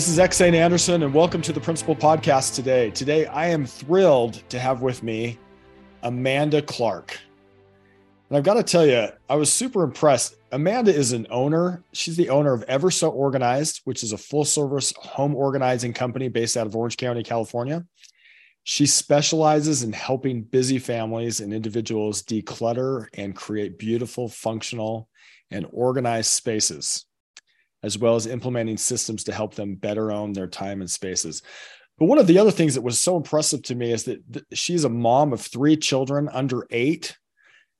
This 0.00 0.08
is 0.08 0.18
EksAyn 0.18 0.54
Anderson, 0.54 1.02
and 1.02 1.12
welcome 1.12 1.42
to 1.42 1.52
the 1.52 1.60
Principal 1.60 1.94
Podcast 1.94 2.54
today. 2.54 2.90
Today, 2.90 3.26
I 3.26 3.48
am 3.48 3.66
thrilled 3.66 4.42
to 4.48 4.58
have 4.58 4.80
with 4.80 5.02
me 5.02 5.38
Amanda 6.02 6.62
Clark. 6.62 7.20
And 8.30 8.38
I've 8.38 8.42
got 8.42 8.54
to 8.54 8.62
tell 8.62 8.86
you, 8.86 9.08
I 9.28 9.34
was 9.34 9.52
super 9.52 9.82
impressed. 9.82 10.36
Amanda 10.52 10.90
is 10.90 11.12
an 11.12 11.26
owner. 11.28 11.84
She's 11.92 12.16
the 12.16 12.30
owner 12.30 12.54
of 12.54 12.62
Ever 12.62 12.90
So 12.90 13.10
Organized, 13.10 13.82
which 13.84 14.02
is 14.02 14.14
a 14.14 14.16
full 14.16 14.46
service 14.46 14.94
home 14.96 15.34
organizing 15.34 15.92
company 15.92 16.28
based 16.28 16.56
out 16.56 16.66
of 16.66 16.74
Orange 16.74 16.96
County, 16.96 17.22
California. 17.22 17.84
She 18.62 18.86
specializes 18.86 19.82
in 19.82 19.92
helping 19.92 20.44
busy 20.44 20.78
families 20.78 21.40
and 21.40 21.52
individuals 21.52 22.22
declutter 22.22 23.06
and 23.18 23.36
create 23.36 23.78
beautiful, 23.78 24.30
functional, 24.30 25.10
and 25.50 25.66
organized 25.70 26.30
spaces 26.30 27.04
as 27.82 27.98
well 27.98 28.14
as 28.14 28.26
implementing 28.26 28.76
systems 28.76 29.24
to 29.24 29.32
help 29.32 29.54
them 29.54 29.74
better 29.74 30.12
own 30.12 30.32
their 30.32 30.46
time 30.46 30.80
and 30.80 30.90
spaces. 30.90 31.42
But 31.98 32.06
one 32.06 32.18
of 32.18 32.26
the 32.26 32.38
other 32.38 32.50
things 32.50 32.74
that 32.74 32.82
was 32.82 32.98
so 32.98 33.16
impressive 33.16 33.62
to 33.64 33.74
me 33.74 33.92
is 33.92 34.04
that 34.04 34.22
she's 34.52 34.84
a 34.84 34.88
mom 34.88 35.32
of 35.32 35.40
three 35.40 35.76
children 35.76 36.28
under 36.32 36.66
eight. 36.70 37.16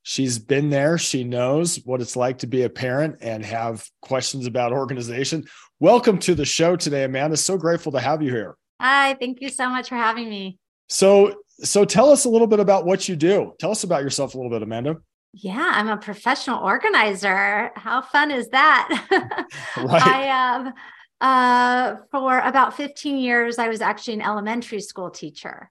She's 0.03 0.39
been 0.39 0.69
there. 0.69 0.97
She 0.97 1.23
knows 1.23 1.77
what 1.85 2.01
it's 2.01 2.15
like 2.15 2.39
to 2.39 2.47
be 2.47 2.63
a 2.63 2.69
parent 2.69 3.17
and 3.21 3.45
have 3.45 3.87
questions 4.01 4.47
about 4.47 4.73
organization. 4.73 5.45
Welcome 5.79 6.19
to 6.19 6.35
the 6.35 6.45
show 6.45 6.75
today, 6.75 7.03
Amanda. 7.03 7.37
So 7.37 7.57
grateful 7.57 7.91
to 7.93 7.99
have 7.99 8.21
you 8.21 8.29
here. 8.29 8.55
Hi, 8.79 9.15
thank 9.15 9.41
you 9.41 9.49
so 9.49 9.69
much 9.69 9.89
for 9.89 9.95
having 9.95 10.29
me. 10.29 10.57
So, 10.87 11.35
so 11.59 11.85
tell 11.85 12.09
us 12.09 12.25
a 12.25 12.29
little 12.29 12.47
bit 12.47 12.59
about 12.59 12.85
what 12.85 13.07
you 13.07 13.15
do. 13.15 13.53
Tell 13.59 13.71
us 13.71 13.83
about 13.83 14.03
yourself 14.03 14.33
a 14.33 14.37
little 14.37 14.51
bit, 14.51 14.63
Amanda. 14.63 14.97
Yeah, 15.33 15.71
I'm 15.75 15.87
a 15.87 15.97
professional 15.97 16.61
organizer. 16.63 17.71
How 17.75 18.01
fun 18.01 18.31
is 18.31 18.49
that? 18.49 18.89
right. 19.77 20.01
I 20.01 20.23
have 20.25 20.73
uh, 21.21 21.95
for 22.09 22.39
about 22.39 22.75
15 22.75 23.17
years, 23.17 23.59
I 23.59 23.69
was 23.69 23.79
actually 23.79 24.15
an 24.15 24.21
elementary 24.21 24.81
school 24.81 25.11
teacher. 25.11 25.69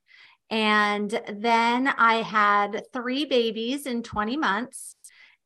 And 0.49 1.11
then 1.29 1.89
I 1.89 2.23
had 2.23 2.85
three 2.93 3.25
babies 3.25 3.87
in 3.87 4.03
20 4.03 4.37
months. 4.37 4.95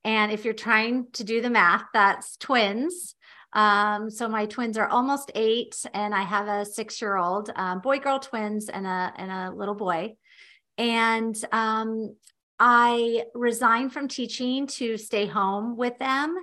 And 0.04 0.30
if 0.30 0.44
you're 0.44 0.54
trying 0.54 1.06
to 1.14 1.24
do 1.24 1.40
the 1.40 1.50
math, 1.50 1.84
that's 1.92 2.36
twins. 2.36 3.14
Um, 3.54 4.10
so 4.10 4.28
my 4.28 4.46
twins 4.46 4.76
are 4.76 4.88
almost 4.88 5.30
eight, 5.34 5.76
and 5.94 6.14
I 6.14 6.22
have 6.22 6.48
a 6.48 6.66
six-year-old 6.66 7.50
um, 7.54 7.80
boy 7.80 8.00
girl 8.00 8.18
twins 8.18 8.68
and 8.68 8.84
a 8.84 9.12
and 9.16 9.30
a 9.30 9.52
little 9.56 9.76
boy. 9.76 10.16
And 10.76 11.36
um, 11.52 12.16
I 12.58 13.24
resigned 13.34 13.92
from 13.92 14.08
teaching 14.08 14.66
to 14.68 14.96
stay 14.96 15.26
home 15.26 15.76
with 15.76 15.98
them. 15.98 16.36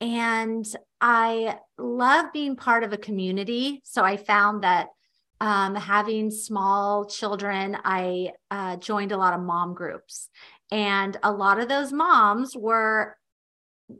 And 0.00 0.64
I 1.00 1.58
love 1.76 2.32
being 2.32 2.56
part 2.56 2.84
of 2.84 2.92
a 2.92 2.98
community. 2.98 3.80
So 3.84 4.04
I 4.04 4.16
found 4.16 4.62
that 4.62 4.88
um, 5.40 5.74
having 5.74 6.30
small 6.30 7.06
children, 7.06 7.76
I 7.84 8.32
uh, 8.50 8.76
joined 8.76 9.12
a 9.12 9.16
lot 9.16 9.34
of 9.34 9.40
mom 9.40 9.74
groups. 9.74 10.28
And 10.70 11.16
a 11.22 11.32
lot 11.32 11.58
of 11.58 11.68
those 11.68 11.92
moms 11.92 12.56
were 12.56 13.16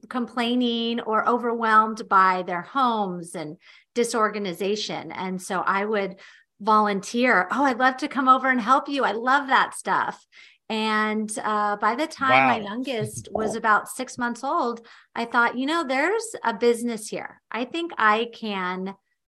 complaining 0.08 1.00
or 1.00 1.28
overwhelmed 1.28 2.08
by 2.08 2.42
their 2.42 2.62
homes 2.62 3.34
and 3.34 3.56
disorganization. 3.94 5.12
And 5.12 5.40
so 5.40 5.60
I 5.60 5.84
would 5.84 6.16
volunteer. 6.60 7.48
Oh, 7.50 7.64
I'd 7.64 7.78
love 7.78 7.96
to 7.98 8.08
come 8.08 8.28
over 8.28 8.48
and 8.48 8.60
help 8.60 8.88
you. 8.88 9.04
I 9.04 9.12
love 9.12 9.48
that 9.48 9.74
stuff. 9.74 10.26
And 10.68 11.32
uh, 11.42 11.76
by 11.76 11.94
the 11.94 12.06
time 12.06 12.46
wow. 12.46 12.58
my 12.58 12.60
youngest 12.60 13.28
was 13.32 13.54
about 13.54 13.88
six 13.88 14.18
months 14.18 14.44
old, 14.44 14.86
I 15.14 15.24
thought, 15.24 15.56
you 15.56 15.66
know, 15.66 15.84
there's 15.86 16.34
a 16.44 16.52
business 16.52 17.08
here. 17.08 17.40
I 17.50 17.64
think 17.64 17.92
I 17.96 18.28
can 18.34 18.94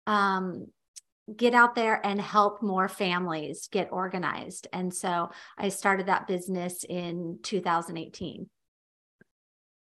um, 0.07 0.67
get 1.37 1.55
out 1.55 1.75
there 1.75 2.05
and 2.05 2.21
help 2.21 2.63
more 2.63 2.89
families 2.89 3.69
get 3.71 3.89
organized. 3.93 4.67
And 4.73 4.93
so 4.93 5.31
I 5.57 5.69
started 5.69 6.07
that 6.07 6.27
business 6.27 6.85
in 6.89 7.39
2018. 7.43 8.49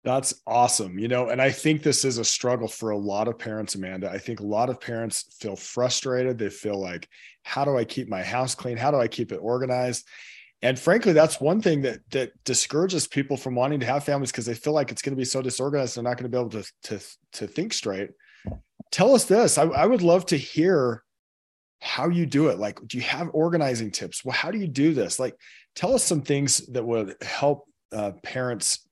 That's 0.04 0.34
awesome. 0.48 0.98
You 0.98 1.06
know, 1.06 1.28
and 1.28 1.41
I 1.41 1.50
think 1.50 1.82
this 1.82 2.04
is 2.04 2.19
a 2.19 2.25
struggle 2.25 2.66
for 2.66 2.91
a 2.91 2.97
lot 2.97 3.28
of 3.28 3.38
parents, 3.38 3.76
Amanda. 3.76 4.10
I 4.10 4.19
think 4.19 4.41
a 4.41 4.47
lot 4.47 4.69
of 4.69 4.81
parents 4.81 5.36
feel 5.38 5.54
frustrated. 5.54 6.38
They 6.38 6.50
feel 6.50 6.81
like, 6.81 7.08
how 7.44 7.64
do 7.64 7.76
I 7.76 7.84
keep 7.84 8.08
my 8.08 8.22
house 8.22 8.54
clean? 8.54 8.76
How 8.76 8.91
do 8.91 8.97
I 8.97 9.06
keep 9.06 9.31
it 9.31 9.38
organized? 9.41 10.06
And 10.62 10.78
frankly 10.78 11.12
that's 11.12 11.40
one 11.40 11.60
thing 11.60 11.82
that 11.82 12.00
that 12.10 12.32
discourages 12.44 13.06
people 13.06 13.36
from 13.36 13.54
wanting 13.54 13.80
to 13.80 13.86
have 13.86 14.04
families 14.04 14.30
because 14.30 14.46
they 14.46 14.54
feel 14.54 14.72
like 14.72 14.90
it's 14.90 15.02
going 15.02 15.14
to 15.14 15.20
be 15.20 15.24
so 15.24 15.42
disorganized 15.42 15.96
they're 15.96 16.04
not 16.04 16.16
going 16.16 16.30
to 16.30 16.36
be 16.36 16.40
able 16.40 16.50
to 16.50 16.72
to 16.82 17.00
to 17.32 17.46
think 17.46 17.72
straight. 17.72 18.10
Tell 18.90 19.14
us 19.14 19.24
this 19.24 19.58
I, 19.58 19.64
I 19.64 19.86
would 19.86 20.02
love 20.02 20.26
to 20.26 20.36
hear 20.36 21.02
how 21.80 22.08
you 22.08 22.26
do 22.26 22.48
it. 22.48 22.58
Like 22.58 22.78
do 22.86 22.96
you 22.96 23.04
have 23.04 23.30
organizing 23.32 23.90
tips? 23.90 24.24
Well 24.24 24.34
how 24.34 24.50
do 24.50 24.58
you 24.58 24.68
do 24.68 24.94
this? 24.94 25.18
Like 25.18 25.34
tell 25.74 25.94
us 25.94 26.04
some 26.04 26.22
things 26.22 26.58
that 26.68 26.84
would 26.84 27.16
help 27.22 27.64
uh, 27.92 28.12
parents 28.22 28.86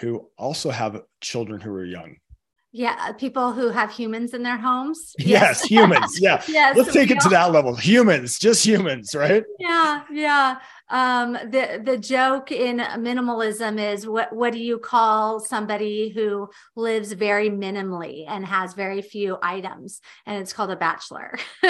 who 0.00 0.28
also 0.36 0.70
have 0.70 1.00
children 1.20 1.60
who 1.60 1.70
are 1.70 1.84
young 1.84 2.16
yeah, 2.76 3.12
people 3.12 3.52
who 3.52 3.70
have 3.70 3.90
humans 3.90 4.34
in 4.34 4.42
their 4.42 4.58
homes. 4.58 5.14
Yes, 5.26 5.62
yes 5.62 5.64
humans. 5.64 6.20
Yeah. 6.20 6.42
yes. 6.48 6.76
Let's 6.76 6.92
take 6.92 7.10
it 7.10 7.20
to 7.20 7.28
that 7.30 7.50
level. 7.50 7.74
Humans, 7.74 8.38
just 8.38 8.64
humans, 8.64 9.14
right? 9.14 9.44
Yeah, 9.58 10.02
yeah. 10.12 10.58
Um, 10.88 11.32
the 11.32 11.80
the 11.82 11.98
joke 11.98 12.52
in 12.52 12.78
minimalism 12.78 13.80
is 13.80 14.06
what 14.06 14.32
what 14.32 14.52
do 14.52 14.60
you 14.60 14.78
call 14.78 15.40
somebody 15.40 16.10
who 16.10 16.48
lives 16.76 17.12
very 17.12 17.50
minimally 17.50 18.24
and 18.28 18.46
has 18.46 18.74
very 18.74 19.02
few 19.02 19.36
items? 19.42 20.00
And 20.26 20.40
it's 20.40 20.52
called 20.52 20.70
a 20.70 20.76
bachelor. 20.76 21.38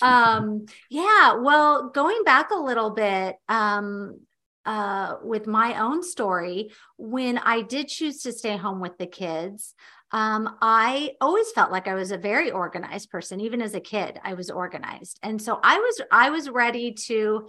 um, 0.00 0.66
yeah, 0.88 1.34
well, 1.34 1.90
going 1.90 2.22
back 2.24 2.50
a 2.50 2.56
little 2.56 2.90
bit, 2.90 3.36
um, 3.48 4.20
uh, 4.66 5.16
with 5.22 5.46
my 5.46 5.80
own 5.80 6.02
story, 6.02 6.70
when 6.96 7.38
I 7.38 7.62
did 7.62 7.88
choose 7.88 8.22
to 8.22 8.32
stay 8.32 8.56
home 8.56 8.80
with 8.80 8.96
the 8.98 9.06
kids, 9.06 9.74
um, 10.10 10.56
I 10.62 11.12
always 11.20 11.50
felt 11.52 11.72
like 11.72 11.88
I 11.88 11.94
was 11.94 12.10
a 12.10 12.18
very 12.18 12.50
organized 12.50 13.10
person. 13.10 13.40
Even 13.40 13.60
as 13.60 13.74
a 13.74 13.80
kid, 13.80 14.20
I 14.22 14.34
was 14.34 14.50
organized, 14.50 15.18
and 15.22 15.40
so 15.40 15.58
I 15.62 15.78
was 15.78 16.00
I 16.10 16.30
was 16.30 16.48
ready 16.48 16.92
to 17.06 17.48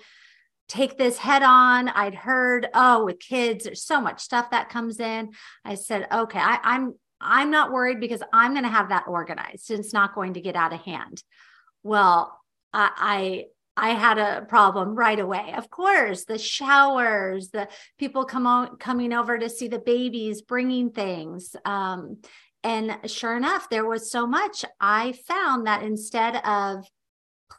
take 0.67 0.97
this 0.97 1.17
head 1.17 1.43
on. 1.43 1.89
I'd 1.89 2.15
heard, 2.15 2.67
oh, 2.73 3.05
with 3.05 3.19
kids, 3.19 3.65
there's 3.65 3.83
so 3.83 4.01
much 4.01 4.21
stuff 4.21 4.49
that 4.49 4.69
comes 4.69 4.99
in. 4.99 5.31
I 5.63 5.75
said, 5.75 6.07
okay, 6.11 6.39
I, 6.39 6.59
I'm 6.63 6.95
I'm 7.21 7.51
not 7.51 7.71
worried 7.71 7.99
because 7.99 8.23
I'm 8.33 8.53
going 8.53 8.63
to 8.63 8.69
have 8.69 8.89
that 8.89 9.05
organized. 9.07 9.71
It's 9.71 9.93
not 9.93 10.15
going 10.15 10.33
to 10.33 10.41
get 10.41 10.55
out 10.55 10.73
of 10.73 10.81
hand. 10.81 11.23
Well, 11.83 12.39
I, 12.73 13.45
I 13.78 13.90
had 13.90 14.18
a 14.18 14.46
problem 14.47 14.96
right 14.96 15.19
away. 15.19 15.53
Of 15.56 15.69
course, 15.69 16.25
the 16.25 16.38
showers, 16.38 17.50
the 17.50 17.68
people 18.00 18.25
come 18.25 18.47
on, 18.47 18.78
coming 18.78 19.12
over 19.12 19.38
to 19.38 19.50
see 19.50 19.68
the 19.68 19.80
babies, 19.80 20.41
bringing 20.41 20.91
things. 20.91 21.56
Um, 21.66 22.22
and 22.63 22.97
sure 23.06 23.36
enough, 23.36 23.69
there 23.69 23.86
was 23.86 24.09
so 24.09 24.25
much. 24.25 24.63
I 24.80 25.13
found 25.28 25.68
that 25.68 25.84
instead 25.84 26.38
of 26.38 26.86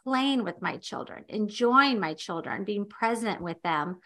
playing 0.03 0.43
with 0.43 0.61
my 0.61 0.77
children, 0.77 1.23
enjoying 1.29 1.99
my 1.99 2.13
children, 2.13 2.63
being 2.63 2.85
present 2.85 3.41
with 3.41 3.61
them, 3.61 3.99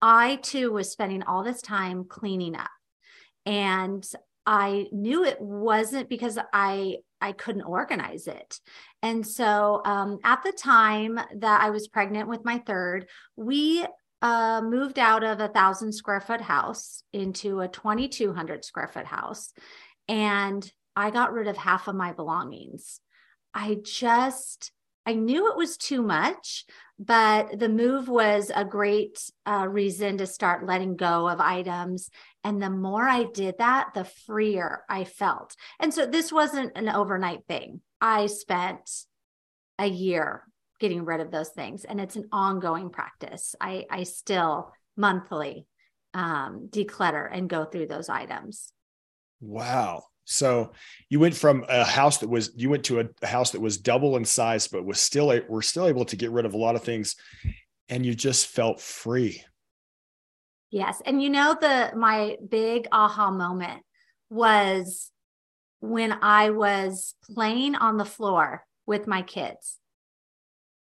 I 0.00 0.36
too 0.36 0.70
was 0.70 0.92
spending 0.92 1.22
all 1.22 1.42
this 1.42 1.60
time 1.62 2.04
cleaning 2.04 2.54
up. 2.54 2.70
And 3.46 4.06
I 4.48 4.86
knew 4.92 5.24
it 5.24 5.38
wasn't 5.38 6.08
because 6.08 6.38
I 6.54 6.96
I 7.20 7.32
couldn't 7.32 7.62
organize 7.62 8.26
it. 8.26 8.58
And 9.02 9.26
so 9.26 9.82
um, 9.84 10.18
at 10.24 10.42
the 10.42 10.52
time 10.52 11.20
that 11.36 11.60
I 11.60 11.68
was 11.68 11.88
pregnant 11.88 12.30
with 12.30 12.46
my 12.46 12.58
third, 12.58 13.08
we 13.36 13.84
uh, 14.22 14.62
moved 14.64 14.98
out 14.98 15.22
of 15.22 15.40
a 15.40 15.48
thousand 15.48 15.92
square 15.92 16.20
foot 16.20 16.40
house 16.40 17.02
into 17.12 17.60
a 17.60 17.68
2,200 17.68 18.64
square 18.64 18.88
foot 18.88 19.04
house. 19.04 19.52
And 20.08 20.70
I 20.96 21.10
got 21.10 21.32
rid 21.32 21.48
of 21.48 21.56
half 21.56 21.86
of 21.86 21.94
my 21.96 22.12
belongings. 22.12 23.00
I 23.52 23.78
just, 23.82 24.72
I 25.04 25.14
knew 25.14 25.50
it 25.50 25.56
was 25.56 25.76
too 25.76 26.02
much, 26.02 26.64
but 26.98 27.58
the 27.58 27.68
move 27.68 28.08
was 28.08 28.50
a 28.54 28.64
great 28.64 29.18
uh, 29.44 29.66
reason 29.68 30.18
to 30.18 30.26
start 30.26 30.66
letting 30.66 30.96
go 30.96 31.28
of 31.28 31.40
items 31.40 32.10
and 32.48 32.62
the 32.62 32.70
more 32.70 33.06
I 33.06 33.24
did 33.24 33.58
that, 33.58 33.90
the 33.92 34.06
freer 34.06 34.82
I 34.88 35.04
felt. 35.04 35.54
And 35.78 35.92
so 35.92 36.06
this 36.06 36.32
wasn't 36.32 36.72
an 36.76 36.88
overnight 36.88 37.44
thing. 37.46 37.82
I 38.00 38.24
spent 38.24 38.90
a 39.78 39.86
year 39.86 40.44
getting 40.80 41.04
rid 41.04 41.20
of 41.20 41.30
those 41.30 41.50
things, 41.50 41.84
and 41.84 42.00
it's 42.00 42.16
an 42.16 42.26
ongoing 42.32 42.88
practice. 42.88 43.54
I, 43.60 43.84
I 43.90 44.04
still 44.04 44.72
monthly 44.96 45.66
um, 46.14 46.70
declutter 46.70 47.28
and 47.30 47.50
go 47.50 47.66
through 47.66 47.88
those 47.88 48.08
items. 48.08 48.72
Wow. 49.42 50.04
So 50.24 50.72
you 51.10 51.20
went 51.20 51.36
from 51.36 51.66
a 51.68 51.84
house 51.84 52.16
that 52.18 52.30
was 52.30 52.52
you 52.56 52.70
went 52.70 52.84
to 52.84 53.00
a, 53.00 53.26
house 53.26 53.50
that 53.50 53.60
was 53.60 53.76
double 53.76 54.16
in 54.16 54.24
size, 54.24 54.68
but 54.68 54.86
was 54.86 54.98
still 54.98 55.32
a, 55.32 55.42
we're 55.46 55.60
still 55.60 55.86
able 55.86 56.06
to 56.06 56.16
get 56.16 56.30
rid 56.30 56.46
of 56.46 56.54
a 56.54 56.58
lot 56.58 56.76
of 56.76 56.82
things, 56.82 57.14
and 57.90 58.06
you 58.06 58.14
just 58.14 58.46
felt 58.46 58.80
free. 58.80 59.44
Yes. 60.70 61.00
And 61.04 61.22
you 61.22 61.30
know, 61.30 61.56
the 61.58 61.92
my 61.96 62.36
big 62.46 62.88
aha 62.92 63.30
moment 63.30 63.82
was 64.30 65.10
when 65.80 66.12
I 66.22 66.50
was 66.50 67.14
playing 67.32 67.74
on 67.74 67.96
the 67.96 68.04
floor 68.04 68.64
with 68.86 69.06
my 69.06 69.22
kids. 69.22 69.78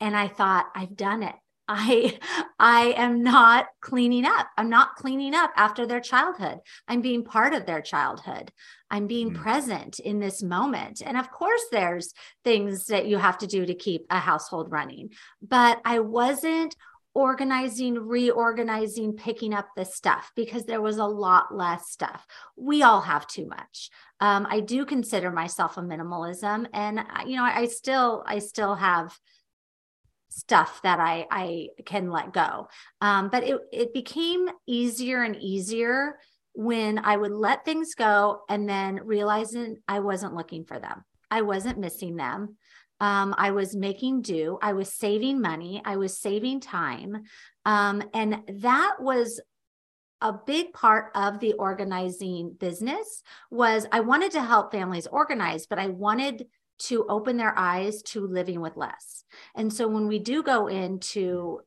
And 0.01 0.15
I 0.15 0.27
thought, 0.27 0.67
I've 0.75 0.95
done 0.95 1.23
it. 1.23 1.35
I 1.71 2.17
I 2.57 2.95
am 2.97 3.21
not 3.21 3.67
cleaning 3.79 4.25
up. 4.25 4.47
I'm 4.57 4.69
not 4.69 4.95
cleaning 4.95 5.35
up 5.35 5.51
after 5.55 5.85
their 5.85 5.99
childhood. 5.99 6.57
I'm 6.87 7.01
being 7.01 7.23
part 7.23 7.53
of 7.53 7.67
their 7.67 7.81
childhood. 7.81 8.51
I'm 8.89 9.05
being 9.05 9.31
mm. 9.31 9.35
present 9.35 9.99
in 9.99 10.19
this 10.19 10.41
moment. 10.41 11.03
And 11.05 11.15
of 11.15 11.29
course 11.31 11.61
there's 11.71 12.11
things 12.43 12.87
that 12.87 13.05
you 13.05 13.17
have 13.19 13.37
to 13.39 13.47
do 13.47 13.67
to 13.67 13.75
keep 13.75 14.07
a 14.09 14.17
household 14.17 14.71
running. 14.71 15.11
But 15.43 15.79
I 15.85 15.99
wasn't 15.99 16.75
organizing, 17.13 17.95
reorganizing, 17.95 19.13
picking 19.13 19.53
up 19.53 19.69
the 19.75 19.85
stuff 19.85 20.31
because 20.35 20.65
there 20.65 20.81
was 20.81 20.97
a 20.97 21.05
lot 21.05 21.53
less 21.55 21.89
stuff. 21.89 22.25
We 22.55 22.83
all 22.83 23.01
have 23.01 23.27
too 23.27 23.47
much. 23.47 23.89
Um, 24.19 24.47
I 24.49 24.59
do 24.59 24.85
consider 24.85 25.31
myself 25.31 25.77
a 25.77 25.81
minimalism, 25.81 26.67
and 26.73 27.03
you 27.25 27.35
know, 27.35 27.43
I 27.43 27.65
still, 27.65 28.23
I 28.27 28.39
still 28.39 28.75
have 28.75 29.17
stuff 30.29 30.81
that 30.83 30.99
I 30.99 31.25
I 31.29 31.67
can 31.85 32.11
let 32.11 32.33
go. 32.33 32.67
Um, 33.01 33.29
but 33.29 33.43
it 33.43 33.59
it 33.71 33.93
became 33.93 34.47
easier 34.67 35.23
and 35.23 35.35
easier 35.35 36.19
when 36.53 36.99
I 36.99 37.15
would 37.15 37.31
let 37.31 37.65
things 37.65 37.95
go 37.95 38.41
and 38.49 38.67
then 38.67 39.01
realizing 39.03 39.77
I 39.87 39.99
wasn't 39.99 40.35
looking 40.35 40.65
for 40.65 40.79
them. 40.79 41.03
I 41.31 41.41
wasn't 41.41 41.77
missing 41.77 42.15
them. 42.15 42.57
Um, 42.99 43.33
I 43.37 43.51
was 43.51 43.75
making 43.75 44.21
do. 44.21 44.57
I 44.61 44.73
was 44.73 44.93
saving 44.93 45.41
money. 45.41 45.81
I 45.85 45.95
was 45.95 46.17
saving 46.17 46.59
time. 46.59 47.23
Um, 47.65 48.03
and 48.13 48.41
that 48.61 48.95
was 48.99 49.39
a 50.21 50.33
big 50.33 50.73
part 50.73 51.11
of 51.15 51.39
the 51.39 51.53
organizing 51.53 52.55
business 52.59 53.23
was 53.49 53.85
I 53.91 54.01
wanted 54.01 54.31
to 54.33 54.41
help 54.41 54.71
families 54.71 55.07
organize, 55.07 55.65
but 55.65 55.79
I 55.79 55.87
wanted 55.87 56.47
to 56.79 57.05
open 57.09 57.37
their 57.37 57.57
eyes 57.57 58.01
to 58.01 58.25
living 58.25 58.61
with 58.61 58.77
less. 58.77 59.23
And 59.55 59.71
so 59.71 59.87
when 59.87 60.07
we 60.07 60.19
do 60.19 60.43
go 60.43 60.67
into 60.67 61.61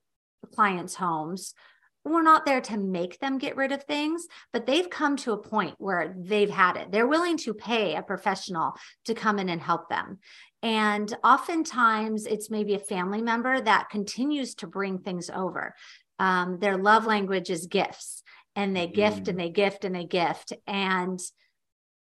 clients' 0.54 0.94
homes, 0.94 1.54
we're 2.04 2.22
not 2.22 2.44
there 2.44 2.60
to 2.60 2.76
make 2.76 3.18
them 3.20 3.38
get 3.38 3.56
rid 3.56 3.72
of 3.72 3.84
things, 3.84 4.26
but 4.52 4.66
they've 4.66 4.90
come 4.90 5.16
to 5.18 5.32
a 5.32 5.42
point 5.42 5.74
where 5.78 6.14
they've 6.18 6.50
had 6.50 6.76
it. 6.76 6.90
They're 6.90 7.06
willing 7.06 7.36
to 7.38 7.54
pay 7.54 7.94
a 7.94 8.02
professional 8.02 8.74
to 9.04 9.14
come 9.14 9.38
in 9.38 9.48
and 9.48 9.60
help 9.60 9.88
them. 9.88 10.18
And 10.62 11.12
oftentimes 11.24 12.26
it's 12.26 12.50
maybe 12.50 12.74
a 12.74 12.80
family 12.80 13.22
member 13.22 13.60
that 13.60 13.90
continues 13.90 14.54
to 14.56 14.66
bring 14.66 14.98
things 14.98 15.30
over. 15.30 15.74
Um, 16.18 16.58
their 16.60 16.76
love 16.76 17.06
language 17.06 17.50
is 17.50 17.66
gifts, 17.66 18.22
and 18.54 18.76
they 18.76 18.86
gift 18.86 19.24
mm. 19.24 19.28
and 19.28 19.40
they 19.40 19.50
gift 19.50 19.84
and 19.84 19.94
they 19.94 20.04
gift. 20.04 20.52
And 20.66 21.20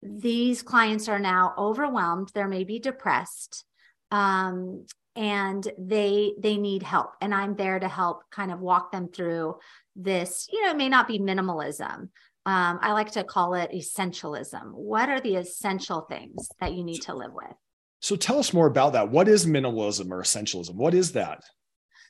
these 0.02 0.62
clients 0.62 1.08
are 1.08 1.20
now 1.20 1.54
overwhelmed. 1.58 2.32
They're 2.34 2.48
maybe 2.48 2.80
depressed. 2.80 3.64
Um, 4.12 4.86
and 5.16 5.68
they 5.78 6.34
they 6.40 6.58
need 6.58 6.82
help 6.82 7.12
and 7.22 7.34
i'm 7.34 7.56
there 7.56 7.80
to 7.80 7.88
help 7.88 8.24
kind 8.32 8.52
of 8.52 8.60
walk 8.60 8.92
them 8.92 9.08
through 9.08 9.56
this 9.96 10.48
you 10.52 10.64
know 10.64 10.72
it 10.72 10.78
may 10.78 10.90
not 10.90 11.08
be 11.08 11.20
minimalism. 11.20 12.10
Um, 12.46 12.80
i 12.82 12.92
like 12.92 13.12
to 13.12 13.24
call 13.24 13.54
it 13.54 13.72
essentialism. 13.72 14.74
What 14.74 15.08
are 15.08 15.22
the 15.22 15.38
essential 15.38 16.02
things 16.02 16.50
that 16.60 16.74
you 16.74 16.84
need 16.84 17.04
to 17.04 17.16
live 17.16 17.32
with? 17.34 17.54
So 18.02 18.18
tell 18.18 18.38
us 18.38 18.54
more 18.54 18.68
about 18.68 18.94
that. 18.94 19.10
What 19.10 19.30
is 19.30 19.46
minimalism 19.46 20.12
or 20.12 20.22
essentialism? 20.22 20.76
What 20.76 20.94
is 20.94 21.14
that? 21.14 21.42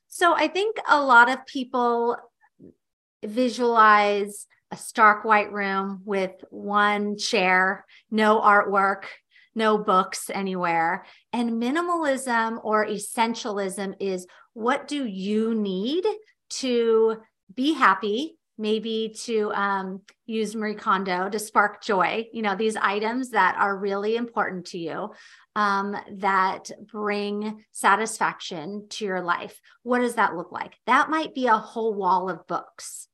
So 0.08 0.34
i 0.34 0.48
think 0.48 0.78
a 0.88 1.02
lot 1.02 1.30
of 1.30 1.46
people 1.46 2.18
visualize 3.24 4.48
a 4.72 4.78
stark 4.78 5.24
white 5.24 5.52
room 5.52 6.02
with 6.04 6.32
one 6.50 7.18
chair 7.18 7.86
no 8.10 8.40
artwork 8.42 9.04
no 9.56 9.78
books 9.78 10.30
anywhere. 10.34 11.06
And 11.34 11.62
minimalism 11.62 12.60
or 12.64 12.86
essentialism 12.86 13.96
is 14.00 14.28
what 14.54 14.88
do 14.88 15.06
you 15.06 15.56
need 15.56 16.06
to 16.52 17.18
be 17.54 17.74
happy? 17.74 18.38
Maybe 18.60 19.16
to 19.24 19.52
um, 19.54 20.02
use 20.28 20.56
Marie 20.56 20.76
Kondo 20.76 21.28
to 21.28 21.40
spark 21.40 21.84
joy, 21.84 22.28
you 22.32 22.44
know, 22.44 22.56
these 22.56 22.76
items 22.76 23.32
that 23.32 23.56
are 23.58 23.76
really 23.76 24.16
important 24.16 24.68
to 24.68 24.78
you 24.78 25.10
um, 25.56 25.98
that 26.18 26.70
bring 26.92 27.66
satisfaction 27.72 28.86
to 28.92 29.06
your 29.06 29.22
life. 29.22 29.60
What 29.82 30.00
does 30.00 30.16
that 30.16 30.36
look 30.36 30.52
like? 30.52 30.76
That 30.86 31.10
might 31.10 31.34
be 31.34 31.48
a 31.48 31.58
whole 31.58 31.96
wall 31.96 32.30
of 32.30 32.46
books 32.46 33.08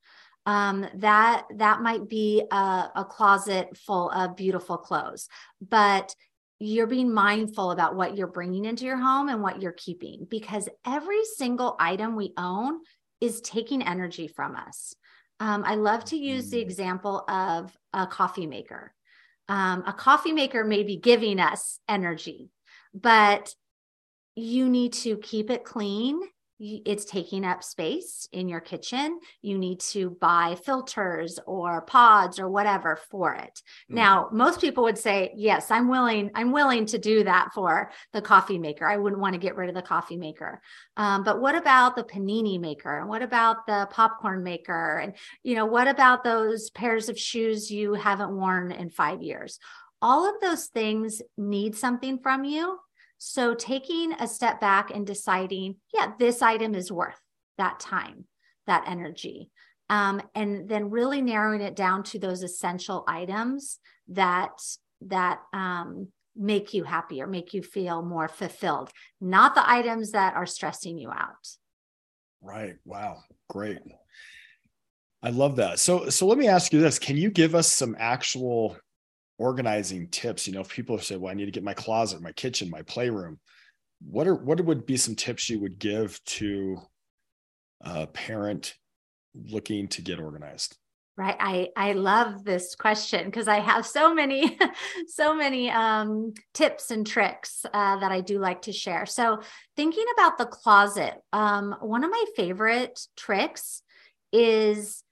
um, 0.45 0.85
that 0.95 1.45
that 1.57 1.81
might 1.81 2.09
be 2.09 2.43
a, 2.51 2.55
a, 2.95 3.05
closet 3.07 3.77
full 3.77 4.09
of 4.09 4.35
beautiful 4.35 4.77
clothes 4.77 5.27
but 5.61 6.15
you're 6.59 6.87
being 6.87 7.13
mindful 7.13 7.71
about 7.71 7.95
what 7.95 8.17
you're 8.17 8.27
bringing 8.27 8.65
into 8.65 8.85
your 8.85 8.97
home 8.97 9.29
and 9.29 9.41
what 9.41 9.61
you're 9.61 9.71
keeping 9.71 10.27
because 10.29 10.67
every 10.85 11.23
single 11.23 11.75
item 11.79 12.15
we 12.15 12.33
own 12.37 12.79
is 13.21 13.41
taking 13.41 13.81
energy 13.81 14.27
from 14.27 14.55
us. 14.55 14.93
Um, 15.39 15.63
I 15.65 15.75
love 15.75 16.03
to 16.05 16.17
use 16.17 16.49
the 16.49 16.57
mm. 16.57 16.61
example 16.61 17.23
of 17.29 17.75
a 17.93 18.05
coffee 18.05 18.47
maker. 18.47 18.93
Um, 19.47 19.83
a 19.87 19.93
coffee 19.93 20.33
maker 20.33 20.63
may 20.63 20.83
be 20.83 20.97
giving 20.97 21.39
us 21.39 21.79
energy, 21.87 22.51
but 22.93 23.53
you 24.35 24.69
need 24.69 24.93
to 24.93 25.17
keep 25.17 25.49
it 25.49 25.63
clean 25.63 26.19
it's 26.59 27.05
taking 27.05 27.45
up 27.45 27.63
space 27.63 28.27
in 28.33 28.49
your 28.49 28.59
kitchen. 28.59 29.19
You 29.41 29.57
need 29.57 29.79
to 29.91 30.09
buy 30.09 30.57
filters 30.65 31.39
or 31.45 31.81
pods 31.83 32.37
or 32.37 32.49
whatever 32.49 32.97
for 33.09 33.33
it. 33.33 33.61
Mm. 33.89 33.95
Now, 33.95 34.29
most 34.33 34.59
people 34.59 34.83
would 34.83 34.97
say, 34.97 35.31
"Yes, 35.35 35.71
I'm 35.71 35.87
willing. 35.87 36.31
I'm 36.35 36.51
willing 36.51 36.85
to 36.87 36.97
do 36.97 37.23
that 37.23 37.53
for 37.53 37.91
the 38.11 38.21
coffee 38.21 38.59
maker. 38.59 38.85
I 38.85 38.97
wouldn't 38.97 39.21
want 39.21 39.33
to 39.33 39.39
get 39.39 39.55
rid 39.55 39.69
of 39.69 39.75
the 39.75 39.81
coffee 39.81 40.17
maker." 40.17 40.61
Um, 40.97 41.23
but 41.23 41.39
what 41.39 41.55
about 41.55 41.95
the 41.95 42.03
panini 42.03 42.59
maker? 42.59 42.99
And 42.99 43.07
what 43.07 43.21
about 43.21 43.65
the 43.65 43.87
popcorn 43.91 44.43
maker? 44.43 44.97
And 44.97 45.15
you 45.43 45.55
know, 45.55 45.65
what 45.65 45.87
about 45.87 46.23
those 46.23 46.69
pairs 46.71 47.07
of 47.07 47.17
shoes 47.17 47.71
you 47.71 47.93
haven't 47.93 48.35
worn 48.35 48.71
in 48.71 48.89
five 48.89 49.21
years? 49.21 49.59
All 50.01 50.29
of 50.29 50.41
those 50.41 50.67
things 50.67 51.21
need 51.37 51.75
something 51.75 52.19
from 52.19 52.43
you 52.43 52.79
so 53.19 53.53
taking 53.53 54.13
a 54.13 54.27
step 54.27 54.61
back 54.61 54.91
and 54.91 55.05
deciding, 55.05 55.75
yeah, 55.93 56.13
this 56.17 56.41
item 56.41 56.73
is 56.73 56.91
worth 56.91 57.19
that 57.57 57.79
time, 57.79 58.25
that 58.65 58.85
energy. 58.87 59.51
Um, 59.89 60.21
and 60.33 60.69
then 60.69 60.89
really 60.89 61.21
narrowing 61.21 61.61
it 61.61 61.75
down 61.75 62.03
to 62.03 62.19
those 62.19 62.43
essential 62.43 63.03
items 63.07 63.79
that 64.07 64.51
that 65.01 65.39
um, 65.53 66.07
make 66.35 66.73
you 66.73 66.83
happy 66.83 67.21
or 67.21 67.27
make 67.27 67.53
you 67.53 67.61
feel 67.61 68.01
more 68.01 68.27
fulfilled, 68.27 68.89
not 69.19 69.55
the 69.55 69.69
items 69.69 70.11
that 70.11 70.35
are 70.35 70.45
stressing 70.45 70.97
you 70.97 71.09
out. 71.09 71.47
Right. 72.41 72.75
Wow. 72.85 73.23
Great. 73.49 73.79
I 75.21 75.31
love 75.31 75.57
that. 75.57 75.79
So 75.79 76.09
so 76.09 76.25
let 76.25 76.37
me 76.37 76.47
ask 76.47 76.71
you 76.71 76.79
this. 76.79 76.99
Can 76.99 77.17
you 77.17 77.31
give 77.31 77.53
us 77.53 77.73
some 77.73 77.97
actual 77.99 78.77
organizing 79.39 80.07
tips 80.09 80.45
you 80.45 80.53
know 80.53 80.61
if 80.61 80.69
people 80.69 80.99
say 80.99 81.15
well 81.15 81.31
i 81.31 81.33
need 81.33 81.45
to 81.45 81.51
get 81.51 81.63
my 81.63 81.73
closet 81.73 82.21
my 82.21 82.31
kitchen 82.33 82.69
my 82.69 82.83
playroom 82.83 83.39
what 84.01 84.27
are 84.27 84.35
what 84.35 84.63
would 84.63 84.85
be 84.85 84.97
some 84.97 85.15
tips 85.15 85.49
you 85.49 85.59
would 85.59 85.79
give 85.79 86.23
to 86.25 86.77
a 87.81 88.07
parent 88.07 88.75
looking 89.35 89.87
to 89.87 90.01
get 90.01 90.19
organized? 90.19 90.77
Right 91.17 91.35
i 91.37 91.67
i 91.75 91.91
love 91.91 92.45
this 92.45 92.75
question 92.75 93.25
because 93.25 93.49
i 93.49 93.59
have 93.59 93.85
so 93.85 94.13
many 94.13 94.57
so 95.07 95.35
many 95.35 95.69
um, 95.69 96.33
tips 96.53 96.91
and 96.91 97.05
tricks 97.05 97.65
uh, 97.73 97.99
that 97.99 98.11
i 98.11 98.21
do 98.21 98.39
like 98.39 98.61
to 98.63 98.71
share. 98.71 99.05
So 99.05 99.41
thinking 99.75 100.05
about 100.13 100.37
the 100.37 100.45
closet 100.45 101.15
um, 101.33 101.75
one 101.81 102.05
of 102.05 102.11
my 102.11 102.23
favorite 102.37 103.01
tricks 103.17 103.81
is 104.31 105.03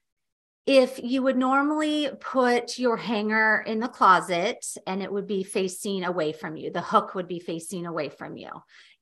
if 0.68 1.00
you 1.02 1.22
would 1.22 1.38
normally 1.38 2.10
put 2.20 2.78
your 2.78 2.98
hanger 2.98 3.64
in 3.66 3.80
the 3.80 3.88
closet 3.88 4.66
and 4.86 5.02
it 5.02 5.10
would 5.10 5.26
be 5.26 5.42
facing 5.42 6.04
away 6.04 6.30
from 6.30 6.58
you, 6.58 6.70
the 6.70 6.82
hook 6.82 7.14
would 7.14 7.26
be 7.26 7.40
facing 7.40 7.86
away 7.86 8.10
from 8.10 8.36
you. 8.36 8.50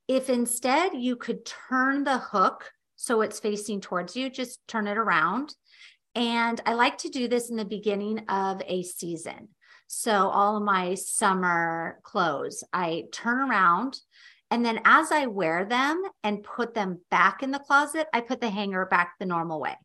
If 0.06 0.30
instead 0.30 0.92
you 0.94 1.16
could 1.16 1.44
turn 1.44 2.04
the 2.04 2.18
hook 2.18 2.70
so 2.94 3.20
it's 3.20 3.40
facing 3.40 3.80
towards 3.80 4.14
you, 4.14 4.30
just 4.30 4.60
turn 4.68 4.86
it 4.86 4.96
around. 4.96 5.56
And 6.14 6.60
I 6.64 6.74
like 6.74 6.98
to 6.98 7.08
do 7.08 7.26
this 7.26 7.50
in 7.50 7.56
the 7.56 7.64
beginning 7.64 8.20
of 8.28 8.62
a 8.64 8.84
season. 8.84 9.48
So 9.88 10.12
all 10.28 10.58
of 10.58 10.62
my 10.62 10.94
summer 10.94 11.98
clothes, 12.04 12.62
I 12.72 13.06
turn 13.10 13.40
around 13.40 13.98
and 14.52 14.64
then 14.64 14.78
as 14.84 15.10
I 15.10 15.26
wear 15.26 15.64
them 15.64 16.00
and 16.22 16.44
put 16.44 16.74
them 16.74 17.00
back 17.10 17.42
in 17.42 17.50
the 17.50 17.58
closet, 17.58 18.06
I 18.12 18.20
put 18.20 18.40
the 18.40 18.50
hanger 18.50 18.86
back 18.86 19.14
the 19.18 19.26
normal 19.26 19.60
way. 19.60 19.76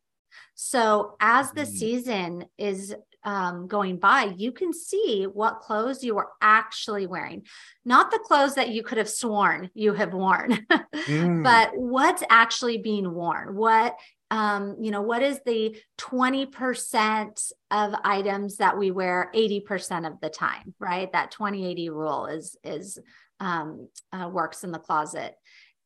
So 0.54 1.16
as 1.20 1.52
the 1.52 1.62
mm. 1.62 1.68
season 1.68 2.44
is 2.58 2.94
um, 3.24 3.68
going 3.68 3.98
by, 3.98 4.34
you 4.36 4.52
can 4.52 4.72
see 4.72 5.24
what 5.24 5.60
clothes 5.60 6.02
you 6.02 6.18
are 6.18 6.30
actually 6.40 7.06
wearing, 7.06 7.44
not 7.84 8.10
the 8.10 8.18
clothes 8.18 8.56
that 8.56 8.70
you 8.70 8.82
could 8.82 8.98
have 8.98 9.08
sworn 9.08 9.70
you 9.74 9.94
have 9.94 10.12
worn, 10.12 10.66
mm. 10.94 11.42
but 11.44 11.70
what's 11.74 12.22
actually 12.28 12.78
being 12.78 13.12
worn. 13.12 13.54
What 13.54 13.96
um, 14.32 14.76
you 14.80 14.90
know, 14.90 15.02
what 15.02 15.22
is 15.22 15.40
the 15.44 15.76
20% 15.98 17.52
of 17.70 17.94
items 18.02 18.56
that 18.56 18.78
we 18.78 18.90
wear 18.90 19.30
80% 19.34 20.10
of 20.10 20.20
the 20.22 20.30
time, 20.30 20.74
right? 20.78 21.12
That 21.12 21.34
20-80 21.34 21.90
rule 21.90 22.26
is, 22.26 22.56
is 22.64 22.98
um, 23.40 23.90
uh, 24.10 24.30
works 24.32 24.64
in 24.64 24.72
the 24.72 24.78
closet. 24.78 25.34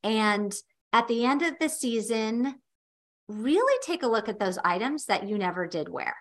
And 0.04 0.54
at 0.92 1.08
the 1.08 1.24
end 1.24 1.42
of 1.42 1.54
the 1.58 1.68
season, 1.68 2.54
really 3.28 3.78
take 3.82 4.02
a 4.02 4.08
look 4.08 4.28
at 4.28 4.38
those 4.38 4.58
items 4.64 5.06
that 5.06 5.28
you 5.28 5.38
never 5.38 5.66
did 5.66 5.88
wear. 5.88 6.16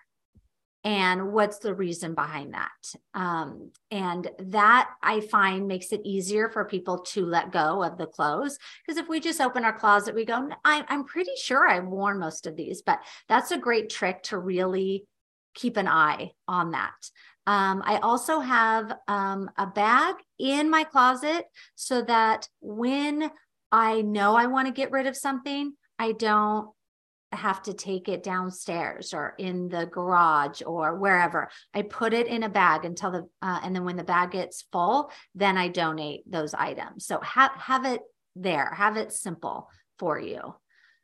And 0.84 1.32
what's 1.32 1.58
the 1.58 1.74
reason 1.74 2.14
behind 2.14 2.54
that? 2.54 2.70
Um, 3.12 3.72
and 3.90 4.28
that 4.38 4.90
i 5.02 5.20
find 5.20 5.66
makes 5.66 5.92
it 5.92 6.00
easier 6.04 6.48
for 6.48 6.64
people 6.64 6.98
to 6.98 7.24
let 7.26 7.50
go 7.50 7.82
of 7.82 7.98
the 7.98 8.06
clothes. 8.06 8.58
Because 8.84 8.98
if 8.98 9.08
we 9.08 9.18
just 9.18 9.40
open 9.40 9.64
our 9.64 9.76
closet 9.76 10.14
we 10.14 10.24
go 10.24 10.48
I, 10.64 10.84
i'm 10.88 11.04
pretty 11.04 11.32
sure 11.36 11.68
i've 11.68 11.86
worn 11.86 12.18
most 12.18 12.46
of 12.46 12.56
these 12.56 12.82
but 12.82 13.00
that's 13.28 13.50
a 13.50 13.58
great 13.58 13.90
trick 13.90 14.22
to 14.24 14.38
really 14.38 15.06
keep 15.56 15.76
an 15.76 15.88
eye 15.88 16.32
on 16.46 16.70
that. 16.70 16.94
Um, 17.48 17.82
I 17.84 17.98
also 17.98 18.38
have 18.40 18.92
um, 19.08 19.50
a 19.56 19.66
bag 19.66 20.16
in 20.38 20.70
my 20.70 20.84
closet 20.84 21.46
so 21.74 22.02
that 22.02 22.48
when 22.60 23.30
I 23.72 24.02
know 24.02 24.36
I 24.36 24.46
want 24.46 24.68
to 24.68 24.72
get 24.72 24.92
rid 24.92 25.06
of 25.06 25.16
something, 25.16 25.72
I 25.98 26.12
don't 26.12 26.68
have 27.32 27.62
to 27.62 27.74
take 27.74 28.08
it 28.08 28.22
downstairs 28.22 29.12
or 29.12 29.34
in 29.38 29.68
the 29.68 29.86
garage 29.86 30.62
or 30.64 30.96
wherever. 30.96 31.48
I 31.74 31.82
put 31.82 32.14
it 32.14 32.26
in 32.26 32.44
a 32.44 32.48
bag 32.48 32.84
until 32.84 33.10
the 33.10 33.28
uh, 33.42 33.60
and 33.62 33.74
then 33.74 33.84
when 33.84 33.96
the 33.96 34.04
bag 34.04 34.32
gets 34.32 34.64
full, 34.72 35.10
then 35.34 35.56
I 35.56 35.68
donate 35.68 36.30
those 36.30 36.54
items. 36.54 37.06
So 37.06 37.20
have 37.20 37.52
have 37.56 37.84
it 37.84 38.02
there, 38.34 38.72
have 38.74 38.96
it 38.96 39.12
simple 39.12 39.68
for 39.98 40.18
you. 40.18 40.54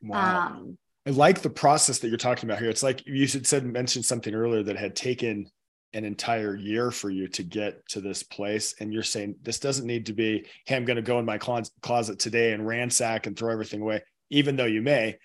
Wow. 0.01 0.47
Um, 0.47 0.77
I 1.05 1.09
like 1.09 1.41
the 1.41 1.49
process 1.49 1.99
that 1.99 2.07
you're 2.07 2.17
talking 2.17 2.49
about 2.49 2.59
here. 2.59 2.69
It's 2.69 2.83
like 2.83 3.05
you 3.05 3.27
should 3.27 3.45
said 3.45 3.65
mentioned 3.65 4.05
something 4.05 4.33
earlier 4.33 4.63
that 4.63 4.77
had 4.77 4.95
taken 4.95 5.49
an 5.93 6.05
entire 6.05 6.55
year 6.55 6.91
for 6.91 7.09
you 7.09 7.27
to 7.27 7.43
get 7.43 7.87
to 7.87 8.01
this 8.01 8.23
place 8.23 8.73
and 8.79 8.91
you're 8.91 9.03
saying 9.03 9.35
this 9.43 9.59
doesn't 9.59 9.85
need 9.85 10.07
to 10.07 10.13
be 10.13 10.43
hey 10.65 10.75
i'm 10.75 10.85
going 10.85 10.95
to 10.95 11.03
go 11.03 11.19
in 11.19 11.25
my 11.25 11.37
closet 11.37 12.17
today 12.17 12.53
and 12.53 12.65
ransack 12.65 13.27
and 13.27 13.37
throw 13.37 13.51
everything 13.51 13.81
away 13.81 14.01
even 14.31 14.55
though 14.55 14.65
you 14.65 14.81
may 14.81 15.15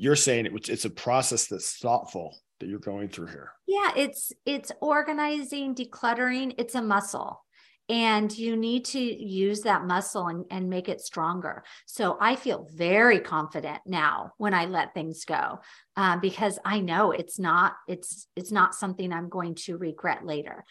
you're 0.00 0.16
saying 0.16 0.46
it, 0.46 0.68
it's 0.70 0.86
a 0.86 0.90
process 0.90 1.46
that's 1.46 1.76
thoughtful 1.76 2.34
that 2.58 2.68
you're 2.68 2.78
going 2.78 3.10
through 3.10 3.26
here. 3.26 3.52
Yeah 3.66 3.92
it's 3.96 4.32
it's 4.46 4.72
organizing 4.80 5.74
decluttering. 5.74 6.54
It's 6.56 6.74
a 6.74 6.80
muscle 6.80 7.44
and 7.90 8.36
you 8.36 8.56
need 8.56 8.84
to 8.84 9.00
use 9.00 9.62
that 9.62 9.84
muscle 9.84 10.28
and, 10.28 10.46
and 10.50 10.70
make 10.70 10.88
it 10.88 11.02
stronger. 11.02 11.64
So 11.86 12.16
i 12.18 12.34
feel 12.34 12.66
very 12.74 13.20
confident 13.20 13.80
now 13.84 14.32
when 14.38 14.54
i 14.54 14.64
let 14.64 14.94
things 14.94 15.26
go 15.26 15.58
uh, 15.96 16.16
because 16.16 16.58
i 16.64 16.80
know 16.80 17.12
it's 17.12 17.38
not 17.38 17.74
it's 17.86 18.26
it's 18.36 18.52
not 18.52 18.74
something 18.74 19.12
i'm 19.12 19.28
going 19.28 19.54
to 19.66 19.76
regret 19.76 20.24
later 20.24 20.64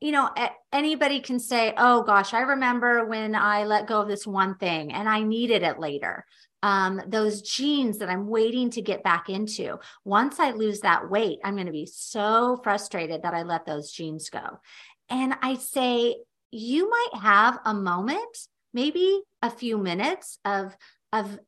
you 0.00 0.12
know 0.12 0.30
anybody 0.72 1.20
can 1.20 1.38
say 1.38 1.74
oh 1.76 2.02
gosh 2.02 2.32
i 2.32 2.40
remember 2.40 3.04
when 3.04 3.34
i 3.34 3.64
let 3.64 3.86
go 3.86 4.00
of 4.00 4.08
this 4.08 4.26
one 4.26 4.54
thing 4.56 4.92
and 4.92 5.08
i 5.08 5.22
needed 5.22 5.62
it 5.62 5.78
later 5.78 6.24
um, 6.62 7.00
those 7.06 7.42
jeans 7.42 7.98
that 7.98 8.10
I'm 8.10 8.26
waiting 8.26 8.70
to 8.70 8.82
get 8.82 9.02
back 9.02 9.28
into. 9.28 9.78
Once 10.04 10.38
I 10.38 10.50
lose 10.50 10.80
that 10.80 11.10
weight, 11.10 11.38
I'm 11.44 11.54
going 11.54 11.66
to 11.66 11.72
be 11.72 11.86
so 11.86 12.60
frustrated 12.62 13.22
that 13.22 13.34
I 13.34 13.42
let 13.42 13.64
those 13.64 13.90
jeans 13.90 14.28
go. 14.28 14.60
And 15.08 15.34
I 15.42 15.54
say, 15.54 16.16
you 16.50 16.90
might 16.90 17.22
have 17.22 17.58
a 17.64 17.74
moment, 17.74 18.38
maybe 18.74 19.22
a 19.42 19.50
few 19.50 19.78
minutes 19.78 20.38
of, 20.44 20.76
of 21.12 21.38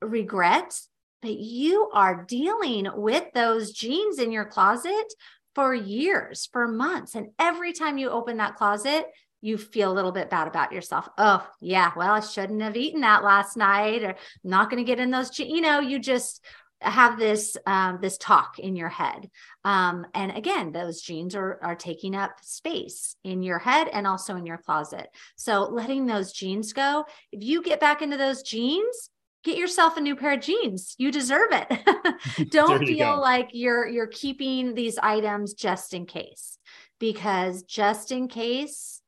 regret, 0.00 0.74
but 1.20 1.38
you 1.38 1.88
are 1.94 2.24
dealing 2.24 2.88
with 2.94 3.24
those 3.34 3.72
jeans 3.72 4.18
in 4.18 4.32
your 4.32 4.44
closet 4.44 5.14
for 5.54 5.74
years, 5.74 6.48
for 6.52 6.66
months. 6.68 7.14
And 7.14 7.28
every 7.38 7.72
time 7.72 7.98
you 7.98 8.10
open 8.10 8.38
that 8.38 8.56
closet, 8.56 9.06
you 9.40 9.58
feel 9.58 9.92
a 9.92 9.94
little 9.94 10.12
bit 10.12 10.30
bad 10.30 10.46
about 10.46 10.72
yourself. 10.72 11.08
Oh, 11.18 11.46
yeah, 11.60 11.90
well, 11.96 12.14
I 12.14 12.20
shouldn't 12.20 12.62
have 12.62 12.76
eaten 12.76 13.00
that 13.00 13.24
last 13.24 13.56
night, 13.56 14.04
or 14.04 14.10
I'm 14.10 14.16
not 14.44 14.70
going 14.70 14.82
to 14.82 14.86
get 14.86 15.00
in 15.00 15.10
those. 15.10 15.30
Jeans. 15.30 15.50
You 15.50 15.60
know, 15.60 15.80
you 15.80 15.98
just 15.98 16.44
have 16.80 17.18
this 17.18 17.56
um, 17.66 17.98
this 18.00 18.18
talk 18.18 18.58
in 18.58 18.76
your 18.76 18.88
head. 18.88 19.30
Um, 19.64 20.06
and 20.14 20.32
again, 20.36 20.72
those 20.72 21.00
jeans 21.00 21.34
are 21.34 21.58
are 21.62 21.76
taking 21.76 22.14
up 22.14 22.38
space 22.42 23.16
in 23.24 23.42
your 23.42 23.58
head 23.58 23.88
and 23.92 24.06
also 24.06 24.36
in 24.36 24.46
your 24.46 24.58
closet. 24.58 25.08
So 25.36 25.62
letting 25.64 26.06
those 26.06 26.32
jeans 26.32 26.72
go. 26.72 27.04
If 27.30 27.42
you 27.42 27.62
get 27.62 27.80
back 27.80 28.02
into 28.02 28.16
those 28.16 28.42
jeans, 28.42 29.10
get 29.44 29.56
yourself 29.56 29.96
a 29.96 30.00
new 30.00 30.16
pair 30.16 30.34
of 30.34 30.40
jeans. 30.40 30.94
You 30.98 31.10
deserve 31.10 31.48
it. 31.52 32.48
Don't 32.50 32.86
feel 32.86 33.16
go. 33.16 33.20
like 33.20 33.50
you're 33.52 33.86
you're 33.86 34.06
keeping 34.06 34.74
these 34.74 34.98
items 34.98 35.54
just 35.54 35.94
in 35.94 36.06
case, 36.06 36.58
because 36.98 37.62
just 37.62 38.12
in 38.12 38.28
case 38.28 39.00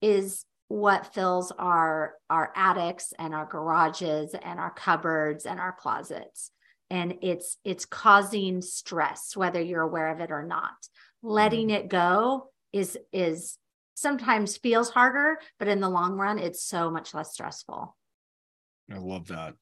is 0.00 0.44
what 0.68 1.14
fills 1.14 1.52
our 1.58 2.14
our 2.30 2.52
attics 2.56 3.12
and 3.18 3.34
our 3.34 3.46
garages 3.46 4.34
and 4.34 4.58
our 4.58 4.70
cupboards 4.70 5.46
and 5.46 5.60
our 5.60 5.72
closets 5.72 6.50
and 6.90 7.14
it's 7.22 7.58
it's 7.64 7.84
causing 7.84 8.62
stress 8.62 9.36
whether 9.36 9.60
you're 9.60 9.82
aware 9.82 10.10
of 10.10 10.20
it 10.20 10.30
or 10.30 10.42
not 10.42 10.72
letting 11.22 11.68
mm-hmm. 11.68 11.84
it 11.84 11.88
go 11.88 12.50
is 12.72 12.98
is 13.12 13.58
sometimes 13.94 14.56
feels 14.56 14.90
harder 14.90 15.38
but 15.58 15.68
in 15.68 15.80
the 15.80 15.88
long 15.88 16.14
run 16.14 16.38
it's 16.38 16.62
so 16.62 16.90
much 16.90 17.14
less 17.14 17.32
stressful 17.32 17.96
i 18.90 18.98
love 18.98 19.28
that 19.28 19.54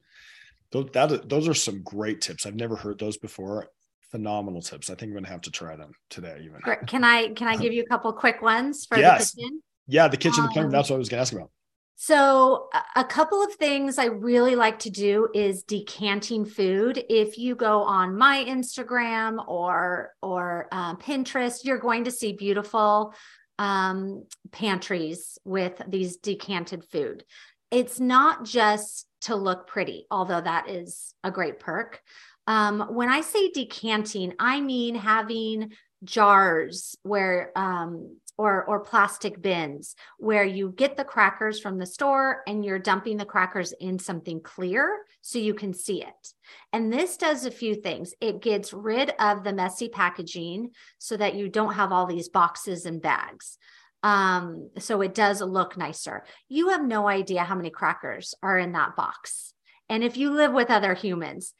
those, 0.73 0.89
that, 0.91 1.29
those 1.29 1.47
are 1.47 1.53
some 1.53 1.81
great 1.83 2.19
tips 2.19 2.45
i've 2.45 2.55
never 2.55 2.75
heard 2.75 2.99
those 2.99 3.17
before 3.17 3.67
phenomenal 4.11 4.61
tips 4.61 4.89
i 4.89 4.95
think 4.95 5.09
i'm 5.09 5.13
going 5.13 5.23
to 5.23 5.29
have 5.29 5.41
to 5.41 5.51
try 5.51 5.77
them 5.77 5.93
today 6.09 6.39
even 6.43 6.59
can 6.85 7.05
i 7.05 7.29
can 7.29 7.47
i 7.47 7.55
give 7.55 7.71
you 7.71 7.81
a 7.81 7.85
couple 7.85 8.11
quick 8.11 8.41
ones 8.41 8.85
for 8.85 8.97
yes. 8.97 9.31
the 9.31 9.41
kitchen 9.41 9.61
yeah, 9.87 10.07
the 10.07 10.17
kitchen, 10.17 10.47
um, 10.55 10.69
That's 10.69 10.89
what 10.89 10.95
I 10.95 10.99
was 10.99 11.09
going 11.09 11.17
to 11.17 11.21
ask 11.21 11.33
about. 11.33 11.49
So, 11.95 12.69
a 12.95 13.03
couple 13.03 13.43
of 13.43 13.53
things 13.53 13.97
I 13.97 14.05
really 14.05 14.55
like 14.55 14.79
to 14.79 14.89
do 14.89 15.29
is 15.33 15.63
decanting 15.63 16.45
food. 16.45 17.03
If 17.09 17.37
you 17.37 17.55
go 17.55 17.83
on 17.83 18.17
my 18.17 18.43
Instagram 18.43 19.45
or 19.47 20.13
or 20.21 20.67
uh, 20.71 20.95
Pinterest, 20.95 21.63
you're 21.63 21.77
going 21.77 22.05
to 22.05 22.11
see 22.11 22.33
beautiful 22.33 23.13
um, 23.59 24.25
pantries 24.51 25.37
with 25.45 25.81
these 25.87 26.17
decanted 26.17 26.83
food. 26.85 27.23
It's 27.71 27.99
not 27.99 28.43
just 28.43 29.07
to 29.23 29.35
look 29.35 29.67
pretty, 29.67 30.05
although 30.11 30.41
that 30.41 30.69
is 30.69 31.13
a 31.23 31.31
great 31.31 31.59
perk. 31.59 32.01
Um, 32.47 32.81
when 32.89 33.09
I 33.09 33.21
say 33.21 33.51
decanting, 33.51 34.33
I 34.39 34.61
mean 34.61 34.95
having 34.95 35.71
jars 36.03 36.97
where 37.03 37.51
um, 37.57 38.17
or 38.37 38.63
or 38.65 38.79
plastic 38.79 39.41
bins 39.41 39.95
where 40.17 40.43
you 40.43 40.73
get 40.75 40.97
the 40.97 41.03
crackers 41.03 41.59
from 41.59 41.77
the 41.77 41.85
store 41.85 42.41
and 42.47 42.65
you're 42.65 42.79
dumping 42.79 43.17
the 43.17 43.25
crackers 43.25 43.73
in 43.79 43.99
something 43.99 44.41
clear 44.41 44.99
so 45.21 45.37
you 45.39 45.53
can 45.53 45.73
see 45.73 46.01
it. 46.01 46.33
And 46.73 46.91
this 46.91 47.15
does 47.15 47.45
a 47.45 47.51
few 47.51 47.75
things. 47.75 48.13
It 48.19 48.41
gets 48.41 48.73
rid 48.73 49.11
of 49.19 49.43
the 49.43 49.53
messy 49.53 49.87
packaging 49.87 50.71
so 50.97 51.15
that 51.17 51.35
you 51.35 51.47
don't 51.47 51.75
have 51.75 51.91
all 51.91 52.07
these 52.07 52.29
boxes 52.29 52.85
and 52.85 53.01
bags. 53.01 53.57
Um, 54.03 54.69
so 54.79 55.01
it 55.01 55.15
does 55.15 55.41
look 55.41 55.77
nicer. 55.77 56.25
You 56.49 56.69
have 56.69 56.83
no 56.83 57.07
idea 57.07 57.43
how 57.43 57.55
many 57.55 57.69
crackers 57.69 58.35
are 58.43 58.59
in 58.59 58.73
that 58.73 58.95
box. 58.95 59.53
And 59.89 60.03
if 60.03 60.17
you 60.17 60.31
live 60.31 60.51
with 60.51 60.69
other 60.69 60.93
humans, 60.93 61.53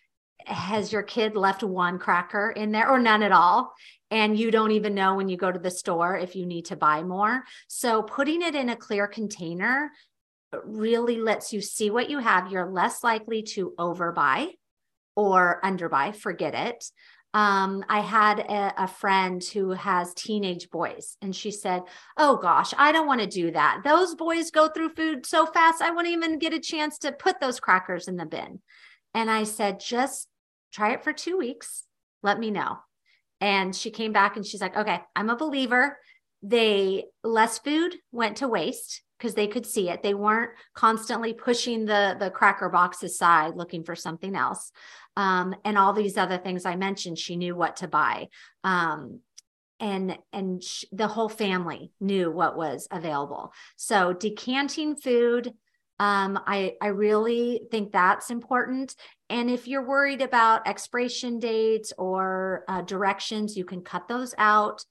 has 0.45 0.91
your 0.91 1.03
kid 1.03 1.35
left 1.37 1.63
one 1.63 1.99
cracker 1.99 2.51
in 2.51 2.71
there 2.71 2.89
or 2.89 2.99
none 2.99 3.23
at 3.23 3.31
all? 3.31 3.73
And 4.11 4.37
you 4.37 4.51
don't 4.51 4.71
even 4.71 4.93
know 4.93 5.15
when 5.15 5.29
you 5.29 5.37
go 5.37 5.51
to 5.51 5.59
the 5.59 5.71
store 5.71 6.17
if 6.17 6.35
you 6.35 6.45
need 6.45 6.65
to 6.65 6.75
buy 6.75 7.01
more. 7.01 7.43
So 7.67 8.03
putting 8.03 8.41
it 8.41 8.55
in 8.55 8.69
a 8.69 8.75
clear 8.75 9.07
container 9.07 9.89
really 10.65 11.17
lets 11.17 11.53
you 11.53 11.61
see 11.61 11.89
what 11.89 12.09
you 12.09 12.19
have. 12.19 12.51
You're 12.51 12.69
less 12.69 13.03
likely 13.03 13.43
to 13.53 13.73
overbuy 13.79 14.49
or 15.15 15.61
underbuy, 15.63 16.15
forget 16.15 16.53
it. 16.53 16.83
Um, 17.33 17.83
I 17.89 18.01
had 18.01 18.39
a, 18.39 18.83
a, 18.83 18.87
friend 18.87 19.43
who 19.43 19.71
has 19.71 20.13
teenage 20.13 20.69
boys, 20.69 21.17
and 21.19 21.35
she 21.35 21.49
said, 21.49 21.81
Oh 22.15 22.37
gosh, 22.37 22.75
I 22.77 22.91
don't 22.91 23.07
want 23.07 23.21
to 23.21 23.27
do 23.27 23.49
that. 23.51 23.81
Those 23.83 24.13
boys 24.13 24.51
go 24.51 24.67
through 24.67 24.93
food 24.93 25.25
so 25.25 25.47
fast, 25.47 25.81
I 25.81 25.89
wouldn't 25.89 26.13
even 26.13 26.37
get 26.37 26.53
a 26.53 26.59
chance 26.59 26.99
to 26.99 27.11
put 27.11 27.39
those 27.39 27.59
crackers 27.59 28.07
in 28.07 28.17
the 28.17 28.25
bin. 28.25 28.61
And 29.15 29.31
I 29.31 29.45
said, 29.45 29.79
Just 29.79 30.27
try 30.71 30.93
it 30.93 31.03
for 31.03 31.13
two 31.13 31.37
weeks. 31.37 31.85
Let 32.21 32.39
me 32.39 32.51
know. 32.51 32.77
And 33.43 33.75
she 33.75 33.91
came 33.91 34.13
back 34.13 34.37
and 34.37 34.45
she's 34.45 34.61
like, 34.61 34.77
okay, 34.77 35.01
I'm 35.17 35.29
a 35.29 35.35
believer. 35.35 35.97
They 36.41 37.07
less 37.25 37.59
food 37.59 37.95
went 38.11 38.37
to 38.37 38.47
waste 38.47 39.01
because 39.17 39.35
they 39.35 39.47
could 39.47 39.65
see 39.65 39.89
it. 39.89 40.03
They 40.03 40.13
weren't 40.13 40.51
constantly 40.73 41.33
pushing 41.33 41.85
the 41.85 42.15
the 42.19 42.29
cracker 42.29 42.69
box 42.69 43.03
aside 43.03 43.55
looking 43.55 43.83
for 43.83 43.95
something 43.95 44.35
else. 44.35 44.71
Um, 45.15 45.55
and 45.63 45.77
all 45.77 45.93
these 45.93 46.17
other 46.17 46.37
things 46.37 46.65
I 46.65 46.75
mentioned, 46.75 47.17
she 47.19 47.35
knew 47.35 47.55
what 47.55 47.77
to 47.77 47.87
buy. 47.87 48.27
Um, 48.63 49.19
and 49.79 50.17
and 50.31 50.63
sh- 50.63 50.85
the 50.91 51.07
whole 51.07 51.29
family 51.29 51.91
knew 51.99 52.31
what 52.31 52.57
was 52.57 52.87
available. 52.91 53.53
So 53.75 54.13
decanting 54.13 54.95
food 54.95 55.53
Um, 55.99 56.39
I, 56.47 56.73
I 56.81 56.87
really 56.87 57.61
think 57.71 57.91
that's 57.91 58.31
important. 58.31 58.95
And 59.29 59.49
if 59.49 59.67
you're 59.67 59.87
worried 59.87 60.21
about 60.21 60.67
expiration 60.67 61.39
dates 61.39 61.93
or 61.97 62.63
uh, 62.67 62.81
directions, 62.81 63.55
you 63.55 63.63
can 63.63 63.81
cut 63.81 64.07
those 64.07 64.33
out, 64.37 64.83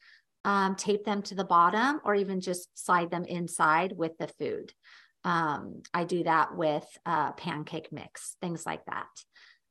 um, 0.45 0.75
tape 0.77 1.05
them 1.05 1.23
to 1.23 1.35
the 1.35 1.45
bottom, 1.45 2.01
or 2.05 2.15
even 2.15 2.41
just 2.41 2.69
slide 2.75 3.11
them 3.11 3.25
inside 3.25 3.93
with 3.97 4.17
the 4.19 4.29
food. 4.29 4.73
Um, 5.25 5.83
I 5.95 6.05
do 6.05 6.25
that 6.25 6.57
with 6.57 6.87
uh, 7.07 7.33
pancake 7.33 7.93
mix, 7.93 8.37
things 8.41 8.67
like 8.67 8.85
that. 8.87 9.07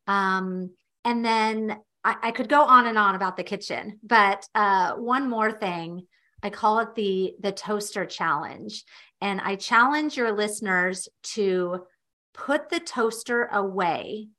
Um, 0.07 0.71
and 1.03 1.25
then 1.25 1.77
I, 2.03 2.15
I, 2.23 2.31
could 2.31 2.47
go 2.47 2.61
on 2.61 2.87
and 2.87 2.97
on 2.97 3.15
about 3.15 3.35
the 3.37 3.43
kitchen, 3.43 3.99
but 4.01 4.45
uh, 4.55 4.93
one 4.93 5.29
more 5.29 5.51
thing. 5.51 6.07
I 6.43 6.49
call 6.49 6.79
it 6.79 6.95
the 6.95 7.35
the 7.39 7.51
toaster 7.51 8.05
challenge, 8.05 8.83
and 9.19 9.39
I 9.41 9.55
challenge 9.55 10.17
your 10.17 10.31
listeners 10.31 11.07
to 11.35 11.85
put 12.33 12.69
the 12.69 12.79
toaster 12.79 13.45
away 13.51 14.29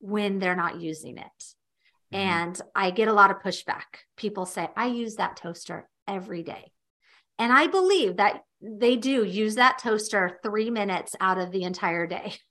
when 0.00 0.38
they're 0.38 0.56
not 0.56 0.80
using 0.80 1.16
it. 1.16 1.54
Mm-hmm. 2.12 2.22
And 2.22 2.60
I 2.74 2.90
get 2.90 3.08
a 3.08 3.12
lot 3.12 3.30
of 3.30 3.38
pushback. 3.38 4.04
People 4.16 4.46
say, 4.46 4.68
I 4.76 4.86
use 4.86 5.16
that 5.16 5.36
toaster 5.36 5.88
every 6.08 6.42
day. 6.42 6.72
And 7.38 7.52
I 7.52 7.68
believe 7.68 8.16
that 8.16 8.42
they 8.60 8.96
do 8.96 9.24
use 9.24 9.54
that 9.54 9.78
toaster 9.78 10.38
three 10.42 10.70
minutes 10.70 11.16
out 11.20 11.38
of 11.38 11.50
the 11.50 11.62
entire 11.62 12.06
day. 12.06 12.34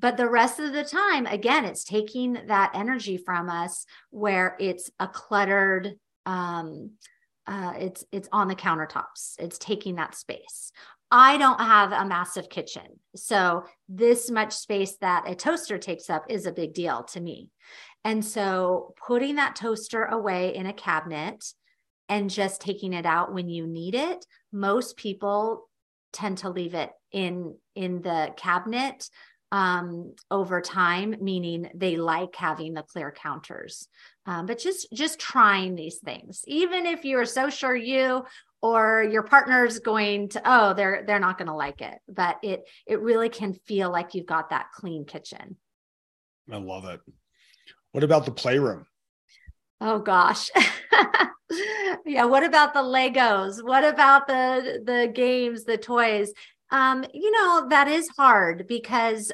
But 0.00 0.16
the 0.16 0.28
rest 0.28 0.58
of 0.58 0.72
the 0.72 0.82
time, 0.82 1.26
again, 1.26 1.64
it's 1.64 1.84
taking 1.84 2.36
that 2.48 2.72
energy 2.74 3.18
from 3.18 3.48
us 3.48 3.86
where 4.10 4.56
it's 4.58 4.90
a 4.98 5.06
cluttered, 5.06 5.94
um, 6.24 6.92
uh, 7.46 7.74
it's 7.78 8.04
it's 8.10 8.28
on 8.32 8.48
the 8.48 8.56
countertops. 8.56 9.34
It's 9.38 9.58
taking 9.58 9.94
that 9.96 10.16
space. 10.16 10.72
I 11.10 11.38
don't 11.38 11.60
have 11.60 11.92
a 11.92 12.04
massive 12.04 12.48
kitchen. 12.48 13.00
So 13.14 13.64
this 13.88 14.30
much 14.30 14.52
space 14.52 14.96
that 15.00 15.28
a 15.28 15.34
toaster 15.34 15.78
takes 15.78 16.10
up 16.10 16.26
is 16.28 16.46
a 16.46 16.52
big 16.52 16.74
deal 16.74 17.04
to 17.04 17.20
me. 17.20 17.50
And 18.04 18.24
so 18.24 18.94
putting 19.06 19.36
that 19.36 19.56
toaster 19.56 20.04
away 20.04 20.54
in 20.54 20.66
a 20.66 20.72
cabinet 20.72 21.44
and 22.08 22.30
just 22.30 22.60
taking 22.60 22.92
it 22.92 23.06
out 23.06 23.32
when 23.32 23.48
you 23.48 23.66
need 23.66 23.94
it, 23.94 24.24
most 24.52 24.96
people 24.96 25.68
tend 26.12 26.38
to 26.38 26.50
leave 26.50 26.74
it 26.74 26.90
in 27.12 27.56
in 27.74 28.02
the 28.02 28.32
cabinet 28.36 29.08
um, 29.52 30.14
over 30.30 30.60
time, 30.60 31.16
meaning 31.20 31.70
they 31.74 31.96
like 31.96 32.34
having 32.34 32.74
the 32.74 32.82
clear 32.82 33.12
counters. 33.12 33.88
Um, 34.24 34.46
but 34.46 34.58
just 34.58 34.88
just 34.92 35.18
trying 35.18 35.74
these 35.74 35.98
things, 35.98 36.42
even 36.46 36.86
if 36.86 37.04
you're 37.04 37.26
so 37.26 37.50
sure 37.50 37.76
you 37.76 38.24
or 38.66 39.02
your 39.02 39.22
partner's 39.22 39.78
going 39.78 40.28
to 40.30 40.42
oh 40.44 40.74
they're 40.74 41.04
they're 41.06 41.20
not 41.20 41.38
going 41.38 41.48
to 41.48 41.54
like 41.54 41.80
it. 41.82 41.98
But 42.08 42.38
it 42.42 42.64
it 42.86 43.00
really 43.00 43.28
can 43.28 43.52
feel 43.52 43.90
like 43.90 44.14
you've 44.14 44.26
got 44.26 44.50
that 44.50 44.72
clean 44.72 45.04
kitchen. 45.04 45.56
I 46.50 46.56
love 46.58 46.84
it. 46.84 47.00
What 47.92 48.04
about 48.04 48.24
the 48.24 48.32
playroom? 48.32 48.86
Oh 49.80 49.98
gosh. 49.98 50.50
Yeah 52.04 52.24
what 52.24 52.42
about 52.42 52.74
the 52.74 52.80
legos? 52.80 53.62
What 53.62 53.84
about 53.84 54.26
the 54.26 54.82
the 54.84 55.10
games 55.12 55.64
the 55.64 55.78
toys? 55.78 56.32
Um 56.70 57.04
you 57.14 57.30
know 57.30 57.68
that 57.68 57.86
is 57.86 58.08
hard 58.16 58.66
because 58.66 59.32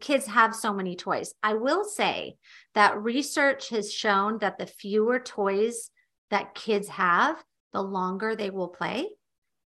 kids 0.00 0.26
have 0.26 0.54
so 0.54 0.72
many 0.72 0.96
toys. 0.96 1.34
I 1.42 1.54
will 1.54 1.84
say 1.84 2.36
that 2.74 3.02
research 3.02 3.68
has 3.68 3.92
shown 3.92 4.38
that 4.38 4.58
the 4.58 4.66
fewer 4.66 5.18
toys 5.18 5.90
that 6.30 6.54
kids 6.54 6.88
have 6.88 7.36
the 7.72 7.82
longer 7.82 8.36
they 8.36 8.50
will 8.50 8.68
play 8.68 9.08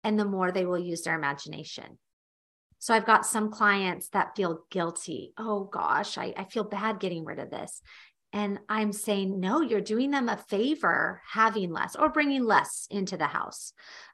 and 0.04 0.20
the 0.20 0.26
more 0.26 0.52
they 0.52 0.66
will 0.66 0.80
use 0.80 1.02
their 1.02 1.16
imagination. 1.16 1.98
So 2.80 2.94
I've 2.94 3.06
got 3.06 3.26
some 3.26 3.50
clients 3.50 4.10
that 4.10 4.36
feel 4.36 4.66
guilty. 4.70 5.34
Oh 5.38 5.64
gosh, 5.64 6.18
I, 6.18 6.34
I 6.36 6.44
feel 6.44 6.66
bad 6.66 7.00
getting 7.00 7.24
rid 7.24 7.40
of 7.40 7.50
this. 7.50 7.82
And 8.34 8.60
I'm 8.68 8.92
saying, 8.92 9.40
no, 9.40 9.62
you're 9.62 9.80
doing 9.80 10.12
them 10.12 10.28
a 10.28 10.36
favor 10.36 11.22
having 11.32 11.72
less 11.72 11.96
or 11.96 12.10
bringing 12.10 12.44
less 12.44 12.88
into 12.90 13.16
the 13.16 13.28
house. 13.28 13.74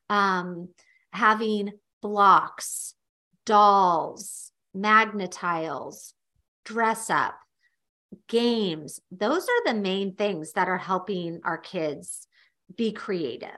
Um, 0.10 0.70
having 1.12 1.72
blocks, 2.02 2.94
dolls, 3.46 4.52
Magna-Tiles, 4.76 6.14
dress 6.64 7.10
up, 7.10 7.40
games. 8.28 9.00
Those 9.10 9.44
are 9.44 9.64
the 9.66 9.80
main 9.80 10.16
things 10.16 10.52
that 10.54 10.68
are 10.68 10.78
helping 10.78 11.40
our 11.44 11.58
kids 11.58 12.28
be 12.76 12.92
creative 12.92 13.50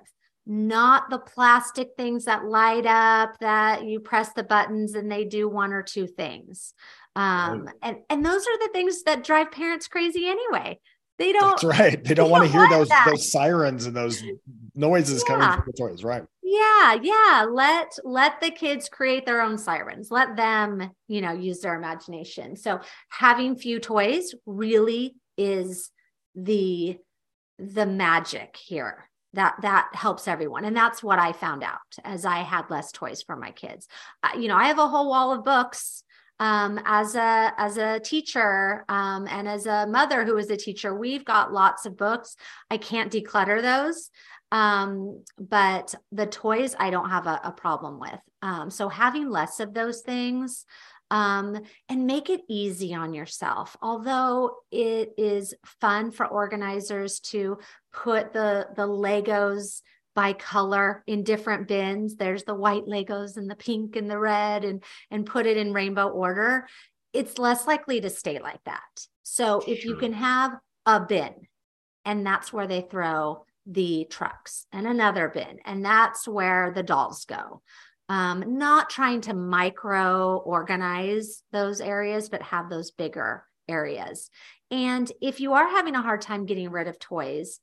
not 0.46 1.10
the 1.10 1.20
plastic 1.20 1.90
things 1.98 2.26
that 2.26 2.46
light 2.46 2.86
up 2.86 3.38
that 3.40 3.86
you 3.86 4.00
press 4.00 4.34
the 4.34 4.44
buttons 4.44 4.96
and 4.96 5.12
they 5.12 5.26
do 5.26 5.48
one 5.48 5.74
or 5.74 5.84
two 5.84 6.08
things. 6.08 6.74
Um, 7.16 7.66
right. 7.66 7.76
and 7.82 7.98
and 8.10 8.26
those 8.26 8.42
are 8.48 8.58
the 8.60 8.70
things 8.74 9.04
that 9.04 9.24
drive 9.24 9.52
parents 9.52 9.88
crazy 9.88 10.28
anyway. 10.28 10.80
They 11.20 11.34
don't 11.34 11.52
that's 11.52 11.64
right. 11.64 12.04
They 12.04 12.16
don't 12.16 12.32
want 12.32 12.46
to 12.46 12.52
hear 12.52 12.68
those 12.70 12.88
that. 12.88 13.06
those 13.10 13.32
sirens 13.32 13.86
and 13.86 13.96
those 13.96 14.24
noises 14.74 15.24
yeah. 15.28 15.36
coming 15.36 15.58
from 15.58 15.64
the 15.68 15.74
toys 15.74 16.04
right. 16.04 16.24
Yeah 16.42 16.98
yeah. 17.02 17.46
Let 17.50 17.92
let 18.04 18.42
the 18.42 18.50
kids 18.50 18.90
create 18.90 19.26
their 19.26 19.42
own 19.42 19.58
sirens. 19.58 20.10
Let 20.10 20.36
them 20.36 20.90
you 21.08 21.22
know 21.22 21.34
use 21.34 21.60
their 21.60 21.76
imagination. 21.76 22.56
So 22.56 22.80
having 23.10 23.56
few 23.56 23.80
toys 23.80 24.34
really 24.46 25.16
is 25.38 25.92
the 26.34 26.98
the 27.60 27.86
magic 27.86 28.58
here 28.58 29.08
that 29.34 29.56
that 29.62 29.90
helps 29.94 30.28
everyone. 30.28 30.66
And 30.66 30.76
that's 30.76 31.02
what 31.02 31.20
i 31.20 31.32
found 31.32 31.64
out 31.64 31.80
as 32.04 32.26
i 32.26 32.40
had 32.40 32.70
less 32.70 32.92
toys 32.92 33.22
for 33.22 33.36
my 33.36 33.52
kids. 33.52 33.88
Uh, 34.24 34.38
you 34.38 34.48
know 34.48 34.58
i 34.58 34.68
have 34.68 34.80
a 34.80 34.88
whole 34.88 35.10
wall 35.10 35.34
of 35.34 35.44
books 35.44 36.04
um, 36.40 36.80
as 36.86 37.16
a 37.16 37.54
as 37.58 37.78
a 37.78 38.00
teacher 38.00 38.84
um, 38.90 39.28
and 39.28 39.48
as 39.48 39.66
a 39.68 39.86
mother 39.88 40.26
who 40.26 40.38
is 40.38 40.50
a 40.50 40.58
teacher 40.58 40.94
we've 40.96 41.26
got 41.26 41.54
lots 41.54 41.86
of 41.86 41.98
books. 41.98 42.36
I 42.70 42.78
can't 42.78 43.12
declutter 43.12 43.62
those 43.62 44.10
um, 44.52 45.24
but 45.40 45.96
the 46.12 46.26
toys 46.26 46.76
i 46.78 46.90
don't 46.90 47.10
have 47.10 47.28
a, 47.28 47.40
a 47.44 47.52
problem 47.52 48.00
with. 48.00 48.20
Um, 48.42 48.72
so 48.72 48.90
having 48.90 49.30
less 49.30 49.60
of 49.60 49.74
those 49.74 50.02
things 50.02 50.66
um, 51.12 51.62
and 51.90 52.08
make 52.08 52.30
it 52.30 52.42
easy 52.48 52.96
on 52.96 53.14
yourself. 53.14 53.76
Although 53.82 54.56
it 54.72 55.14
is 55.18 55.54
fun 55.82 56.10
for 56.10 56.26
organizers 56.26 57.20
to 57.20 57.60
put 57.94 58.34
the 58.34 58.68
the 58.76 58.88
Legos 58.88 59.82
by 60.16 60.34
color 60.34 61.04
in 61.08 61.24
different 61.24 61.68
bins. 61.68 62.16
There's 62.16 62.44
the 62.44 62.56
white 62.56 62.86
Legos 62.86 63.38
and 63.38 63.50
the 63.50 63.56
pink 63.56 63.96
and 63.98 64.10
the 64.10 64.18
red, 64.18 64.64
and 64.64 64.84
and 65.12 65.26
put 65.26 65.46
it 65.46 65.58
in 65.58 65.74
rainbow 65.74 66.08
order. 66.08 66.68
It's 67.14 67.38
less 67.38 67.68
likely 67.68 68.00
to 68.02 68.10
stay 68.10 68.40
like 68.40 68.64
that. 68.64 69.06
So 69.24 69.60
sure. 69.60 69.74
if 69.74 69.84
you 69.84 69.98
can 69.98 70.14
have 70.14 70.54
a 70.86 71.02
bin, 71.02 71.34
and 72.06 72.26
that's 72.26 72.54
where 72.54 72.68
they 72.68 72.82
throw 72.82 73.46
the 73.66 74.08
trucks 74.10 74.66
and 74.72 74.88
another 74.88 75.28
bin, 75.28 75.60
and 75.66 75.84
that's 75.84 76.26
where 76.26 76.72
the 76.72 76.84
dolls 76.84 77.26
go 77.26 77.62
um, 78.12 78.58
not 78.58 78.90
trying 78.90 79.22
to 79.22 79.34
micro 79.34 80.36
organize 80.36 81.44
those 81.54 81.80
areas, 81.80 82.28
but 82.28 82.42
have 82.42 82.70
those 82.70 82.92
bigger 82.92 83.46
areas. 83.70 84.30
And 84.70 85.10
if 85.22 85.40
you 85.40 85.54
are 85.54 85.70
having 85.70 85.96
a 85.96 86.02
hard 86.02 86.20
time 86.20 86.46
getting 86.46 86.72
rid 86.72 86.90
of 86.90 87.00
toys, 87.00 87.62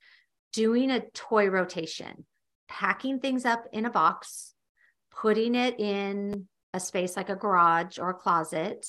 doing 0.55 0.91
a 0.91 1.05
toy 1.11 1.51
rotation, 1.51 2.25
packing 2.67 3.21
things 3.21 3.45
up 3.45 3.67
in 3.75 3.85
a 3.85 3.91
box, 3.91 4.55
putting 5.11 5.55
it 5.55 5.79
in 5.79 6.49
a 6.73 6.81
space 6.81 7.15
like 7.15 7.29
a 7.29 7.37
garage 7.37 7.99
or 7.99 8.09
a 8.09 8.15
closet, 8.15 8.87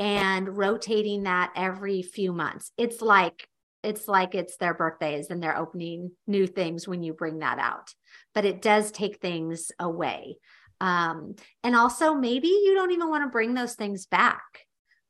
and 0.00 0.56
rotating 0.56 1.22
that 1.22 1.52
every 1.54 2.02
few 2.02 2.32
months. 2.32 2.72
It's 2.76 3.00
like 3.00 3.46
it's 3.84 4.08
like 4.08 4.34
it's 4.34 4.56
their 4.56 4.74
birthdays 4.74 5.30
and 5.30 5.40
they're 5.40 5.56
opening 5.56 6.10
new 6.26 6.48
things 6.48 6.88
when 6.88 7.04
you 7.04 7.12
bring 7.12 7.38
that 7.38 7.60
out. 7.60 7.94
But 8.34 8.44
it 8.44 8.60
does 8.60 8.90
take 8.90 9.20
things 9.20 9.70
away. 9.78 10.36
Um, 10.80 11.36
and 11.62 11.76
also, 11.76 12.14
maybe 12.14 12.48
you 12.48 12.74
don't 12.74 12.92
even 12.92 13.08
want 13.08 13.24
to 13.24 13.30
bring 13.30 13.54
those 13.54 13.74
things 13.74 14.06
back. 14.06 14.42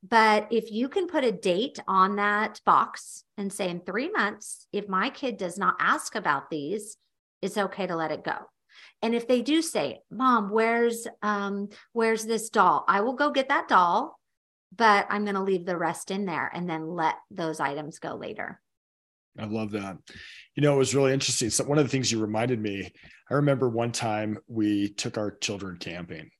But 0.02 0.48
if 0.50 0.72
you 0.72 0.88
can 0.88 1.06
put 1.06 1.24
a 1.24 1.33
date 1.33 1.78
on 1.87 2.16
that 2.16 2.61
box 2.64 3.24
and 3.37 3.52
say, 3.52 3.68
in 3.68 3.80
three 3.80 4.11
months, 4.11 4.66
if 4.72 4.88
my 4.88 5.11
kid 5.11 5.37
does 5.37 5.59
not 5.59 5.76
ask 5.78 6.14
about 6.14 6.50
these, 6.50 6.96
it's 7.42 7.59
okay 7.59 7.87
to 7.87 7.96
let 7.96 8.11
it 8.11 8.24
go. 8.24 8.37
And 9.02 9.14
if 9.14 9.28
they 9.28 9.42
do 9.42 9.62
say, 9.62 10.00
"Mom, 10.11 10.50
where's 10.50 11.06
um, 11.22 11.68
where's 11.92 12.24
this 12.24 12.50
doll?" 12.50 12.85
I 12.88 13.00
will 13.00 13.14
go 13.14 13.30
get 13.30 13.48
that 13.48 13.68
doll, 13.68 14.18
but 14.74 15.06
I'm 15.11 15.24
going 15.24 15.35
to 15.35 15.42
leave 15.42 15.66
the 15.66 15.76
rest 15.76 16.11
in 16.11 16.24
there 16.26 16.50
and 16.52 16.68
then 16.68 16.87
let 16.87 17.16
those 17.30 17.61
items 17.61 17.98
go 17.98 18.14
later. 18.14 18.61
I 19.38 19.45
love 19.45 19.71
that. 19.73 19.97
You 20.55 20.62
know, 20.62 20.75
it 20.75 20.79
was 20.79 20.95
really 20.95 21.12
interesting. 21.12 21.51
So 21.51 21.64
one 21.64 21.79
of 21.79 21.85
the 21.85 21.90
things 21.90 22.11
you 22.11 22.21
reminded 22.21 22.61
me, 22.61 22.90
I 23.31 23.35
remember 23.35 23.69
one 23.69 23.93
time 23.93 24.38
we 24.49 24.88
took 24.88 25.19
our 25.19 25.31
children 25.31 25.77
camping 25.79 26.31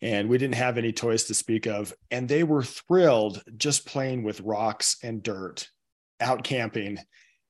and 0.00 0.28
we 0.28 0.38
didn't 0.38 0.56
have 0.56 0.78
any 0.78 0.92
toys 0.92 1.24
to 1.24 1.34
speak 1.34 1.66
of. 1.66 1.92
And 2.10 2.28
they 2.28 2.42
were 2.42 2.62
thrilled 2.62 3.42
just 3.56 3.86
playing 3.86 4.22
with 4.22 4.40
rocks 4.40 4.96
and 5.02 5.22
dirt 5.22 5.68
out 6.20 6.44
camping. 6.44 6.98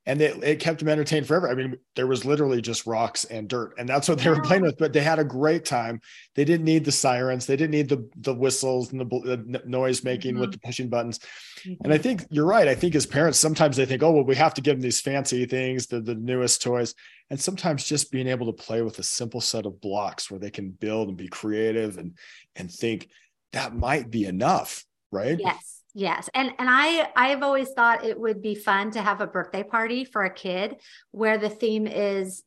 And 0.07 0.21
it, 0.21 0.43
it 0.45 0.61
kept 0.61 0.81
them 0.81 0.89
entertained 0.89 1.27
forever. 1.27 1.49
I 1.49 1.55
mean, 1.55 1.79
there 1.97 2.07
was 2.07 2.25
literally 2.25 2.61
just 2.61 2.87
rocks 2.87 3.25
and 3.25 3.49
dirt, 3.49 3.75
and 3.79 3.89
that's 3.89 4.09
what 4.09 4.19
they 4.19 4.29
were 4.29 4.43
playing 4.43 4.63
with. 4.63 4.77
But 4.77 4.93
they 4.93 5.01
had 5.01 5.19
a 5.19 5.25
great 5.25 5.65
time. 5.65 6.01
They 6.35 6.45
didn't 6.45 6.67
need 6.67 6.85
the 6.85 6.93
sirens, 6.93 7.47
they 7.47 7.57
didn't 7.57 7.71
need 7.71 7.89
the 7.89 8.09
the 8.17 8.35
whistles 8.35 8.93
and 8.93 9.01
the, 9.01 9.05
the 9.05 9.63
noise 9.65 10.05
making 10.05 10.33
mm-hmm. 10.33 10.41
with 10.43 10.53
the 10.53 10.59
pushing 10.59 10.89
buttons. 10.89 11.21
Mm-hmm. 11.65 11.85
And 11.85 11.93
I 11.93 11.99
think 11.99 12.27
you're 12.31 12.47
right. 12.47 12.69
I 12.69 12.75
think 12.75 12.95
as 12.95 13.07
parents, 13.07 13.39
sometimes 13.39 13.77
they 13.77 13.87
think, 13.87 14.03
oh 14.03 14.13
well, 14.13 14.25
we 14.25 14.37
have 14.37 14.55
to 14.55 14.61
give 14.61 14.77
them 14.77 14.83
these 14.83 15.01
fancy 15.01 15.47
things, 15.47 15.87
the 15.87 16.01
the 16.01 16.15
newest 16.15 16.63
toys, 16.63 16.95
and 17.31 17.41
sometimes 17.41 17.85
just 17.85 18.13
being 18.13 18.29
able 18.29 18.47
to 18.47 18.65
play 18.65 18.83
with 18.83 18.99
a 18.99 19.05
simple 19.05 19.41
set 19.41 19.65
of 19.65 19.81
blocks 19.81 20.31
where 20.31 20.41
they 20.41 20.51
can 20.51 20.71
build 20.71 21.09
and 21.09 21.17
be 21.17 21.29
creative 21.29 21.97
and 21.97 22.19
and 22.57 22.71
think 22.71 23.09
that 23.53 23.75
might 23.75 24.11
be 24.11 24.27
enough, 24.27 24.85
right? 25.11 25.39
Yes 25.41 25.75
Yes. 25.95 26.29
And 26.35 26.53
and 26.59 26.69
I 26.69 27.09
I've 27.15 27.43
always 27.43 27.71
thought 27.71 28.05
it 28.05 28.19
would 28.19 28.43
be 28.43 28.57
fun 28.57 28.91
to 28.93 29.03
have 29.03 29.21
a 29.21 29.27
birthday 29.27 29.63
party 29.63 30.05
for 30.05 30.25
a 30.25 30.35
kid 30.35 30.77
where 31.13 31.39
the 31.39 31.49
theme 31.49 31.87
is 31.87 32.43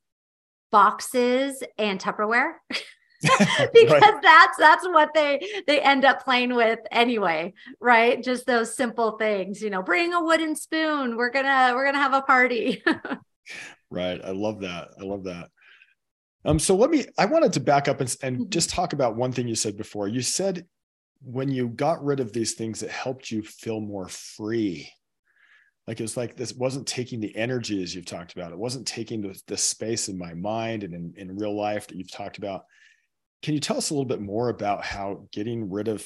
boxes 0.70 1.64
and 1.78 2.00
Tupperware. 2.00 2.54
because 3.74 4.02
right. 4.02 4.22
that's 4.22 4.58
that's 4.58 4.88
what 4.90 5.12
they 5.16 5.42
they 5.66 5.82
end 5.82 6.06
up 6.06 6.24
playing 6.24 6.54
with 6.54 6.78
anyway 6.92 7.52
right 7.80 8.24
just 8.24 8.46
those 8.46 8.76
simple 8.76 9.18
things 9.18 9.60
you 9.60 9.72
know 9.72 9.82
bring 9.82 10.14
a 10.14 10.24
wooden 10.24 10.56
spoon 10.56 11.18
we're 11.18 11.32
gonna 11.32 11.72
we're 11.74 11.84
gonna 11.84 11.98
have 11.98 12.14
a 12.14 12.22
party 12.22 12.84
right 13.90 14.22
i 14.24 14.30
love 14.30 14.60
that 14.60 14.90
i 15.02 15.04
love 15.04 15.24
that 15.24 15.50
um 16.46 16.60
so 16.60 16.76
let 16.76 16.92
me 16.92 17.06
i 17.18 17.26
wanted 17.26 17.52
to 17.52 17.60
back 17.60 17.88
up 17.88 18.02
and, 18.02 18.16
and 18.22 18.38
mm-hmm. 18.38 18.50
just 18.50 18.70
talk 18.70 18.94
about 18.94 19.16
one 19.16 19.32
thing 19.32 19.48
you 19.48 19.56
said 19.56 19.76
before 19.76 20.08
you 20.08 20.22
said 20.22 20.68
when 21.22 21.50
you 21.50 21.70
got 21.70 22.04
rid 22.04 22.20
of 22.20 22.34
these 22.34 22.54
things, 22.54 22.84
it 22.84 22.90
helped 22.90 23.32
you 23.32 23.42
feel 23.42 23.80
more 23.80 24.08
free. 24.08 24.92
Like 25.88 26.00
it 26.00 26.04
was 26.04 26.18
like 26.18 26.36
this 26.36 26.54
wasn't 26.54 26.86
taking 26.86 27.20
the 27.20 27.36
energy 27.36 27.82
as 27.82 27.96
you've 27.96 28.06
talked 28.06 28.34
about. 28.34 28.52
It 28.52 28.58
wasn't 28.58 28.86
taking 28.86 29.22
the, 29.22 29.40
the 29.48 29.58
space 29.58 30.10
in 30.10 30.18
my 30.18 30.34
mind 30.34 30.84
and 30.84 30.94
in, 30.94 31.14
in 31.16 31.38
real 31.38 31.56
life 31.56 31.88
that 31.88 31.96
you've 31.96 32.12
talked 32.12 32.38
about. 32.38 32.66
Can 33.42 33.54
you 33.54 33.60
tell 33.60 33.78
us 33.78 33.90
a 33.90 33.94
little 33.94 34.06
bit 34.06 34.22
more 34.22 34.50
about 34.50 34.84
how 34.84 35.28
getting 35.32 35.70
rid 35.70 35.88
of 35.88 36.06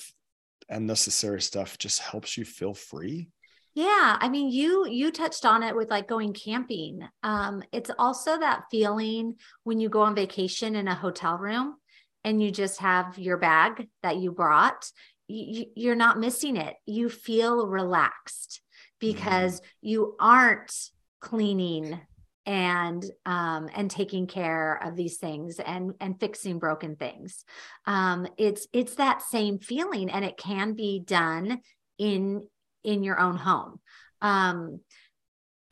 unnecessary 0.69 1.41
stuff 1.41 1.77
just 1.77 1.99
helps 1.99 2.37
you 2.37 2.45
feel 2.45 2.75
free? 2.75 3.29
Yeah, 3.73 4.17
I 4.19 4.29
mean 4.29 4.51
you 4.51 4.87
you 4.87 5.11
touched 5.11 5.45
on 5.45 5.63
it 5.63 5.75
with 5.75 5.89
like 5.89 6.07
going 6.07 6.33
camping. 6.33 7.07
Um 7.23 7.63
it's 7.71 7.89
also 7.97 8.37
that 8.37 8.65
feeling 8.69 9.35
when 9.63 9.79
you 9.79 9.89
go 9.89 10.01
on 10.01 10.13
vacation 10.13 10.75
in 10.75 10.87
a 10.87 10.95
hotel 10.95 11.37
room 11.37 11.77
and 12.23 12.41
you 12.41 12.51
just 12.51 12.79
have 12.79 13.17
your 13.17 13.37
bag 13.37 13.87
that 14.03 14.17
you 14.17 14.31
brought, 14.31 14.89
you, 15.27 15.65
you're 15.75 15.95
not 15.95 16.19
missing 16.19 16.57
it. 16.57 16.75
You 16.85 17.09
feel 17.09 17.67
relaxed 17.67 18.61
because 18.99 19.59
mm. 19.59 19.63
you 19.81 20.15
aren't 20.19 20.73
cleaning 21.19 21.99
and 22.47 23.05
um 23.27 23.69
and 23.75 23.91
taking 23.91 24.25
care 24.25 24.79
of 24.83 24.95
these 24.95 25.17
things 25.17 25.59
and 25.59 25.93
and 25.99 26.19
fixing 26.19 26.57
broken 26.57 26.95
things 26.95 27.45
um 27.85 28.25
it's 28.35 28.65
it's 28.73 28.95
that 28.95 29.21
same 29.21 29.59
feeling 29.59 30.09
and 30.09 30.25
it 30.25 30.37
can 30.37 30.73
be 30.73 30.99
done 30.99 31.59
in 31.99 32.41
in 32.83 33.03
your 33.03 33.19
own 33.19 33.37
home 33.37 33.79
um 34.23 34.79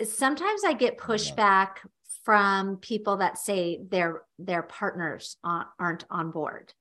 sometimes 0.04 0.64
i 0.64 0.74
get 0.74 1.00
pushback 1.00 1.78
from 2.30 2.78
people 2.78 3.18
that 3.18 3.40
say 3.40 3.80
their 3.90 4.22
their 4.38 4.62
partners 4.62 5.36
aren't 5.44 6.06
on 6.12 6.30
board. 6.30 6.72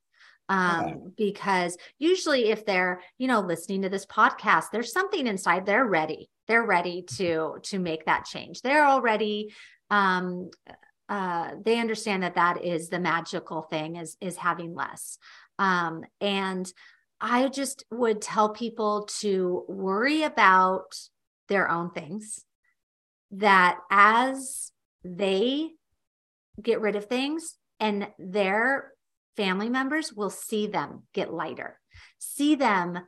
Um, 0.51 0.85
okay. 0.85 0.97
because 1.17 1.79
usually 1.99 2.51
if 2.51 2.67
they're 2.67 3.01
you 3.17 3.29
know 3.29 3.41
listening 3.41 3.81
to 3.81 3.89
this 3.89 4.05
podcast 4.05 4.67
there's 4.73 4.93
something 4.93 5.27
inside 5.27 5.65
they're 5.65 5.87
ready. 5.87 6.29
They're 6.49 6.67
ready 6.67 7.01
to 7.17 7.55
to 7.63 7.79
make 7.79 8.05
that 8.05 8.27
change. 8.27 8.61
They're 8.61 8.85
already 8.87 9.55
um 9.89 10.51
uh 11.09 11.53
they 11.65 11.81
understand 11.81 12.25
that 12.25 12.35
that 12.35 12.63
is 12.63 12.91
the 12.91 13.01
magical 13.01 13.63
thing 13.63 13.97
is 13.97 14.19
is 14.21 14.37
having 14.37 14.75
less. 14.75 15.17
Um 15.59 16.05
and 16.21 16.71
i 17.23 17.49
just 17.49 17.85
would 17.91 18.21
tell 18.21 18.51
people 18.51 19.09
to 19.21 19.65
worry 19.67 20.25
about 20.25 20.95
their 21.49 21.69
own 21.69 21.91
things 21.91 22.45
that 23.31 23.79
as 23.91 24.71
they 25.05 25.71
get 26.63 26.81
rid 26.81 26.97
of 26.97 27.07
things 27.07 27.57
and 27.81 28.09
their 28.19 28.93
family 29.37 29.69
members 29.69 30.13
will 30.13 30.31
see 30.31 30.67
them 30.67 31.05
get 31.15 31.33
lighter, 31.33 31.79
see 32.19 32.55
them 32.55 32.99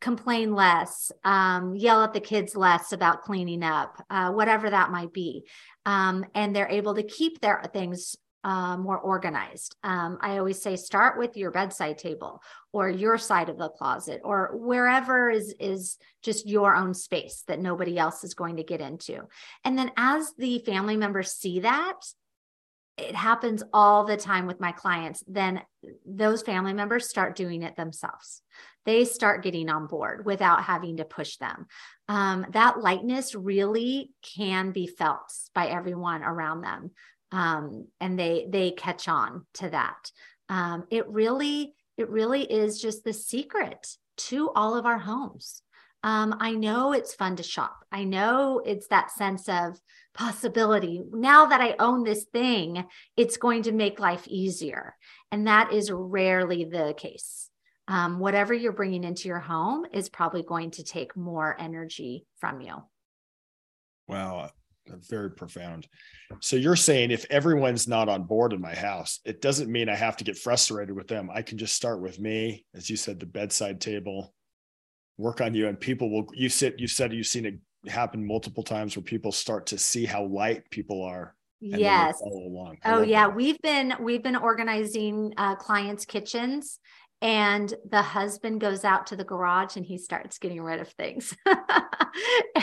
complain 0.00 0.54
less, 0.54 1.12
um, 1.24 1.74
yell 1.74 2.02
at 2.02 2.14
the 2.14 2.20
kids 2.20 2.56
less 2.56 2.92
about 2.92 3.22
cleaning 3.22 3.62
up, 3.62 4.02
uh, 4.08 4.30
whatever 4.30 4.70
that 4.70 4.90
might 4.90 5.12
be. 5.12 5.44
Um, 5.84 6.24
and 6.34 6.54
they're 6.54 6.70
able 6.70 6.94
to 6.94 7.02
keep 7.02 7.40
their 7.40 7.62
things 7.72 8.16
uh, 8.44 8.76
more 8.76 8.98
organized. 8.98 9.76
Um, 9.82 10.18
I 10.20 10.38
always 10.38 10.62
say 10.62 10.76
start 10.76 11.18
with 11.18 11.36
your 11.36 11.50
bedside 11.50 11.98
table 11.98 12.42
or 12.72 12.88
your 12.88 13.18
side 13.18 13.48
of 13.48 13.58
the 13.58 13.68
closet 13.68 14.20
or 14.24 14.50
wherever 14.54 15.30
is 15.30 15.54
is 15.60 15.98
just 16.22 16.48
your 16.48 16.74
own 16.74 16.94
space 16.94 17.44
that 17.48 17.60
nobody 17.60 17.98
else 17.98 18.24
is 18.24 18.34
going 18.34 18.56
to 18.56 18.64
get 18.64 18.80
into. 18.80 19.20
And 19.64 19.78
then 19.78 19.90
as 19.96 20.32
the 20.38 20.60
family 20.60 20.96
members 20.96 21.32
see 21.32 21.60
that, 21.60 22.00
it 22.96 23.14
happens 23.14 23.62
all 23.72 24.04
the 24.04 24.16
time 24.16 24.46
with 24.46 24.60
my 24.60 24.72
clients. 24.72 25.24
Then 25.26 25.62
those 26.06 26.42
family 26.42 26.72
members 26.74 27.08
start 27.08 27.36
doing 27.36 27.62
it 27.62 27.76
themselves. 27.76 28.42
They 28.84 29.04
start 29.04 29.42
getting 29.42 29.68
on 29.68 29.86
board 29.86 30.24
without 30.24 30.64
having 30.64 30.98
to 30.98 31.04
push 31.04 31.36
them. 31.36 31.66
Um, 32.08 32.46
that 32.50 32.80
lightness 32.80 33.34
really 33.34 34.10
can 34.22 34.72
be 34.72 34.86
felt 34.86 35.32
by 35.54 35.68
everyone 35.68 36.22
around 36.22 36.62
them 36.62 36.90
um, 37.32 37.86
and 38.00 38.18
they 38.18 38.46
they 38.48 38.72
catch 38.72 39.08
on 39.08 39.46
to 39.54 39.70
that. 39.70 40.10
Um, 40.48 40.84
it 40.90 41.08
really 41.08 41.74
it 41.96 42.08
really 42.08 42.42
is 42.42 42.80
just 42.80 43.04
the 43.04 43.12
secret 43.12 43.96
to 44.16 44.50
all 44.50 44.76
of 44.76 44.86
our 44.86 44.98
homes. 44.98 45.62
Um, 46.02 46.34
I 46.40 46.52
know 46.52 46.92
it's 46.92 47.14
fun 47.14 47.36
to 47.36 47.42
shop. 47.42 47.84
I 47.92 48.04
know 48.04 48.62
it's 48.64 48.86
that 48.86 49.10
sense 49.10 49.48
of 49.50 49.78
possibility. 50.14 51.02
Now 51.12 51.46
that 51.46 51.60
I 51.60 51.76
own 51.78 52.04
this 52.04 52.24
thing, 52.24 52.86
it's 53.18 53.36
going 53.36 53.64
to 53.64 53.72
make 53.72 54.00
life 54.00 54.26
easier. 54.26 54.96
And 55.30 55.46
that 55.46 55.72
is 55.74 55.92
rarely 55.92 56.64
the 56.64 56.94
case. 56.96 57.50
Um, 57.86 58.18
whatever 58.18 58.54
you're 58.54 58.72
bringing 58.72 59.04
into 59.04 59.28
your 59.28 59.40
home 59.40 59.84
is 59.92 60.08
probably 60.08 60.42
going 60.42 60.70
to 60.72 60.84
take 60.84 61.16
more 61.16 61.54
energy 61.58 62.24
from 62.38 62.62
you. 62.62 62.76
Wow 64.08 64.50
very 65.08 65.30
profound. 65.30 65.86
So 66.40 66.56
you're 66.56 66.76
saying 66.76 67.10
if 67.10 67.26
everyone's 67.30 67.88
not 67.88 68.08
on 68.08 68.24
board 68.24 68.52
in 68.52 68.60
my 68.60 68.74
house, 68.74 69.20
it 69.24 69.40
doesn't 69.40 69.70
mean 69.70 69.88
I 69.88 69.96
have 69.96 70.16
to 70.18 70.24
get 70.24 70.38
frustrated 70.38 70.94
with 70.94 71.08
them. 71.08 71.30
I 71.32 71.42
can 71.42 71.58
just 71.58 71.74
start 71.74 72.00
with 72.00 72.18
me, 72.18 72.64
as 72.74 72.88
you 72.88 72.96
said, 72.96 73.20
the 73.20 73.26
bedside 73.26 73.80
table, 73.80 74.34
work 75.16 75.40
on 75.40 75.54
you, 75.54 75.68
and 75.68 75.78
people 75.78 76.10
will. 76.10 76.26
You 76.32 76.48
sit. 76.48 76.78
You 76.78 76.86
said 76.86 77.12
you've 77.12 77.26
seen 77.26 77.46
it 77.46 77.54
happen 77.88 78.26
multiple 78.26 78.62
times 78.62 78.96
where 78.96 79.02
people 79.02 79.32
start 79.32 79.66
to 79.66 79.78
see 79.78 80.04
how 80.04 80.24
light 80.24 80.70
people 80.70 81.02
are. 81.02 81.34
yes. 81.60 82.20
Along. 82.20 82.78
Oh 82.84 83.02
yeah, 83.02 83.26
that. 83.26 83.36
we've 83.36 83.60
been 83.62 83.94
we've 84.00 84.22
been 84.22 84.36
organizing 84.36 85.32
uh, 85.36 85.56
clients' 85.56 86.04
kitchens 86.04 86.78
and 87.22 87.72
the 87.88 88.00
husband 88.00 88.60
goes 88.60 88.84
out 88.84 89.06
to 89.08 89.16
the 89.16 89.24
garage 89.24 89.76
and 89.76 89.84
he 89.84 89.98
starts 89.98 90.38
getting 90.38 90.62
rid 90.62 90.80
of 90.80 90.88
things. 90.88 91.36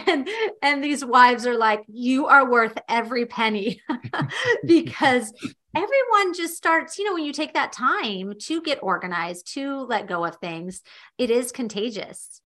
And 0.05 0.27
and 0.61 0.83
these 0.83 1.03
wives 1.03 1.45
are 1.45 1.57
like 1.57 1.83
you 1.87 2.27
are 2.27 2.49
worth 2.49 2.77
every 2.89 3.25
penny. 3.25 3.81
Because 4.65 5.33
everyone 5.75 6.33
just 6.33 6.55
starts 6.55 6.97
you 6.97 7.05
know 7.05 7.13
when 7.13 7.23
you 7.23 7.33
take 7.33 7.53
that 7.53 7.71
time 7.71 8.33
to 8.39 8.61
get 8.61 8.79
organized 8.81 9.53
to 9.53 9.81
let 9.81 10.07
go 10.07 10.25
of 10.25 10.35
things 10.37 10.81
it 11.17 11.29
is 11.29 11.51
contagious. 11.51 12.41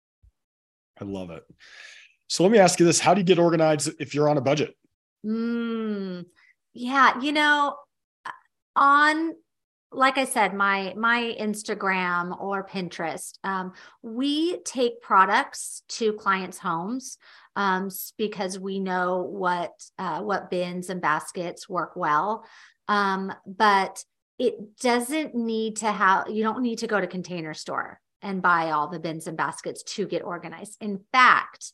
I 0.99 1.05
love 1.05 1.31
it. 1.31 1.43
So 2.27 2.43
let 2.43 2.51
me 2.51 2.59
ask 2.59 2.79
you 2.79 2.85
this. 2.85 2.99
How 2.99 3.13
do 3.13 3.21
you 3.21 3.25
get 3.25 3.39
organized 3.39 3.89
if 3.99 4.13
you're 4.13 4.29
on 4.29 4.37
a 4.37 4.41
budget? 4.41 4.75
Mm, 5.25 6.25
yeah 6.73 7.19
you 7.19 7.31
know 7.31 7.75
on 8.75 9.33
like 9.91 10.17
I 10.17 10.25
said, 10.25 10.53
my 10.53 10.93
my 10.95 11.35
Instagram 11.39 12.39
or 12.39 12.65
Pinterest, 12.65 13.37
um, 13.43 13.73
we 14.01 14.57
take 14.59 15.01
products 15.01 15.83
to 15.89 16.13
clients' 16.13 16.57
homes 16.57 17.17
um, 17.55 17.89
because 18.17 18.57
we 18.57 18.79
know 18.79 19.21
what 19.21 19.71
uh, 19.99 20.21
what 20.21 20.49
bins 20.49 20.89
and 20.89 21.01
baskets 21.01 21.67
work 21.67 21.95
well. 21.95 22.45
Um, 22.87 23.33
but 23.45 24.03
it 24.39 24.77
doesn't 24.79 25.35
need 25.35 25.77
to 25.77 25.91
have. 25.91 26.29
You 26.29 26.43
don't 26.43 26.61
need 26.61 26.79
to 26.79 26.87
go 26.87 26.99
to 26.99 27.07
Container 27.07 27.53
Store 27.53 27.99
and 28.21 28.41
buy 28.41 28.71
all 28.71 28.87
the 28.87 28.99
bins 28.99 29.27
and 29.27 29.35
baskets 29.35 29.83
to 29.83 30.05
get 30.07 30.23
organized. 30.23 30.77
In 30.79 31.01
fact, 31.11 31.73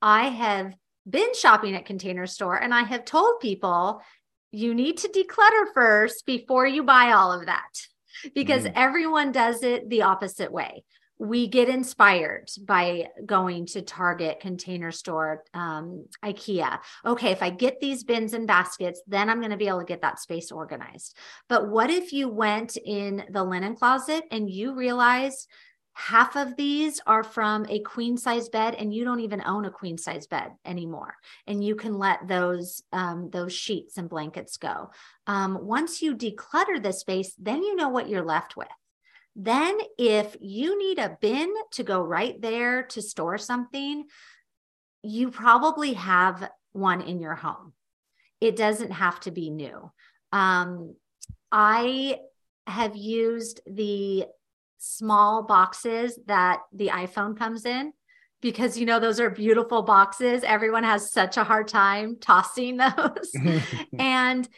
I 0.00 0.28
have 0.28 0.74
been 1.08 1.34
shopping 1.34 1.74
at 1.74 1.86
Container 1.86 2.26
Store 2.26 2.56
and 2.56 2.72
I 2.72 2.82
have 2.82 3.04
told 3.04 3.40
people 3.40 4.00
you 4.50 4.74
need 4.74 4.98
to 4.98 5.08
declutter 5.08 5.66
first 5.74 6.24
before 6.26 6.66
you 6.66 6.82
buy 6.82 7.12
all 7.12 7.32
of 7.32 7.46
that 7.46 7.68
because 8.34 8.64
mm. 8.64 8.72
everyone 8.74 9.32
does 9.32 9.62
it 9.62 9.88
the 9.88 10.02
opposite 10.02 10.52
way. 10.52 10.84
we 11.18 11.48
get 11.48 11.68
inspired 11.68 12.48
by 12.60 13.08
going 13.26 13.66
to 13.66 13.82
Target, 13.82 14.38
Container 14.40 14.92
Store, 14.92 15.42
um, 15.52 16.06
IKEA. 16.24 16.78
Okay, 17.04 17.32
if 17.32 17.42
I 17.42 17.50
get 17.50 17.80
these 17.80 18.04
bins 18.04 18.34
and 18.34 18.46
baskets, 18.46 19.02
then 19.06 19.28
I'm 19.28 19.40
going 19.40 19.50
to 19.50 19.56
be 19.56 19.66
able 19.66 19.80
to 19.80 19.84
get 19.84 20.02
that 20.02 20.20
space 20.20 20.52
organized. 20.52 21.16
But 21.48 21.68
what 21.68 21.90
if 21.90 22.12
you 22.12 22.28
went 22.28 22.76
in 22.76 23.24
the 23.30 23.42
linen 23.42 23.74
closet 23.74 24.24
and 24.30 24.48
you 24.48 24.74
realized 24.76 25.48
half 25.98 26.36
of 26.36 26.54
these 26.54 27.00
are 27.08 27.24
from 27.24 27.66
a 27.68 27.80
queen 27.80 28.16
size 28.16 28.48
bed 28.48 28.76
and 28.76 28.94
you 28.94 29.04
don't 29.04 29.18
even 29.18 29.42
own 29.44 29.64
a 29.64 29.70
queen 29.70 29.98
size 29.98 30.28
bed 30.28 30.52
anymore. 30.64 31.14
And 31.48 31.62
you 31.62 31.74
can 31.74 31.98
let 31.98 32.28
those 32.28 32.82
um, 32.92 33.30
those 33.30 33.52
sheets 33.52 33.98
and 33.98 34.08
blankets 34.08 34.58
go. 34.58 34.90
Um, 35.26 35.58
once 35.66 36.00
you 36.00 36.16
declutter 36.16 36.80
the 36.80 36.92
space 36.92 37.34
then 37.36 37.64
you 37.64 37.74
know 37.74 37.88
what 37.88 38.08
you're 38.08 38.24
left 38.24 38.56
with. 38.56 38.68
Then 39.34 39.76
if 39.98 40.36
you 40.40 40.78
need 40.78 41.00
a 41.00 41.18
bin 41.20 41.52
to 41.72 41.82
go 41.82 42.00
right 42.00 42.40
there 42.40 42.84
to 42.84 43.02
store 43.02 43.36
something 43.36 44.04
you 45.02 45.30
probably 45.30 45.94
have 45.94 46.48
one 46.72 47.00
in 47.00 47.20
your 47.20 47.34
home. 47.34 47.72
It 48.40 48.56
doesn't 48.56 48.92
have 48.92 49.18
to 49.20 49.30
be 49.32 49.50
new. 49.50 49.90
Um, 50.32 50.94
i 51.50 52.18
have 52.66 52.94
used 52.94 53.62
the 53.66 54.26
small 54.78 55.42
boxes 55.42 56.18
that 56.26 56.60
the 56.72 56.88
iPhone 56.88 57.36
comes 57.36 57.64
in 57.64 57.92
because 58.40 58.78
you 58.78 58.86
know 58.86 59.00
those 59.00 59.20
are 59.20 59.30
beautiful 59.30 59.82
boxes. 59.82 60.44
Everyone 60.44 60.84
has 60.84 61.12
such 61.12 61.36
a 61.36 61.44
hard 61.44 61.68
time 61.68 62.16
tossing 62.20 62.76
those. 62.78 63.32
And 63.98 64.48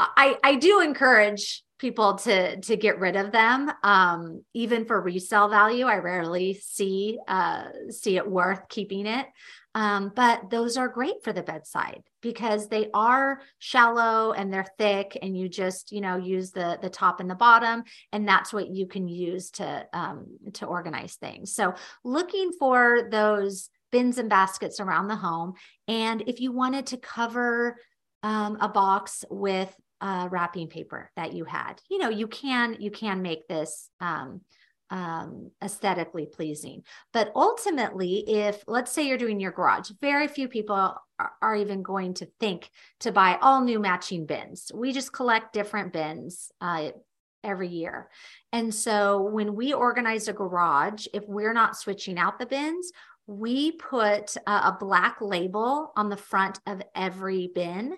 i 0.00 0.36
i 0.44 0.54
do 0.54 0.80
encourage 0.80 1.64
people 1.80 2.14
to 2.18 2.60
to 2.60 2.76
get 2.76 3.00
rid 3.00 3.16
of 3.16 3.32
them. 3.32 3.70
Um 3.82 4.44
even 4.54 4.84
for 4.84 5.00
resale 5.00 5.48
value 5.48 5.86
i 5.86 5.96
rarely 5.96 6.54
see 6.54 7.18
uh 7.26 7.64
see 7.90 8.16
it 8.16 8.28
worth 8.28 8.68
keeping 8.68 9.06
it. 9.06 9.26
Um, 9.74 10.12
but 10.14 10.50
those 10.50 10.76
are 10.76 10.88
great 10.88 11.22
for 11.22 11.32
the 11.32 11.42
bedside 11.42 12.02
because 12.20 12.68
they 12.68 12.88
are 12.94 13.40
shallow 13.58 14.32
and 14.32 14.52
they're 14.52 14.66
thick, 14.78 15.16
and 15.20 15.36
you 15.36 15.48
just 15.48 15.92
you 15.92 16.00
know 16.00 16.16
use 16.16 16.50
the 16.50 16.78
the 16.82 16.90
top 16.90 17.20
and 17.20 17.30
the 17.30 17.34
bottom, 17.34 17.84
and 18.12 18.26
that's 18.26 18.52
what 18.52 18.68
you 18.68 18.86
can 18.86 19.08
use 19.08 19.50
to 19.52 19.86
um, 19.92 20.26
to 20.54 20.66
organize 20.66 21.14
things. 21.16 21.54
So 21.54 21.74
looking 22.04 22.52
for 22.58 23.08
those 23.10 23.70
bins 23.90 24.18
and 24.18 24.28
baskets 24.28 24.80
around 24.80 25.08
the 25.08 25.16
home, 25.16 25.54
and 25.86 26.22
if 26.26 26.40
you 26.40 26.52
wanted 26.52 26.86
to 26.86 26.96
cover 26.96 27.76
um, 28.22 28.58
a 28.60 28.68
box 28.68 29.24
with 29.30 29.74
uh, 30.00 30.28
wrapping 30.30 30.68
paper 30.68 31.10
that 31.16 31.32
you 31.32 31.44
had, 31.44 31.80
you 31.88 31.98
know 31.98 32.08
you 32.08 32.26
can 32.26 32.76
you 32.78 32.90
can 32.90 33.22
make 33.22 33.46
this. 33.48 33.90
Um, 34.00 34.42
um, 34.90 35.50
aesthetically 35.62 36.26
pleasing. 36.26 36.82
But 37.12 37.32
ultimately, 37.34 38.24
if 38.28 38.62
let's 38.66 38.92
say 38.92 39.06
you're 39.06 39.18
doing 39.18 39.40
your 39.40 39.52
garage, 39.52 39.90
very 40.00 40.28
few 40.28 40.48
people 40.48 40.74
are, 40.74 41.32
are, 41.42 41.56
even 41.56 41.82
going 41.82 42.14
to 42.14 42.28
think 42.40 42.70
to 43.00 43.12
buy 43.12 43.38
all 43.40 43.62
new 43.62 43.78
matching 43.78 44.26
bins. 44.26 44.70
We 44.74 44.92
just 44.92 45.12
collect 45.12 45.52
different 45.52 45.92
bins 45.92 46.50
uh, 46.60 46.90
every 47.44 47.68
year. 47.68 48.08
And 48.52 48.74
so 48.74 49.22
when 49.22 49.54
we 49.54 49.72
organize 49.72 50.28
a 50.28 50.32
garage, 50.32 51.06
if 51.12 51.24
we're 51.26 51.52
not 51.52 51.76
switching 51.76 52.18
out 52.18 52.38
the 52.38 52.46
bins, 52.46 52.92
we 53.26 53.72
put 53.72 54.36
a, 54.46 54.50
a 54.50 54.76
black 54.78 55.18
label 55.20 55.92
on 55.96 56.08
the 56.08 56.16
front 56.16 56.60
of 56.66 56.82
every 56.94 57.50
bin 57.54 57.96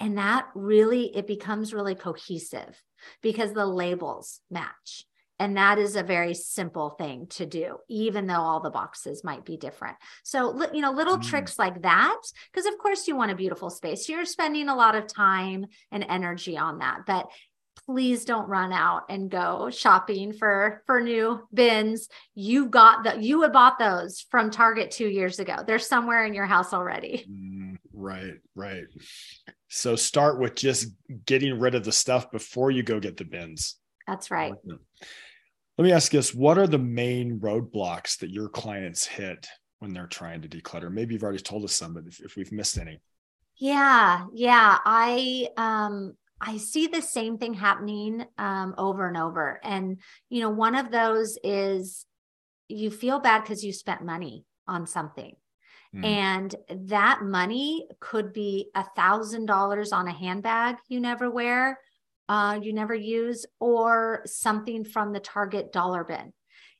and 0.00 0.16
that 0.16 0.48
really 0.54 1.14
it 1.14 1.26
becomes 1.26 1.74
really 1.74 1.94
cohesive 1.94 2.82
because 3.22 3.52
the 3.52 3.66
labels 3.66 4.40
match 4.50 5.04
and 5.40 5.56
that 5.56 5.78
is 5.78 5.96
a 5.96 6.02
very 6.02 6.34
simple 6.34 6.90
thing 6.90 7.26
to 7.30 7.46
do, 7.46 7.78
even 7.88 8.26
though 8.26 8.34
all 8.34 8.60
the 8.60 8.68
boxes 8.68 9.24
might 9.24 9.46
be 9.46 9.56
different. 9.56 9.96
So, 10.22 10.70
you 10.74 10.82
know, 10.82 10.92
little 10.92 11.16
mm. 11.16 11.26
tricks 11.26 11.58
like 11.58 11.80
that, 11.80 12.20
because 12.52 12.66
of 12.66 12.76
course 12.76 13.08
you 13.08 13.16
want 13.16 13.30
a 13.30 13.34
beautiful 13.34 13.70
space. 13.70 14.06
You're 14.06 14.26
spending 14.26 14.68
a 14.68 14.76
lot 14.76 14.94
of 14.94 15.06
time 15.06 15.64
and 15.90 16.04
energy 16.06 16.58
on 16.58 16.78
that. 16.80 17.06
But 17.06 17.30
please 17.86 18.26
don't 18.26 18.50
run 18.50 18.70
out 18.70 19.04
and 19.08 19.30
go 19.30 19.70
shopping 19.70 20.34
for 20.34 20.82
for 20.86 21.00
new 21.00 21.40
bins 21.54 22.08
you 22.34 22.66
got 22.66 23.04
that 23.04 23.22
you 23.22 23.40
had 23.40 23.52
bought 23.52 23.78
those 23.78 24.26
from 24.30 24.50
target 24.50 24.90
two 24.90 25.08
years 25.08 25.38
ago 25.38 25.56
they're 25.66 25.78
somewhere 25.78 26.26
in 26.26 26.34
your 26.34 26.44
house 26.44 26.74
already 26.74 27.24
mm, 27.28 27.76
right 27.94 28.34
right 28.54 28.84
so 29.68 29.96
start 29.96 30.38
with 30.38 30.54
just 30.54 30.88
getting 31.24 31.58
rid 31.58 31.74
of 31.74 31.84
the 31.84 31.92
stuff 31.92 32.30
before 32.30 32.70
you 32.70 32.82
go 32.82 33.00
get 33.00 33.16
the 33.16 33.24
bins 33.24 33.76
that's 34.06 34.30
right 34.30 34.52
let 35.80 35.86
me 35.86 35.92
ask 35.92 36.12
you 36.12 36.18
this 36.18 36.34
what 36.34 36.58
are 36.58 36.66
the 36.66 36.78
main 36.78 37.40
roadblocks 37.40 38.18
that 38.18 38.28
your 38.28 38.50
clients 38.50 39.06
hit 39.06 39.46
when 39.78 39.94
they're 39.94 40.06
trying 40.06 40.42
to 40.42 40.48
declutter? 40.48 40.92
Maybe 40.92 41.14
you've 41.14 41.22
already 41.22 41.38
told 41.38 41.64
us 41.64 41.72
some, 41.72 41.94
but 41.94 42.04
if, 42.06 42.20
if 42.20 42.36
we've 42.36 42.52
missed 42.52 42.76
any. 42.76 43.00
Yeah, 43.56 44.26
yeah. 44.34 44.76
I 44.84 45.48
um 45.56 46.18
I 46.38 46.58
see 46.58 46.86
the 46.86 47.00
same 47.00 47.38
thing 47.38 47.54
happening 47.54 48.26
um 48.36 48.74
over 48.76 49.08
and 49.08 49.16
over. 49.16 49.58
And 49.64 50.02
you 50.28 50.42
know, 50.42 50.50
one 50.50 50.74
of 50.74 50.90
those 50.90 51.38
is 51.42 52.04
you 52.68 52.90
feel 52.90 53.18
bad 53.18 53.40
because 53.40 53.64
you 53.64 53.72
spent 53.72 54.04
money 54.04 54.44
on 54.68 54.86
something. 54.86 55.34
Mm. 55.96 56.04
And 56.04 56.56
that 56.90 57.22
money 57.22 57.88
could 58.00 58.34
be 58.34 58.68
a 58.74 58.84
thousand 58.94 59.46
dollars 59.46 59.92
on 59.92 60.08
a 60.08 60.12
handbag 60.12 60.76
you 60.88 61.00
never 61.00 61.30
wear 61.30 61.78
uh, 62.30 62.60
you 62.62 62.72
never 62.72 62.94
use, 62.94 63.44
or 63.58 64.22
something 64.24 64.84
from 64.84 65.12
the 65.12 65.18
Target 65.18 65.72
dollar 65.72 66.04
bin. 66.04 66.32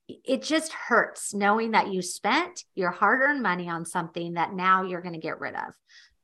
It 0.06 0.42
just 0.42 0.72
hurts 0.72 1.34
knowing 1.34 1.72
that 1.72 1.92
you 1.92 2.02
spent 2.02 2.62
your 2.76 2.92
hard 2.92 3.20
earned 3.20 3.42
money 3.42 3.68
on 3.68 3.84
something 3.84 4.34
that 4.34 4.54
now 4.54 4.84
you're 4.84 5.02
going 5.02 5.14
to 5.14 5.20
get 5.20 5.40
rid 5.40 5.56
of. 5.56 5.74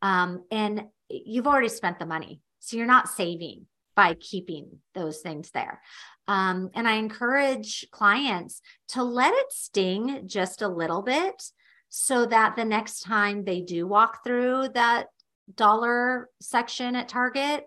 Um, 0.00 0.44
and 0.52 0.84
you've 1.08 1.48
already 1.48 1.68
spent 1.68 1.98
the 1.98 2.06
money. 2.06 2.40
So 2.60 2.76
you're 2.76 2.86
not 2.86 3.08
saving 3.08 3.66
by 3.96 4.14
keeping 4.14 4.78
those 4.94 5.18
things 5.18 5.50
there. 5.50 5.80
Um, 6.28 6.70
and 6.74 6.86
I 6.86 6.94
encourage 6.94 7.84
clients 7.90 8.62
to 8.90 9.02
let 9.02 9.34
it 9.34 9.50
sting 9.50 10.28
just 10.28 10.62
a 10.62 10.68
little 10.68 11.02
bit 11.02 11.42
so 11.88 12.26
that 12.26 12.54
the 12.54 12.64
next 12.64 13.00
time 13.00 13.44
they 13.44 13.60
do 13.60 13.88
walk 13.88 14.22
through 14.22 14.68
that 14.74 15.06
dollar 15.52 16.28
section 16.40 16.94
at 16.94 17.08
Target, 17.08 17.64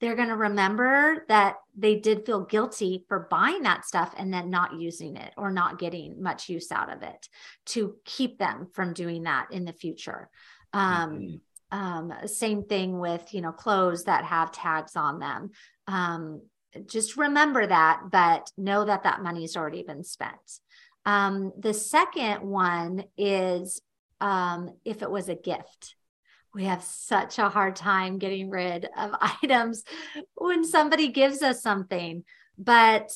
they're 0.00 0.16
going 0.16 0.28
to 0.28 0.36
remember 0.36 1.24
that 1.28 1.56
they 1.76 1.96
did 1.96 2.24
feel 2.24 2.44
guilty 2.44 3.04
for 3.08 3.26
buying 3.30 3.62
that 3.62 3.84
stuff 3.84 4.14
and 4.16 4.32
then 4.32 4.50
not 4.50 4.78
using 4.78 5.16
it 5.16 5.32
or 5.36 5.50
not 5.50 5.78
getting 5.78 6.22
much 6.22 6.48
use 6.48 6.70
out 6.70 6.92
of 6.92 7.02
it 7.02 7.28
to 7.66 7.96
keep 8.04 8.38
them 8.38 8.68
from 8.72 8.92
doing 8.92 9.24
that 9.24 9.48
in 9.50 9.64
the 9.64 9.72
future. 9.72 10.28
Um, 10.72 11.40
mm-hmm. 11.72 11.78
um, 11.78 12.12
same 12.26 12.64
thing 12.64 12.98
with, 12.98 13.34
you 13.34 13.40
know, 13.40 13.52
clothes 13.52 14.04
that 14.04 14.24
have 14.24 14.52
tags 14.52 14.94
on 14.94 15.18
them. 15.18 15.50
Um, 15.86 16.42
just 16.86 17.16
remember 17.16 17.66
that, 17.66 18.02
but 18.10 18.50
know 18.56 18.84
that 18.84 19.02
that 19.02 19.22
money's 19.22 19.56
already 19.56 19.82
been 19.82 20.04
spent. 20.04 20.60
Um, 21.06 21.52
the 21.58 21.74
second 21.74 22.42
one 22.42 23.04
is 23.16 23.80
um, 24.20 24.70
if 24.84 25.02
it 25.02 25.10
was 25.10 25.28
a 25.28 25.34
gift 25.34 25.96
we 26.54 26.64
have 26.64 26.82
such 26.82 27.38
a 27.38 27.48
hard 27.48 27.76
time 27.76 28.18
getting 28.18 28.50
rid 28.50 28.88
of 28.96 29.12
items 29.42 29.84
when 30.34 30.64
somebody 30.64 31.08
gives 31.08 31.42
us 31.42 31.62
something. 31.62 32.24
But 32.56 33.10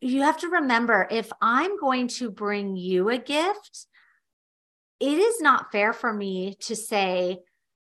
you 0.00 0.22
have 0.22 0.38
to 0.38 0.48
remember 0.48 1.06
if 1.10 1.30
I'm 1.40 1.78
going 1.78 2.08
to 2.08 2.30
bring 2.30 2.76
you 2.76 3.08
a 3.08 3.18
gift, 3.18 3.86
it 4.98 5.18
is 5.18 5.40
not 5.40 5.70
fair 5.72 5.92
for 5.92 6.12
me 6.12 6.56
to 6.60 6.76
say, 6.76 7.38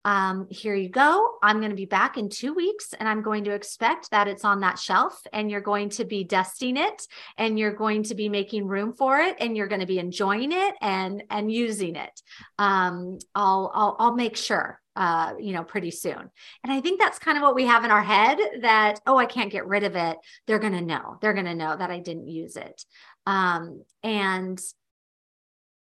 um, 0.06 0.46
here 0.50 0.76
you 0.76 0.88
go. 0.88 1.36
I'm 1.42 1.58
going 1.58 1.70
to 1.70 1.76
be 1.76 1.84
back 1.84 2.16
in 2.16 2.28
two 2.28 2.54
weeks 2.54 2.94
and 2.94 3.08
I'm 3.08 3.22
going 3.22 3.42
to 3.44 3.50
expect 3.50 4.12
that 4.12 4.28
it's 4.28 4.44
on 4.44 4.60
that 4.60 4.78
shelf 4.78 5.20
and 5.32 5.50
you're 5.50 5.60
going 5.60 5.88
to 5.90 6.04
be 6.04 6.22
dusting 6.22 6.76
it 6.76 7.02
and 7.36 7.58
you're 7.58 7.74
going 7.74 8.04
to 8.04 8.14
be 8.14 8.28
making 8.28 8.68
room 8.68 8.92
for 8.92 9.18
it 9.18 9.34
and 9.40 9.56
you're 9.56 9.66
going 9.66 9.80
to 9.80 9.86
be 9.86 9.98
enjoying 9.98 10.52
it 10.52 10.76
and, 10.80 11.24
and 11.28 11.50
using 11.50 11.96
it. 11.96 12.22
Um, 12.56 13.18
I'll, 13.34 13.72
I'll, 13.74 13.96
I'll 13.98 14.14
make 14.14 14.36
sure 14.36 14.80
uh, 14.94 15.34
you 15.38 15.52
know, 15.52 15.62
pretty 15.62 15.90
soon. 15.90 16.30
And 16.62 16.72
I 16.72 16.80
think 16.80 16.98
that's 16.98 17.18
kind 17.18 17.36
of 17.36 17.42
what 17.42 17.54
we 17.54 17.66
have 17.66 17.84
in 17.84 17.90
our 17.90 18.02
head 18.02 18.38
that, 18.62 18.98
oh, 19.06 19.18
I 19.18 19.26
can't 19.26 19.52
get 19.52 19.66
rid 19.66 19.84
of 19.84 19.94
it. 19.94 20.16
They're 20.46 20.58
going 20.58 20.72
to 20.72 20.80
know. 20.80 21.18
They're 21.20 21.34
going 21.34 21.44
to 21.44 21.54
know 21.54 21.76
that 21.76 21.90
I 21.90 21.98
didn't 21.98 22.28
use 22.28 22.56
it. 22.56 22.82
Um, 23.26 23.82
and 24.02 24.58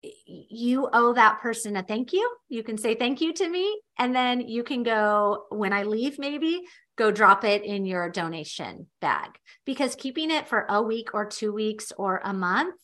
you 0.03 0.89
owe 0.91 1.13
that 1.13 1.39
person 1.41 1.75
a 1.77 1.83
thank 1.83 2.13
you. 2.13 2.29
You 2.49 2.63
can 2.63 2.77
say 2.77 2.95
thank 2.95 3.21
you 3.21 3.33
to 3.33 3.49
me. 3.49 3.81
And 3.97 4.15
then 4.15 4.41
you 4.41 4.63
can 4.63 4.83
go, 4.83 5.45
when 5.49 5.73
I 5.73 5.83
leave, 5.83 6.19
maybe 6.19 6.61
go 6.97 7.11
drop 7.11 7.43
it 7.43 7.63
in 7.63 7.85
your 7.85 8.09
donation 8.09 8.87
bag 9.01 9.29
because 9.65 9.95
keeping 9.95 10.29
it 10.29 10.47
for 10.47 10.65
a 10.69 10.81
week 10.81 11.13
or 11.13 11.25
two 11.25 11.53
weeks 11.53 11.91
or 11.97 12.21
a 12.23 12.33
month, 12.33 12.75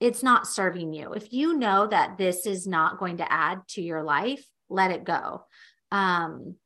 it's 0.00 0.22
not 0.22 0.46
serving 0.46 0.92
you. 0.92 1.12
If 1.12 1.32
you 1.32 1.56
know 1.56 1.86
that 1.86 2.18
this 2.18 2.46
is 2.46 2.66
not 2.66 2.98
going 2.98 3.18
to 3.18 3.32
add 3.32 3.60
to 3.70 3.82
your 3.82 4.02
life, 4.02 4.44
let 4.68 4.90
it 4.90 5.04
go. 5.04 5.44
Um, 5.90 6.56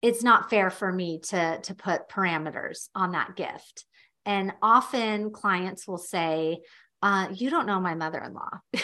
it's 0.00 0.22
not 0.22 0.50
fair 0.50 0.70
for 0.70 0.92
me 0.92 1.20
to 1.24 1.60
to 1.60 1.74
put 1.74 2.08
parameters 2.08 2.88
on 2.94 3.12
that 3.12 3.34
gift. 3.34 3.84
And 4.24 4.52
often 4.62 5.32
clients 5.32 5.88
will 5.88 5.98
say, 5.98 6.60
uh, 7.02 7.28
you 7.32 7.50
don't 7.50 7.66
know 7.66 7.80
my 7.80 7.94
mother-in-law. 7.94 8.60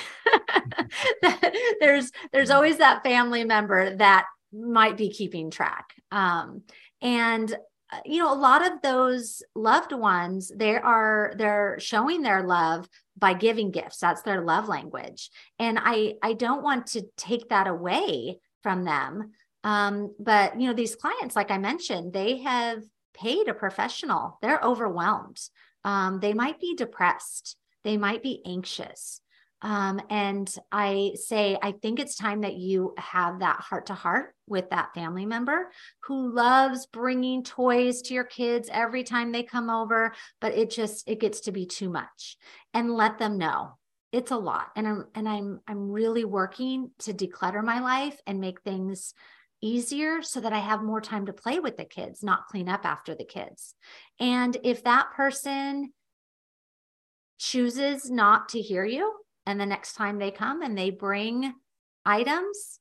there's 1.81 2.11
there's 2.33 2.51
always 2.51 2.79
that 2.79 3.03
family 3.03 3.45
member 3.45 3.97
that 3.97 4.27
might 4.53 4.97
be 4.97 5.11
keeping 5.11 5.51
track. 5.51 5.95
Um, 6.11 6.63
and 7.03 7.53
uh, 7.93 7.99
you 8.05 8.19
know, 8.19 8.33
a 8.33 8.37
lot 8.37 8.67
of 8.67 8.81
those 8.83 9.43
loved 9.55 9.93
ones, 9.93 10.51
they 10.55 10.77
are 10.77 11.35
they're 11.37 11.77
showing 11.79 12.23
their 12.23 12.43
love 12.43 12.89
by 13.17 13.35
giving 13.35 13.71
gifts. 13.71 13.99
That's 13.99 14.23
their 14.23 14.43
love 14.43 14.69
language. 14.69 15.31
And 15.59 15.79
I 15.81 16.15
I 16.23 16.35
don't 16.35 16.63
want 16.63 16.89
to 16.89 17.07
take 17.17 17.49
that 17.51 17.67
away 17.67 18.39
from 18.63 18.85
them. 18.85 19.33
Um, 19.63 20.15
but 20.19 20.61
you 20.61 20.69
know, 20.69 20.75
these 20.75 20.97
clients, 20.97 21.37
like 21.37 21.51
I 21.51 21.59
mentioned, 21.59 22.13
they 22.13 22.39
have 22.39 22.83
paid 23.15 23.49
a 23.49 23.55
professional. 23.55 24.39
They're 24.43 24.61
overwhelmed. 24.63 25.41
Um, 25.85 26.21
they 26.21 26.33
might 26.33 26.61
be 26.61 26.75
depressed. 26.75 27.57
They 27.85 27.97
might 27.97 28.23
be 28.23 28.43
anxious. 28.47 29.21
Um, 29.63 30.01
and 30.11 30.55
I 30.71 31.13
say, 31.15 31.57
I 31.63 31.73
think 31.73 31.99
it's 31.99 32.17
time 32.17 32.43
that 32.43 32.55
you 32.55 32.93
have 32.99 33.39
that 33.41 33.61
heart 33.61 33.87
to 33.87 33.95
heart 33.95 34.35
with 34.47 34.69
that 34.71 34.93
family 34.95 35.25
member 35.25 35.71
who 36.03 36.35
loves 36.35 36.85
bringing 36.87 37.43
toys 37.43 38.03
to 38.03 38.15
your 38.15 38.25
kids 38.25 38.69
every 38.71 39.05
time 39.05 39.33
they 39.33 39.43
come 39.43 39.71
over, 39.71 40.13
but 40.41 40.53
it 40.53 40.71
just 40.71 41.09
it 41.09 41.19
gets 41.19 41.41
to 41.43 41.53
be 41.53 41.65
too 41.65 41.89
much. 41.89 42.37
And 42.75 42.95
let 42.95 43.19
them 43.19 43.39
know 43.39 43.79
it's 44.13 44.31
a 44.31 44.37
lot. 44.37 44.69
And 44.77 44.87
I'm 44.87 45.07
and 45.15 45.29
I'm 45.29 45.61
I'm 45.67 45.91
really 45.91 46.27
working 46.27 46.91
to 47.01 47.15
declutter 47.15 47.65
my 47.65 47.81
life 47.81 48.21
and 48.27 48.41
make 48.41 48.61
things 48.61 49.15
easier 49.63 50.21
so 50.21 50.41
that 50.41 50.53
I 50.53 50.59
have 50.59 50.83
more 50.83 51.01
time 51.01 51.25
to 51.27 51.33
play 51.33 51.59
with 51.59 51.79
the 51.79 51.87
kids, 51.87 52.23
not 52.23 52.49
clean 52.49 52.69
up 52.69 52.85
after 52.85 53.15
the 53.15 53.25
kids. 53.25 53.75
And 54.21 54.57
if 54.63 54.85
that 54.85 55.13
person 55.17 55.93
chooses 57.39 58.11
not 58.11 58.51
to 58.51 58.61
hear 58.61 58.85
you, 58.85 59.13
and 59.47 59.61
the 59.61 59.67
next 59.67 59.95
time 59.95 60.19
they 60.19 60.31
come 60.31 60.63
and 60.63 60.77
they 60.77 60.91
bring 60.91 61.53
items, 62.05 62.81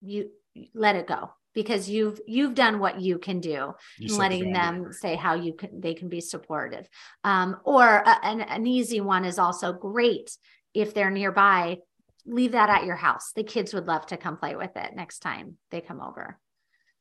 you 0.00 0.30
let 0.74 0.96
it 0.96 1.06
go 1.06 1.30
because 1.54 1.88
you've 1.88 2.20
you've 2.26 2.54
done 2.54 2.78
what 2.78 3.00
you 3.00 3.18
can 3.18 3.40
do 3.40 3.72
you 3.98 4.16
letting 4.16 4.52
them 4.52 4.92
say 4.92 5.16
how 5.16 5.34
you 5.34 5.54
can 5.54 5.80
they 5.80 5.94
can 5.94 6.08
be 6.08 6.20
supportive 6.20 6.86
um, 7.24 7.56
or 7.64 7.86
a, 7.86 8.18
an, 8.22 8.40
an 8.42 8.66
easy 8.66 9.00
one 9.00 9.24
is 9.24 9.38
also 9.38 9.72
great 9.72 10.36
if 10.74 10.92
they're 10.92 11.10
nearby 11.10 11.78
leave 12.26 12.52
that 12.52 12.70
at 12.70 12.84
your 12.84 12.96
house. 12.96 13.32
The 13.34 13.44
kids 13.44 13.74
would 13.74 13.86
love 13.86 14.06
to 14.06 14.16
come 14.16 14.36
play 14.36 14.56
with 14.56 14.76
it 14.76 14.94
next 14.94 15.20
time 15.20 15.56
they 15.70 15.80
come 15.80 16.00
over. 16.00 16.38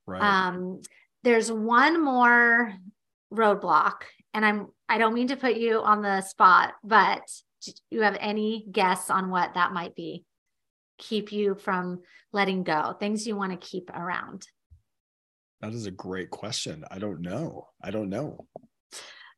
Right. 0.05 0.21
Um, 0.21 0.81
there's 1.23 1.51
one 1.51 2.03
more 2.03 2.73
roadblock, 3.33 4.01
and 4.33 4.45
I'm 4.45 4.67
I 4.87 4.97
don't 4.97 5.13
mean 5.13 5.27
to 5.29 5.37
put 5.37 5.55
you 5.55 5.81
on 5.81 6.01
the 6.01 6.21
spot, 6.21 6.73
but 6.83 7.21
do 7.63 7.71
you 7.91 8.01
have 8.01 8.17
any 8.19 8.65
guess 8.71 9.09
on 9.09 9.29
what 9.29 9.53
that 9.53 9.73
might 9.73 9.95
be? 9.95 10.25
Keep 10.97 11.31
you 11.31 11.55
from 11.55 12.01
letting 12.33 12.63
go, 12.63 12.95
things 12.99 13.27
you 13.27 13.35
want 13.35 13.51
to 13.51 13.67
keep 13.67 13.89
around. 13.93 14.47
That 15.61 15.73
is 15.73 15.85
a 15.85 15.91
great 15.91 16.31
question. 16.31 16.83
I 16.89 16.97
don't 16.97 17.21
know. 17.21 17.67
I 17.83 17.91
don't 17.91 18.09
know. 18.09 18.47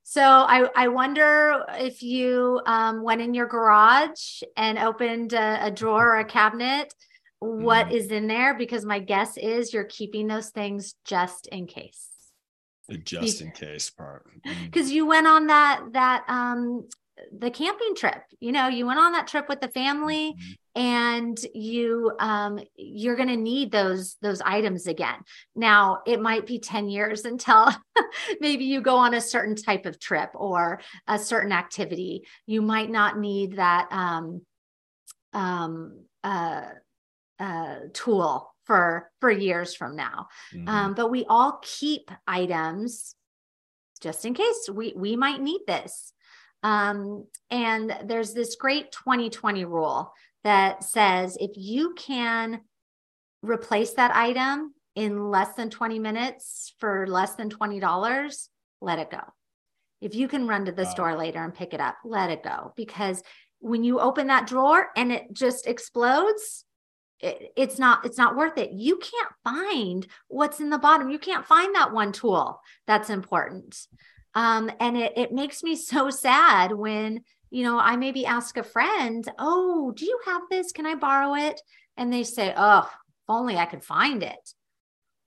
So 0.03 0.21
I, 0.21 0.69
I 0.75 0.87
wonder 0.89 1.65
if 1.71 2.03
you 2.03 2.61
um, 2.65 3.03
went 3.03 3.21
in 3.21 3.33
your 3.33 3.47
garage 3.47 4.41
and 4.55 4.77
opened 4.77 5.33
a, 5.33 5.65
a 5.65 5.71
drawer 5.71 6.15
or 6.15 6.19
a 6.19 6.25
cabinet, 6.25 6.93
what 7.39 7.87
mm. 7.87 7.93
is 7.93 8.11
in 8.11 8.27
there? 8.27 8.53
Because 8.53 8.85
my 8.85 8.99
guess 8.99 9.37
is 9.37 9.73
you're 9.73 9.83
keeping 9.83 10.27
those 10.27 10.49
things 10.49 10.95
just 11.03 11.47
in 11.47 11.67
case. 11.67 12.12
The 12.89 12.97
just 12.97 13.41
in 13.41 13.51
case 13.51 13.89
part. 13.89 14.25
Because 14.65 14.89
mm. 14.89 14.93
you 14.93 15.05
went 15.05 15.27
on 15.27 15.47
that 15.47 15.81
that 15.93 16.23
um 16.27 16.87
the 17.31 17.51
camping 17.51 17.95
trip 17.95 18.23
you 18.39 18.51
know 18.51 18.67
you 18.67 18.85
went 18.85 18.99
on 18.99 19.11
that 19.11 19.27
trip 19.27 19.47
with 19.47 19.61
the 19.61 19.67
family 19.67 20.33
mm-hmm. 20.33 20.81
and 20.81 21.37
you 21.53 22.11
um 22.19 22.59
you're 22.75 23.15
going 23.15 23.29
to 23.29 23.37
need 23.37 23.71
those 23.71 24.17
those 24.21 24.41
items 24.41 24.87
again 24.87 25.15
now 25.55 25.99
it 26.07 26.19
might 26.19 26.47
be 26.47 26.59
10 26.59 26.89
years 26.89 27.25
until 27.25 27.69
maybe 28.39 28.65
you 28.65 28.81
go 28.81 28.95
on 28.95 29.13
a 29.13 29.21
certain 29.21 29.55
type 29.55 29.85
of 29.85 29.99
trip 29.99 30.31
or 30.33 30.81
a 31.07 31.19
certain 31.19 31.51
activity 31.51 32.23
you 32.47 32.61
might 32.61 32.89
not 32.89 33.19
need 33.19 33.57
that 33.57 33.87
um 33.91 34.41
um 35.33 36.03
uh 36.23 36.63
uh 37.39 37.75
tool 37.93 38.52
for 38.65 39.09
for 39.19 39.29
years 39.31 39.75
from 39.75 39.95
now 39.95 40.27
mm-hmm. 40.53 40.67
um 40.67 40.93
but 40.93 41.09
we 41.11 41.25
all 41.29 41.59
keep 41.61 42.09
items 42.27 43.15
just 44.01 44.25
in 44.25 44.33
case 44.33 44.69
we 44.71 44.93
we 44.95 45.15
might 45.15 45.41
need 45.41 45.61
this 45.67 46.13
um, 46.63 47.27
and 47.51 47.93
there's 48.05 48.33
this 48.33 48.55
great 48.55 48.91
2020 48.93 49.65
rule 49.65 50.13
that 50.45 50.83
says 50.83 51.37
if 51.39 51.51
you 51.55 51.93
can 51.95 52.61
replace 53.41 53.93
that 53.93 54.15
item 54.15 54.73
in 54.95 55.29
less 55.29 55.53
than 55.55 55.69
20 55.69 55.99
minutes 55.99 56.73
for 56.79 57.05
less 57.07 57.35
than 57.35 57.49
$20, 57.49 58.47
let 58.81 58.99
it 58.99 59.11
go. 59.11 59.21
If 60.01 60.15
you 60.15 60.27
can 60.27 60.47
run 60.47 60.65
to 60.65 60.71
the 60.71 60.83
wow. 60.83 60.89
store 60.89 61.17
later 61.17 61.43
and 61.43 61.53
pick 61.53 61.73
it 61.73 61.81
up, 61.81 61.97
let 62.05 62.29
it 62.29 62.43
go. 62.43 62.73
Because 62.75 63.21
when 63.59 63.83
you 63.83 63.99
open 63.99 64.27
that 64.27 64.47
drawer 64.47 64.87
and 64.95 65.11
it 65.11 65.33
just 65.33 65.67
explodes, 65.67 66.65
it, 67.23 67.53
it's 67.55 67.79
not 67.79 68.05
it's 68.05 68.17
not 68.17 68.35
worth 68.35 68.57
it. 68.57 68.71
You 68.71 68.97
can't 68.97 69.29
find 69.43 70.05
what's 70.27 70.59
in 70.59 70.69
the 70.69 70.77
bottom. 70.77 71.09
You 71.09 71.19
can't 71.19 71.45
find 71.45 71.73
that 71.75 71.93
one 71.93 72.11
tool 72.11 72.59
that's 72.85 73.09
important. 73.09 73.87
Um, 74.35 74.71
and 74.79 74.97
it, 74.97 75.13
it 75.15 75.31
makes 75.31 75.63
me 75.63 75.75
so 75.75 76.09
sad 76.09 76.71
when, 76.73 77.21
you 77.51 77.63
know, 77.63 77.79
I 77.79 77.95
maybe 77.95 78.25
ask 78.25 78.57
a 78.57 78.63
friend, 78.63 79.25
Oh, 79.39 79.93
do 79.95 80.05
you 80.05 80.19
have 80.25 80.41
this? 80.49 80.71
Can 80.71 80.85
I 80.85 80.95
borrow 80.95 81.35
it? 81.35 81.61
And 81.97 82.11
they 82.11 82.23
say, 82.23 82.53
Oh, 82.55 82.89
if 82.89 83.29
only 83.29 83.57
I 83.57 83.65
could 83.65 83.83
find 83.83 84.21
it. 84.21 84.53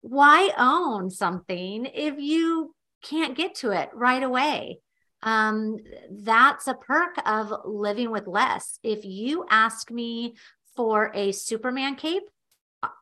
Why 0.02 0.50
own 0.59 1.11
something 1.11 1.87
if 1.87 2.18
you 2.18 2.74
can't 3.02 3.37
get 3.37 3.56
to 3.56 3.70
it 3.70 3.90
right 3.94 4.22
away? 4.22 4.80
Um, 5.22 5.78
that's 6.11 6.66
a 6.66 6.74
perk 6.74 7.16
of 7.24 7.52
living 7.64 8.11
with 8.11 8.26
less. 8.26 8.78
If 8.82 9.04
you 9.04 9.46
ask 9.50 9.90
me 9.90 10.35
for 10.77 11.11
a 11.15 11.33
Superman 11.33 11.97
cape, 11.97 12.25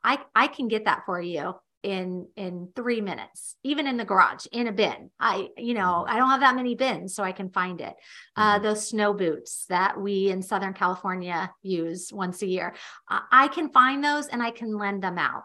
I, 0.03 0.21
I 0.35 0.47
can 0.47 0.69
get 0.69 0.85
that 0.85 1.03
for 1.05 1.21
you 1.21 1.55
in 1.85 2.27
in 2.35 2.71
three 2.75 3.03
minutes 3.03 3.57
even 3.63 3.87
in 3.87 3.99
the 3.99 4.05
garage 4.07 4.47
in 4.53 4.67
a 4.69 4.73
bin 4.73 5.11
i 5.21 5.49
you 5.59 5.75
know 5.75 6.03
mm-hmm. 6.03 6.15
i 6.15 6.17
don't 6.17 6.31
have 6.31 6.41
that 6.41 6.57
many 6.57 6.75
bins 6.75 7.15
so 7.15 7.23
i 7.23 7.31
can 7.31 7.51
find 7.51 7.83
it 7.83 7.95
uh, 8.37 8.55
mm-hmm. 8.55 8.65
those 8.65 8.89
snow 8.89 9.13
boots 9.13 9.67
that 9.69 10.01
we 10.01 10.31
in 10.31 10.41
southern 10.41 10.73
california 10.73 11.53
use 11.63 12.11
once 12.11 12.41
a 12.41 12.47
year 12.47 12.75
i 13.31 13.49
can 13.49 13.69
find 13.69 14.03
those 14.03 14.29
and 14.29 14.43
i 14.43 14.51
can 14.51 14.77
lend 14.79 15.03
them 15.03 15.19
out 15.19 15.43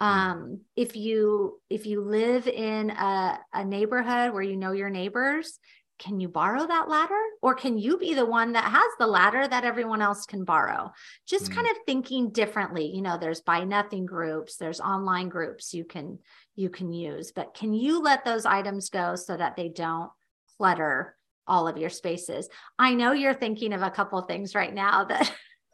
mm-hmm. 0.00 0.06
um, 0.06 0.60
if 0.74 0.96
you 0.96 1.60
if 1.68 1.84
you 1.84 2.00
live 2.00 2.48
in 2.48 2.88
a, 2.90 3.38
a 3.52 3.64
neighborhood 3.64 4.32
where 4.32 4.42
you 4.42 4.56
know 4.56 4.72
your 4.72 4.90
neighbors 4.90 5.58
can 6.04 6.20
you 6.20 6.28
borrow 6.28 6.66
that 6.66 6.88
ladder? 6.88 7.20
Or 7.40 7.54
can 7.54 7.78
you 7.78 7.96
be 7.96 8.12
the 8.12 8.26
one 8.26 8.52
that 8.52 8.70
has 8.70 8.90
the 8.98 9.06
ladder 9.06 9.48
that 9.48 9.64
everyone 9.64 10.02
else 10.02 10.26
can 10.26 10.44
borrow? 10.44 10.92
Just 11.26 11.50
mm. 11.50 11.54
kind 11.54 11.66
of 11.66 11.76
thinking 11.86 12.30
differently. 12.30 12.86
You 12.94 13.00
know 13.00 13.16
there's 13.16 13.40
buy 13.40 13.64
nothing 13.64 14.04
groups 14.04 14.56
there's 14.56 14.80
online 14.80 15.28
groups 15.30 15.72
you 15.72 15.84
can 15.84 16.18
you 16.56 16.68
can 16.68 16.92
use 16.92 17.32
but 17.32 17.54
can 17.54 17.72
you 17.72 18.02
let 18.02 18.24
those 18.24 18.46
items 18.46 18.90
go 18.90 19.16
so 19.16 19.36
that 19.36 19.56
they 19.56 19.68
don't 19.68 20.10
clutter 20.58 21.16
all 21.46 21.68
of 21.68 21.78
your 21.78 21.90
spaces? 21.90 22.48
I 22.78 22.94
know 22.94 23.12
you're 23.12 23.34
thinking 23.34 23.72
of 23.72 23.82
a 23.82 23.90
couple 23.90 24.18
of 24.18 24.28
things 24.28 24.54
right 24.54 24.74
now 24.74 25.04
that 25.04 25.32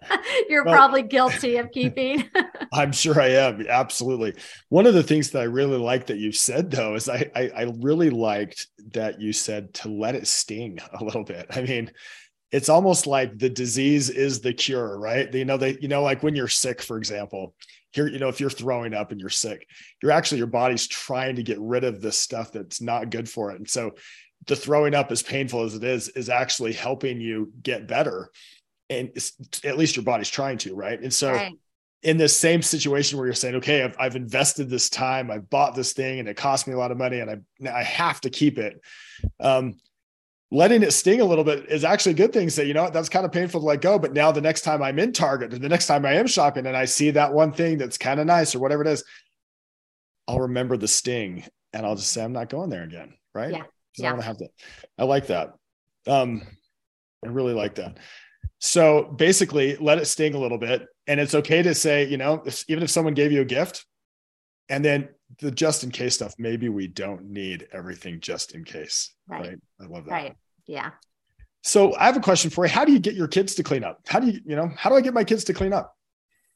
You're 0.49 0.65
well, 0.65 0.75
probably 0.75 1.03
guilty 1.03 1.57
of 1.57 1.71
keeping. 1.73 2.29
I'm 2.73 2.93
sure 2.93 3.21
I 3.21 3.29
am. 3.29 3.67
Absolutely. 3.69 4.35
One 4.69 4.87
of 4.87 4.95
the 4.95 5.03
things 5.03 5.31
that 5.31 5.41
I 5.41 5.45
really 5.45 5.79
like 5.79 6.07
that 6.07 6.19
you 6.19 6.33
said 6.33 6.71
though 6.71 6.95
is 6.95 7.09
I, 7.09 7.31
I, 7.35 7.51
I 7.57 7.73
really 7.81 8.11
liked 8.11 8.69
that 8.93 9.21
you 9.21 9.33
said 9.33 9.75
to 9.75 9.89
let 9.89 10.15
it 10.15 10.27
sting 10.27 10.79
a 10.93 11.05
little 11.05 11.25
bit. 11.25 11.47
I 11.51 11.63
mean, 11.63 11.91
it's 12.53 12.69
almost 12.69 13.07
like 13.07 13.39
the 13.39 13.51
disease 13.51 14.11
is 14.11 14.41
the 14.41 14.53
cure, 14.53 14.99
right? 14.99 15.33
You 15.33 15.45
know, 15.45 15.57
they, 15.57 15.79
you 15.81 15.89
know, 15.89 16.03
like 16.03 16.23
when 16.23 16.35
you're 16.35 16.49
sick, 16.49 16.83
for 16.83 16.97
example, 16.97 17.55
here, 17.93 18.09
you 18.09 18.19
know, 18.19 18.29
if 18.29 18.41
you're 18.41 18.51
throwing 18.51 18.95
up 18.95 19.13
and 19.13 19.21
you're 19.21 19.31
sick, 19.31 19.67
you're 20.03 20.13
actually 20.13 20.39
your 20.39 20.47
body's 20.49 20.87
trying 20.87 21.37
to 21.37 21.43
get 21.43 21.61
rid 21.61 21.85
of 21.85 22.01
this 22.01 22.19
stuff 22.19 22.53
that's 22.53 22.81
not 22.81 23.11
good 23.11 23.29
for 23.29 23.53
it. 23.53 23.59
And 23.59 23.69
so 23.69 23.93
the 24.47 24.57
throwing 24.57 24.95
up, 24.95 25.13
as 25.13 25.23
painful 25.23 25.63
as 25.63 25.75
it 25.75 25.85
is, 25.85 26.09
is 26.09 26.29
actually 26.29 26.73
helping 26.73 27.21
you 27.21 27.53
get 27.63 27.87
better 27.87 28.31
and 28.91 29.11
at 29.65 29.79
least 29.79 29.97
your 29.97 30.05
body's 30.05 30.29
trying 30.29 30.59
to, 30.59 30.75
right? 30.75 31.01
And 31.01 31.15
so 31.15 31.33
right. 31.33 31.53
in 32.03 32.17
this 32.17 32.37
same 32.37 32.61
situation 32.61 33.17
where 33.17 33.27
you're 33.27 33.35
saying, 33.35 33.55
okay, 33.55 33.85
I've, 33.85 33.97
I've 33.99 34.17
invested 34.17 34.69
this 34.69 34.91
time, 34.91 35.31
I 35.31 35.39
bought 35.39 35.77
this 35.77 35.93
thing 35.93 36.19
and 36.19 36.29
it 36.29 36.37
cost 36.37 36.67
me 36.67 36.75
a 36.75 36.79
lot 36.79 36.91
of 36.91 36.99
money 36.99 37.21
and 37.21 37.31
I, 37.31 37.71
I 37.71 37.85
have 37.85 38.21
to 38.23 38.31
keep 38.31 38.59
it. 38.59 38.81
Um, 39.39 39.77
letting 40.51 40.83
it 40.83 40.91
sting 40.91 41.21
a 41.21 41.25
little 41.25 41.45
bit 41.45 41.67
is 41.69 41.85
actually 41.85 42.13
a 42.13 42.17
good 42.17 42.33
thing. 42.33 42.51
Say, 42.51 42.67
you 42.67 42.75
know 42.75 42.83
what, 42.83 42.93
that's 42.93 43.09
kind 43.09 43.25
of 43.25 43.31
painful 43.31 43.61
to 43.61 43.67
let 43.67 43.81
go. 43.81 43.97
But 43.97 44.13
now 44.13 44.33
the 44.33 44.41
next 44.41 44.63
time 44.63 44.83
I'm 44.83 44.99
in 44.99 45.13
Target 45.13 45.55
or 45.55 45.59
the 45.59 45.69
next 45.69 45.87
time 45.87 46.05
I 46.05 46.15
am 46.15 46.27
shopping 46.27 46.67
and 46.67 46.77
I 46.77 46.87
see 46.87 47.13
that 47.13 47.33
one 47.33 47.53
thing 47.53 47.79
that's 47.79 47.97
kind 47.97 48.19
of 48.19 48.27
nice 48.27 48.57
or 48.57 48.59
whatever 48.59 48.83
it 48.83 48.89
is, 48.89 49.05
I'll 50.27 50.41
remember 50.41 50.77
the 50.77 50.89
sting 50.89 51.45
and 51.73 51.87
I'll 51.87 51.95
just 51.95 52.13
say, 52.13 52.25
I'm 52.25 52.33
not 52.33 52.49
going 52.49 52.71
there 52.71 52.83
again. 52.83 53.15
Right. 53.33 53.53
Yeah. 53.53 53.63
yeah. 53.97 54.09
I 54.09 54.13
don't 54.13 54.25
have 54.25 54.39
to, 54.39 54.49
I 54.99 55.05
like 55.05 55.29
that. 55.29 55.55
Um, 56.09 56.43
I 57.25 57.29
really 57.29 57.55
like 57.55 57.77
that. 57.77 57.99
So 58.61 59.05
basically, 59.05 59.77
let 59.77 59.99
it 59.99 60.05
sting 60.07 60.35
a 60.35 60.39
little 60.39 60.59
bit. 60.59 60.87
And 61.07 61.19
it's 61.19 61.35
okay 61.35 61.63
to 61.63 61.75
say, 61.75 62.07
you 62.07 62.19
know, 62.19 62.43
if, 62.45 62.65
even 62.69 62.85
if 62.85 62.91
someone 62.91 63.15
gave 63.15 63.33
you 63.33 63.41
a 63.41 63.45
gift, 63.45 63.87
and 64.69 64.85
then 64.85 65.09
the 65.41 65.51
just 65.51 65.83
in 65.83 65.91
case 65.91 66.15
stuff, 66.15 66.35
maybe 66.39 66.69
we 66.69 66.87
don't 66.87 67.31
need 67.31 67.67
everything 67.73 68.21
just 68.21 68.55
in 68.55 68.65
case. 68.65 69.13
Right. 69.27 69.41
right? 69.41 69.59
I 69.81 69.87
love 69.87 70.05
that. 70.05 70.13
Right. 70.13 70.37
Yeah. 70.67 70.91
So 71.63 71.97
I 71.97 72.07
have 72.07 72.17
a 72.17 72.21
question 72.21 72.51
for 72.51 72.65
you. 72.65 72.71
How 72.71 72.85
do 72.85 72.93
you 72.93 73.01
get 73.01 73.15
your 73.15 73.29
kids 73.29 73.55
to 73.57 73.63
clean 73.63 73.83
up? 73.83 74.01
How 74.07 74.21
do 74.21 74.29
you, 74.29 74.41
you 74.45 74.57
know, 74.57 74.71
how 74.77 74.91
do 74.91 74.97
I 74.97 75.01
get 75.01 75.15
my 75.15 75.25
kids 75.25 75.45
to 75.45 75.55
clean 75.55 75.73
up? 75.73 75.97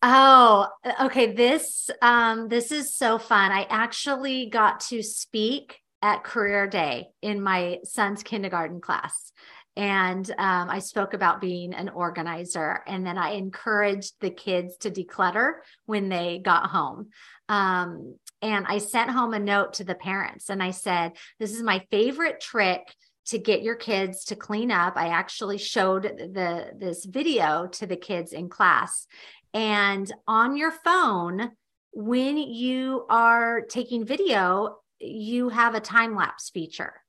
Oh, 0.02 0.68
okay. 1.00 1.32
This 1.32 1.90
um 2.02 2.48
this 2.48 2.70
is 2.70 2.94
so 2.94 3.18
fun. 3.18 3.50
I 3.50 3.66
actually 3.70 4.50
got 4.50 4.80
to 4.80 5.02
speak 5.02 5.80
at 6.02 6.22
career 6.22 6.66
day 6.66 7.08
in 7.22 7.42
my 7.42 7.78
son's 7.84 8.22
kindergarten 8.22 8.80
class. 8.80 9.32
And 9.76 10.28
um, 10.38 10.70
I 10.70 10.78
spoke 10.78 11.14
about 11.14 11.40
being 11.40 11.74
an 11.74 11.88
organizer, 11.88 12.82
and 12.86 13.04
then 13.04 13.18
I 13.18 13.32
encouraged 13.32 14.14
the 14.20 14.30
kids 14.30 14.76
to 14.78 14.90
declutter 14.90 15.54
when 15.86 16.08
they 16.08 16.40
got 16.44 16.70
home. 16.70 17.10
Um, 17.48 18.16
and 18.40 18.66
I 18.68 18.78
sent 18.78 19.10
home 19.10 19.34
a 19.34 19.38
note 19.38 19.74
to 19.74 19.84
the 19.84 19.94
parents 19.94 20.50
and 20.50 20.62
I 20.62 20.70
said, 20.70 21.12
This 21.38 21.54
is 21.54 21.62
my 21.62 21.84
favorite 21.90 22.40
trick 22.40 22.94
to 23.26 23.38
get 23.38 23.62
your 23.62 23.74
kids 23.74 24.26
to 24.26 24.36
clean 24.36 24.70
up. 24.70 24.96
I 24.96 25.08
actually 25.08 25.58
showed 25.58 26.02
the 26.02 26.72
this 26.76 27.04
video 27.04 27.66
to 27.72 27.86
the 27.86 27.96
kids 27.96 28.32
in 28.32 28.48
class. 28.48 29.06
And 29.54 30.12
on 30.26 30.56
your 30.56 30.72
phone, 30.72 31.52
when 31.92 32.36
you 32.36 33.06
are 33.08 33.62
taking 33.62 34.04
video, 34.04 34.78
you 34.98 35.48
have 35.48 35.74
a 35.74 35.80
time 35.80 36.14
lapse 36.14 36.50
feature. 36.50 37.03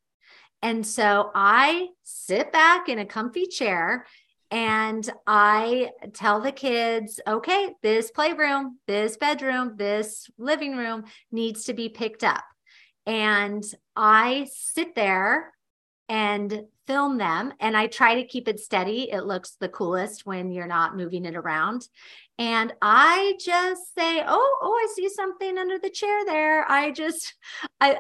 And 0.66 0.84
so 0.84 1.30
I 1.36 1.90
sit 2.02 2.52
back 2.52 2.90
in 2.90 2.98
a 2.98 3.06
comfy 3.06 3.46
chair 3.46 4.08
and 4.50 5.08
I 5.28 5.92
tell 6.14 6.42
the 6.42 6.52
kids, 6.52 7.20
okay, 7.28 7.76
this 7.84 8.10
playroom, 8.10 8.80
this 8.88 9.16
bedroom, 9.16 9.76
this 9.78 10.28
living 10.40 10.76
room 10.76 11.04
needs 11.32 11.66
to 11.66 11.74
be 11.74 11.90
picked 11.90 12.24
up. 12.24 12.44
And 13.06 13.64
I 13.96 14.48
sit 14.52 14.96
there 14.96 15.54
and 16.10 16.64
film 16.88 17.20
them 17.20 17.54
and 17.60 17.78
I 17.78 17.86
try 17.86 18.16
to 18.16 18.28
keep 18.28 18.48
it 18.48 18.60
steady. 18.60 19.12
It 19.12 19.22
looks 19.22 19.58
the 19.60 19.70
coolest 19.70 20.26
when 20.26 20.50
you're 20.50 20.66
not 20.66 20.98
moving 20.98 21.26
it 21.26 21.36
around. 21.36 21.88
And 22.40 22.74
I 22.82 23.38
just 23.40 23.94
say, 23.94 24.24
"Oh, 24.26 24.58
oh, 24.64 24.74
I 24.74 24.88
see 24.96 25.10
something 25.10 25.60
under 25.60 25.78
the 25.78 25.92
chair 25.92 26.26
there." 26.26 26.70
I 26.70 26.90
just 26.90 27.36
I 27.80 28.00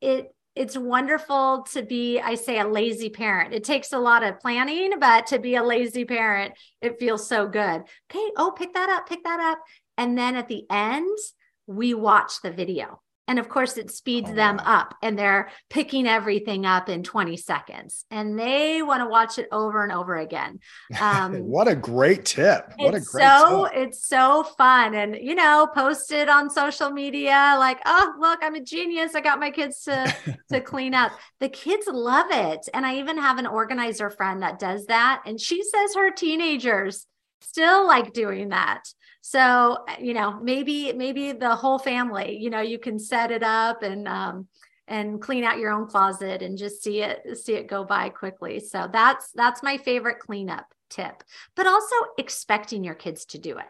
it 0.00 0.34
it's 0.56 0.76
wonderful 0.76 1.64
to 1.72 1.82
be 1.82 2.20
i 2.20 2.34
say 2.34 2.58
a 2.58 2.66
lazy 2.66 3.08
parent. 3.08 3.54
It 3.54 3.64
takes 3.64 3.92
a 3.92 3.98
lot 3.98 4.22
of 4.22 4.40
planning 4.40 4.92
but 4.98 5.26
to 5.28 5.38
be 5.38 5.54
a 5.54 5.62
lazy 5.62 6.04
parent 6.04 6.54
it 6.80 6.98
feels 6.98 7.28
so 7.28 7.46
good. 7.46 7.82
Okay 8.10 8.30
oh 8.36 8.52
pick 8.56 8.74
that 8.74 8.90
up 8.90 9.08
pick 9.08 9.24
that 9.24 9.40
up. 9.40 9.60
And 9.96 10.16
then 10.16 10.36
at 10.36 10.48
the 10.48 10.64
end 10.70 11.18
we 11.66 11.94
watch 11.94 12.40
the 12.42 12.50
video 12.50 13.00
and 13.30 13.38
of 13.38 13.48
course, 13.48 13.76
it 13.76 13.92
speeds 13.92 14.28
oh, 14.28 14.34
them 14.34 14.56
wow. 14.56 14.80
up 14.80 14.96
and 15.02 15.16
they're 15.16 15.50
picking 15.68 16.08
everything 16.08 16.66
up 16.66 16.88
in 16.88 17.04
20 17.04 17.36
seconds 17.36 18.04
and 18.10 18.36
they 18.36 18.82
want 18.82 19.04
to 19.04 19.08
watch 19.08 19.38
it 19.38 19.46
over 19.52 19.84
and 19.84 19.92
over 19.92 20.16
again. 20.16 20.58
Um, 21.00 21.44
what 21.44 21.66
a 21.66 21.74
great 21.74 22.24
tip. 22.24 22.72
What 22.76 22.94
a 22.94 23.00
great 23.00 23.04
so, 23.04 23.68
tip. 23.72 23.76
It's 23.76 24.06
so 24.06 24.42
fun. 24.42 24.94
And, 24.94 25.16
you 25.16 25.34
know, 25.34 25.68
post 25.74 26.12
it 26.12 26.28
on 26.28 26.50
social 26.50 26.90
media 26.90 27.56
like, 27.58 27.80
oh, 27.86 28.14
look, 28.18 28.40
I'm 28.42 28.54
a 28.54 28.60
genius. 28.60 29.14
I 29.14 29.20
got 29.20 29.40
my 29.40 29.50
kids 29.50 29.82
to, 29.84 30.14
to 30.50 30.60
clean 30.72 30.92
up. 30.92 31.12
The 31.38 31.48
kids 31.48 31.86
love 31.86 32.26
it. 32.30 32.68
And 32.74 32.84
I 32.84 32.96
even 32.98 33.16
have 33.18 33.38
an 33.38 33.46
organizer 33.46 34.10
friend 34.10 34.42
that 34.42 34.58
does 34.58 34.86
that. 34.86 35.22
And 35.24 35.40
she 35.40 35.62
says 35.62 35.94
her 35.94 36.10
teenagers 36.10 37.06
still 37.40 37.86
like 37.86 38.12
doing 38.12 38.50
that. 38.50 38.82
So, 39.22 39.84
you 40.00 40.14
know, 40.14 40.38
maybe 40.40 40.92
maybe 40.92 41.32
the 41.32 41.54
whole 41.54 41.78
family, 41.78 42.38
you 42.38 42.50
know, 42.50 42.60
you 42.60 42.78
can 42.78 42.98
set 42.98 43.30
it 43.30 43.42
up 43.42 43.82
and 43.82 44.08
um 44.08 44.48
and 44.88 45.20
clean 45.20 45.44
out 45.44 45.58
your 45.58 45.70
own 45.70 45.86
closet 45.86 46.42
and 46.42 46.58
just 46.58 46.82
see 46.82 47.02
it 47.02 47.38
see 47.38 47.54
it 47.54 47.68
go 47.68 47.84
by 47.84 48.08
quickly. 48.08 48.60
So 48.60 48.88
that's 48.92 49.30
that's 49.32 49.62
my 49.62 49.78
favorite 49.78 50.18
cleanup 50.18 50.66
tip. 50.88 51.22
But 51.54 51.66
also 51.66 51.94
expecting 52.18 52.82
your 52.82 52.94
kids 52.94 53.24
to 53.26 53.38
do 53.38 53.58
it. 53.58 53.66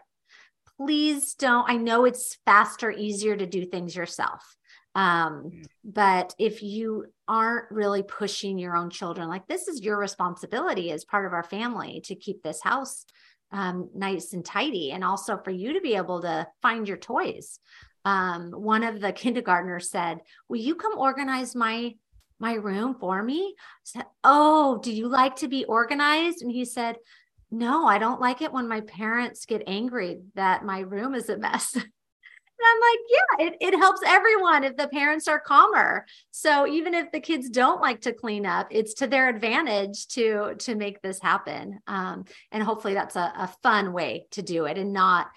Please 0.77 1.35
don't 1.35 1.69
I 1.69 1.77
know 1.77 2.05
it's 2.05 2.37
faster 2.45 2.89
easier 2.89 3.35
to 3.35 3.45
do 3.45 3.65
things 3.65 3.95
yourself. 3.95 4.55
Um, 4.93 5.63
but 5.85 6.35
if 6.37 6.61
you 6.63 7.05
aren't 7.27 7.71
really 7.71 8.03
pushing 8.03 8.57
your 8.57 8.75
own 8.75 8.89
children, 8.89 9.29
like 9.29 9.47
this 9.47 9.67
is 9.67 9.81
your 9.81 9.97
responsibility 9.97 10.91
as 10.91 11.05
part 11.05 11.25
of 11.25 11.33
our 11.33 11.43
family 11.43 12.01
to 12.05 12.15
keep 12.15 12.43
this 12.43 12.61
house 12.61 13.05
um, 13.51 13.89
nice 13.93 14.33
and 14.33 14.45
tidy, 14.45 14.91
and 14.91 15.03
also 15.03 15.37
for 15.37 15.51
you 15.51 15.73
to 15.73 15.81
be 15.81 15.95
able 15.95 16.21
to 16.21 16.47
find 16.61 16.87
your 16.87 16.97
toys. 16.97 17.59
Um, 18.05 18.51
one 18.51 18.83
of 18.83 18.99
the 19.01 19.11
kindergartners 19.23 19.89
said, 19.89 20.19
"Will 20.47 20.59
you 20.59 20.75
come 20.75 20.97
organize 20.97 21.55
my 21.55 21.95
my 22.39 22.53
room 22.53 22.95
for 22.99 23.21
me?" 23.21 23.55
I 23.57 23.83
said, 23.83 24.05
"Oh, 24.23 24.79
do 24.81 24.91
you 24.91 25.07
like 25.07 25.37
to 25.37 25.47
be 25.47 25.65
organized?" 25.65 26.41
And 26.41 26.51
he 26.51 26.65
said, 26.65 26.97
"No, 27.51 27.85
I 27.85 27.97
don't 27.97 28.21
like 28.21 28.41
it 28.41 28.53
when 28.53 28.67
my 28.67 28.81
parents 28.81 29.45
get 29.45 29.63
angry 29.67 30.21
that 30.35 30.65
my 30.65 30.79
room 30.79 31.15
is 31.15 31.29
a 31.29 31.37
mess." 31.37 31.77
And 32.61 32.67
I'm 32.69 32.79
like, 32.79 32.99
yeah, 33.09 33.47
it, 33.47 33.73
it 33.73 33.77
helps 33.79 34.01
everyone 34.05 34.63
if 34.63 34.77
the 34.77 34.87
parents 34.87 35.27
are 35.27 35.39
calmer. 35.39 36.05
So 36.29 36.67
even 36.67 36.93
if 36.93 37.11
the 37.11 37.19
kids 37.19 37.49
don't 37.49 37.81
like 37.81 38.01
to 38.01 38.13
clean 38.13 38.45
up, 38.45 38.67
it's 38.69 38.93
to 38.95 39.07
their 39.07 39.29
advantage 39.29 40.07
to 40.09 40.55
to 40.59 40.75
make 40.75 41.01
this 41.01 41.19
happen. 41.19 41.79
Um, 41.87 42.25
and 42.51 42.61
hopefully 42.61 42.93
that's 42.93 43.15
a, 43.15 43.33
a 43.35 43.53
fun 43.63 43.93
way 43.93 44.27
to 44.31 44.43
do 44.43 44.65
it 44.65 44.77
and 44.77 44.93
not 44.93 45.31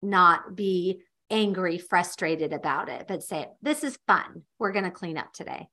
not 0.00 0.56
be 0.56 1.02
angry, 1.28 1.76
frustrated 1.76 2.52
about 2.54 2.88
it, 2.88 3.04
but 3.06 3.22
say, 3.22 3.46
this 3.60 3.84
is 3.84 3.98
fun. 4.06 4.42
We're 4.58 4.72
going 4.72 4.86
to 4.86 4.90
clean 4.90 5.18
up 5.18 5.32
today. 5.32 5.68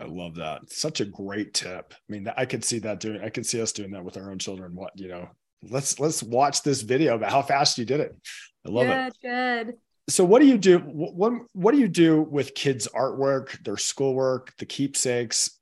I 0.00 0.06
love 0.06 0.36
that. 0.36 0.72
Such 0.72 1.00
a 1.00 1.04
great 1.04 1.54
tip. 1.54 1.92
I 1.92 2.12
mean, 2.12 2.32
I 2.34 2.46
could 2.46 2.64
see 2.64 2.80
that 2.80 2.98
doing, 2.98 3.20
I 3.22 3.28
could 3.28 3.46
see 3.46 3.60
us 3.60 3.72
doing 3.72 3.92
that 3.92 4.04
with 4.04 4.16
our 4.16 4.30
own 4.30 4.38
children. 4.38 4.74
What, 4.74 4.98
you 4.98 5.08
know, 5.08 5.28
let's, 5.62 6.00
let's 6.00 6.22
watch 6.22 6.62
this 6.62 6.80
video 6.80 7.14
about 7.14 7.30
how 7.30 7.42
fast 7.42 7.78
you 7.78 7.84
did 7.84 8.00
it. 8.00 8.16
I 8.66 8.70
love 8.70 8.86
good, 8.86 9.06
it. 9.06 9.16
Good 9.22 9.74
so 10.08 10.24
what 10.24 10.40
do 10.40 10.46
you 10.46 10.58
do 10.58 10.78
what 10.78 11.32
what 11.52 11.72
do 11.72 11.80
you 11.80 11.88
do 11.88 12.22
with 12.22 12.54
kids 12.54 12.86
artwork 12.94 13.62
their 13.64 13.76
schoolwork 13.76 14.54
the 14.58 14.66
keepsakes? 14.66 15.58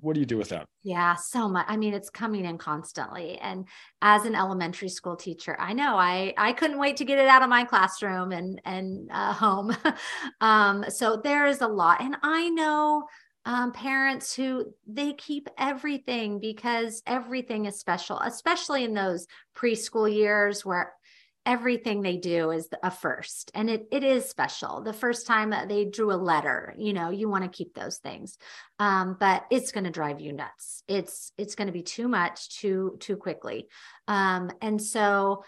What 0.00 0.14
do 0.14 0.20
you 0.20 0.26
do 0.26 0.36
with 0.36 0.50
that? 0.50 0.66
Yeah 0.82 1.14
so 1.14 1.48
much 1.48 1.64
i 1.68 1.76
mean 1.76 1.94
it's 1.94 2.10
coming 2.10 2.44
in 2.44 2.58
constantly. 2.58 3.38
And 3.38 3.66
as 4.02 4.24
an 4.24 4.34
elementary 4.34 4.88
school 4.88 5.16
teacher 5.16 5.56
i 5.60 5.72
know 5.72 5.96
i 5.96 6.34
i 6.36 6.52
couldn't 6.52 6.78
wait 6.78 6.96
to 6.98 7.04
get 7.04 7.18
it 7.18 7.28
out 7.28 7.42
of 7.42 7.48
my 7.48 7.64
classroom 7.64 8.32
and 8.32 8.60
and 8.64 9.10
uh, 9.12 9.32
home. 9.32 9.76
Um 10.40 10.84
so 10.88 11.20
there 11.22 11.46
is 11.46 11.60
a 11.60 11.68
lot. 11.68 12.00
And 12.00 12.16
i 12.22 12.48
know 12.50 13.04
um, 13.46 13.72
parents 13.72 14.34
who 14.34 14.72
they 14.86 15.12
keep 15.12 15.48
everything 15.58 16.40
because 16.40 17.02
everything 17.06 17.66
is 17.66 17.78
special 17.78 18.18
especially 18.20 18.84
in 18.84 18.94
those 18.94 19.26
preschool 19.54 20.12
years 20.12 20.64
where 20.64 20.94
everything 21.46 22.02
they 22.02 22.16
do 22.16 22.50
is 22.50 22.68
a 22.82 22.90
first 22.90 23.50
and 23.54 23.68
it, 23.68 23.86
it 23.90 24.02
is 24.02 24.28
special. 24.28 24.80
The 24.80 24.92
first 24.92 25.26
time 25.26 25.52
they 25.68 25.84
drew 25.84 26.12
a 26.12 26.16
letter 26.16 26.74
you 26.78 26.92
know 26.92 27.10
you 27.10 27.28
want 27.28 27.44
to 27.44 27.56
keep 27.56 27.74
those 27.74 27.98
things 27.98 28.38
um, 28.78 29.16
but 29.18 29.44
it's 29.50 29.72
going 29.72 29.84
to 29.84 29.90
drive 29.90 30.20
you 30.20 30.32
nuts. 30.32 30.82
It's 30.88 31.32
it's 31.38 31.54
going 31.54 31.66
to 31.66 31.72
be 31.72 31.82
too 31.82 32.08
much 32.08 32.58
too 32.58 32.96
too 33.00 33.16
quickly. 33.16 33.68
Um, 34.08 34.50
and 34.60 34.80
so 34.80 35.44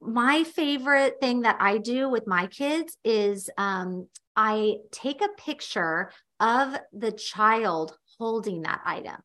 my 0.00 0.44
favorite 0.44 1.20
thing 1.20 1.42
that 1.42 1.56
i 1.60 1.78
do 1.78 2.08
with 2.08 2.26
my 2.26 2.46
kids 2.46 2.96
is 3.04 3.50
um, 3.58 4.08
i 4.34 4.76
take 4.90 5.20
a 5.20 5.28
picture 5.36 6.10
of 6.40 6.76
the 6.92 7.12
child 7.12 7.96
holding 8.18 8.62
that 8.62 8.80
item. 8.84 9.16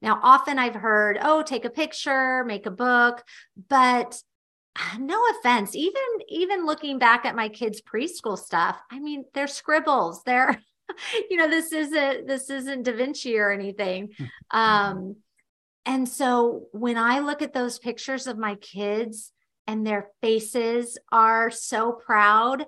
Now 0.00 0.18
often 0.22 0.58
i've 0.58 0.74
heard 0.74 1.18
oh 1.22 1.42
take 1.42 1.64
a 1.64 1.70
picture 1.70 2.44
make 2.44 2.66
a 2.66 2.70
book 2.70 3.22
but 3.68 4.20
no 4.98 5.22
offense 5.30 5.74
even 5.74 6.02
even 6.28 6.64
looking 6.64 6.98
back 6.98 7.24
at 7.24 7.36
my 7.36 7.48
kids 7.48 7.82
preschool 7.82 8.38
stuff 8.38 8.80
i 8.90 8.98
mean 8.98 9.24
they're 9.34 9.46
scribbles 9.46 10.22
they're 10.24 10.58
you 11.30 11.36
know 11.36 11.48
this 11.48 11.72
isn't 11.72 12.26
this 12.26 12.48
isn't 12.50 12.82
da 12.82 12.92
vinci 12.92 13.38
or 13.38 13.50
anything 13.50 14.08
mm-hmm. 14.08 14.58
um 14.58 15.16
and 15.84 16.08
so 16.08 16.66
when 16.72 16.96
i 16.96 17.18
look 17.18 17.42
at 17.42 17.52
those 17.52 17.78
pictures 17.78 18.26
of 18.26 18.38
my 18.38 18.54
kids 18.56 19.32
and 19.66 19.86
their 19.86 20.08
faces 20.20 20.98
are 21.10 21.50
so 21.50 21.92
proud 21.92 22.66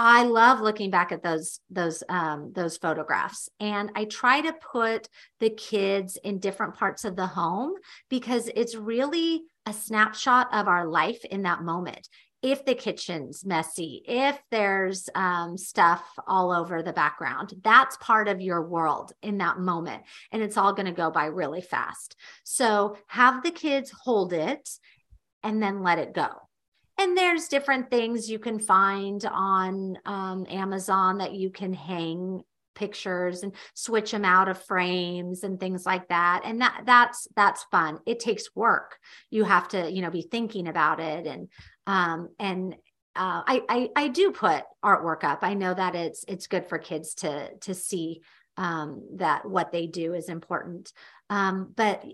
I 0.00 0.22
love 0.22 0.60
looking 0.60 0.92
back 0.92 1.10
at 1.10 1.24
those 1.24 1.58
those 1.70 2.04
um, 2.08 2.52
those 2.54 2.76
photographs, 2.76 3.48
and 3.58 3.90
I 3.96 4.04
try 4.04 4.40
to 4.42 4.52
put 4.52 5.08
the 5.40 5.50
kids 5.50 6.16
in 6.22 6.38
different 6.38 6.76
parts 6.76 7.04
of 7.04 7.16
the 7.16 7.26
home 7.26 7.74
because 8.08 8.48
it's 8.54 8.76
really 8.76 9.42
a 9.68 9.72
snapshot 9.72 10.48
of 10.52 10.66
our 10.66 10.86
life 10.86 11.24
in 11.24 11.42
that 11.42 11.62
moment. 11.62 12.08
if 12.42 12.64
the 12.64 12.74
kitchen's 12.74 13.44
messy, 13.44 14.02
if 14.06 14.38
there's 14.50 15.08
um, 15.14 15.58
stuff 15.58 16.04
all 16.26 16.52
over 16.52 16.82
the 16.82 16.92
background, 16.92 17.52
that's 17.64 17.96
part 17.96 18.28
of 18.28 18.40
your 18.40 18.62
world 18.62 19.12
in 19.22 19.38
that 19.38 19.58
moment. 19.58 20.02
And 20.30 20.42
it's 20.42 20.56
all 20.56 20.72
going 20.72 20.86
to 20.86 20.92
go 20.92 21.10
by 21.10 21.26
really 21.26 21.60
fast. 21.60 22.14
So 22.44 22.96
have 23.08 23.42
the 23.42 23.50
kids 23.50 23.92
hold 24.04 24.32
it 24.32 24.68
and 25.42 25.60
then 25.60 25.82
let 25.82 25.98
it 25.98 26.14
go. 26.14 26.28
And 26.96 27.16
there's 27.16 27.48
different 27.48 27.90
things 27.90 28.30
you 28.30 28.38
can 28.38 28.58
find 28.58 29.24
on 29.24 29.98
um, 30.04 30.46
Amazon 30.48 31.18
that 31.18 31.34
you 31.34 31.50
can 31.50 31.72
hang 31.72 32.42
pictures 32.78 33.42
and 33.42 33.54
switch 33.74 34.12
them 34.12 34.24
out 34.24 34.48
of 34.48 34.62
frames 34.64 35.42
and 35.42 35.58
things 35.58 35.84
like 35.84 36.08
that. 36.08 36.42
And 36.44 36.60
that 36.60 36.82
that's 36.86 37.28
that's 37.36 37.64
fun. 37.64 37.98
It 38.06 38.20
takes 38.20 38.54
work. 38.54 38.98
You 39.30 39.44
have 39.44 39.68
to 39.68 39.90
you 39.90 40.02
know 40.02 40.10
be 40.10 40.22
thinking 40.22 40.68
about 40.68 41.00
it. 41.00 41.26
And 41.26 41.48
um, 41.86 42.28
and 42.38 42.74
uh, 43.16 43.42
I, 43.46 43.62
I, 43.68 43.88
I 43.96 44.08
do 44.08 44.30
put 44.30 44.62
artwork 44.84 45.24
up. 45.24 45.40
I 45.42 45.54
know 45.54 45.74
that 45.74 45.96
it's 45.96 46.24
it's 46.28 46.46
good 46.46 46.66
for 46.68 46.78
kids 46.78 47.14
to 47.14 47.50
to 47.62 47.74
see 47.74 48.22
um, 48.56 49.02
that 49.16 49.44
what 49.44 49.72
they 49.72 49.86
do 49.86 50.14
is 50.14 50.28
important, 50.28 50.92
um, 51.28 51.72
but 51.74 52.04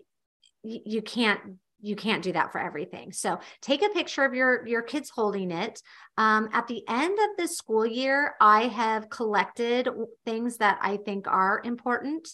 y- 0.63 0.81
you 0.85 1.03
can't 1.03 1.41
you 1.85 1.97
can't 1.97 2.23
do 2.23 2.33
that 2.33 2.51
for 2.51 2.59
everything. 2.59 3.13
So 3.13 3.39
take 3.61 3.83
a 3.85 3.91
picture 3.91 4.25
of 4.25 4.35
your 4.35 4.67
your 4.67 4.83
kids 4.83 5.11
holding 5.11 5.51
it. 5.51 5.83
Um, 6.17 6.49
at 6.53 6.67
the 6.67 6.83
end 6.89 7.19
of 7.19 7.37
the 7.37 7.47
school 7.47 7.85
year, 7.85 8.35
I 8.41 8.69
have 8.69 9.11
collected 9.11 9.89
things 10.25 10.57
that 10.59 10.79
I 10.81 10.97
think 10.97 11.27
are 11.29 11.61
important. 11.63 12.29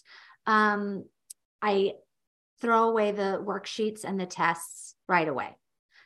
Um, 0.47 1.05
I 1.61 1.93
throw 2.61 2.89
away 2.89 3.11
the 3.11 3.43
worksheets 3.45 4.03
and 4.03 4.19
the 4.19 4.25
tests 4.25 4.95
right 5.07 5.27
away 5.27 5.57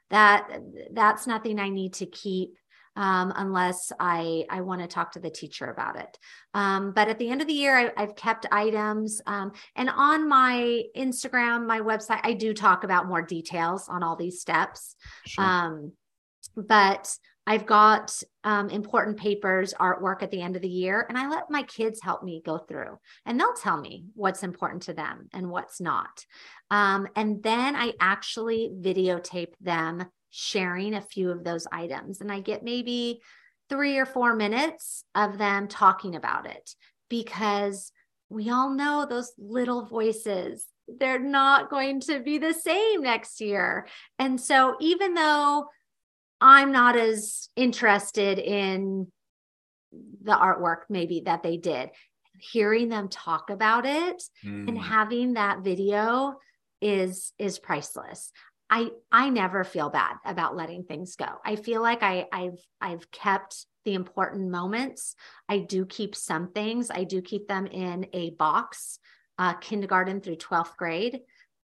that 0.09 0.47
that's 0.91 1.27
nothing 1.27 1.59
I 1.59 1.69
need 1.69 1.93
to 1.95 2.05
keep 2.05 2.55
um, 2.95 3.33
unless 3.35 3.91
I 3.99 4.45
I 4.49 4.61
want 4.61 4.81
to 4.81 4.87
talk 4.87 5.11
to 5.13 5.19
the 5.19 5.29
teacher 5.29 5.65
about 5.65 5.99
it. 5.99 6.17
Um, 6.53 6.91
but 6.91 7.07
at 7.07 7.19
the 7.19 7.29
end 7.29 7.41
of 7.41 7.47
the 7.47 7.53
year, 7.53 7.93
I, 7.95 8.01
have 8.01 8.15
kept 8.15 8.45
items, 8.51 9.21
um, 9.27 9.51
and 9.75 9.89
on 9.89 10.27
my 10.27 10.83
Instagram, 10.95 11.65
my 11.65 11.81
website, 11.81 12.21
I 12.23 12.33
do 12.33 12.53
talk 12.53 12.83
about 12.83 13.07
more 13.07 13.21
details 13.21 13.87
on 13.89 14.03
all 14.03 14.15
these 14.15 14.41
steps. 14.41 14.95
Sure. 15.25 15.43
Um, 15.43 15.91
but 16.55 17.13
I've 17.47 17.65
got 17.65 18.21
um, 18.43 18.69
important 18.69 19.17
papers, 19.17 19.73
artwork 19.79 20.23
at 20.23 20.31
the 20.31 20.41
end 20.41 20.55
of 20.55 20.63
the 20.63 20.67
year, 20.67 21.05
and 21.07 21.17
I 21.17 21.29
let 21.29 21.51
my 21.51 21.61
kids 21.63 22.01
help 22.01 22.23
me 22.23 22.41
go 22.43 22.57
through, 22.57 22.97
and 23.25 23.39
they'll 23.39 23.53
tell 23.53 23.79
me 23.79 24.05
what's 24.15 24.41
important 24.41 24.83
to 24.83 24.93
them 24.93 25.29
and 25.31 25.51
what's 25.51 25.79
not. 25.79 26.25
Um, 26.71 27.07
and 27.15 27.43
then 27.43 27.75
I 27.75 27.93
actually 27.99 28.71
videotape 28.73 29.53
them 29.61 30.05
sharing 30.35 30.93
a 30.93 31.01
few 31.01 31.31
of 31.31 31.43
those 31.43 31.67
items, 31.71 32.21
and 32.21 32.31
I 32.31 32.39
get 32.39 32.63
maybe 32.63 33.21
three 33.69 33.97
or 33.97 34.05
four 34.05 34.35
minutes 34.35 35.03
of 35.15 35.37
them 35.37 35.67
talking 35.67 36.15
about 36.15 36.45
it 36.45 36.75
because 37.09 37.91
we 38.29 38.49
all 38.49 38.69
know 38.69 39.05
those 39.09 39.31
little 39.37 39.85
voices 39.85 40.65
they're 40.99 41.17
not 41.17 41.71
going 41.71 41.99
to 41.99 42.19
be 42.19 42.37
the 42.37 42.53
same 42.53 43.01
next 43.01 43.41
year. 43.41 43.87
And 44.19 44.39
so, 44.39 44.75
even 44.79 45.15
though 45.15 45.65
I'm 46.39 46.71
not 46.71 46.95
as 46.95 47.49
interested 47.55 48.37
in 48.37 49.07
the 50.23 50.33
artwork 50.33 50.81
maybe 50.89 51.21
that 51.25 51.43
they 51.43 51.57
did. 51.57 51.89
Hearing 52.37 52.89
them 52.89 53.07
talk 53.07 53.49
about 53.49 53.85
it 53.85 54.21
mm. 54.45 54.67
and 54.67 54.77
having 54.77 55.33
that 55.33 55.63
video 55.63 56.35
is 56.81 57.31
is 57.39 57.59
priceless. 57.59 58.31
I 58.69 58.89
I 59.11 59.29
never 59.29 59.63
feel 59.63 59.89
bad 59.89 60.15
about 60.25 60.55
letting 60.55 60.83
things 60.83 61.15
go. 61.15 61.27
I 61.45 61.55
feel 61.55 61.81
like 61.81 62.03
I 62.03 62.27
I've 62.31 62.59
I've 62.81 63.11
kept 63.11 63.65
the 63.83 63.93
important 63.93 64.49
moments. 64.49 65.15
I 65.47 65.59
do 65.59 65.85
keep 65.85 66.15
some 66.15 66.51
things. 66.51 66.89
I 66.89 67.03
do 67.03 67.21
keep 67.21 67.47
them 67.47 67.67
in 67.67 68.07
a 68.13 68.31
box, 68.31 68.99
uh, 69.37 69.53
kindergarten 69.53 70.21
through 70.21 70.37
12th 70.37 70.75
grade 70.75 71.21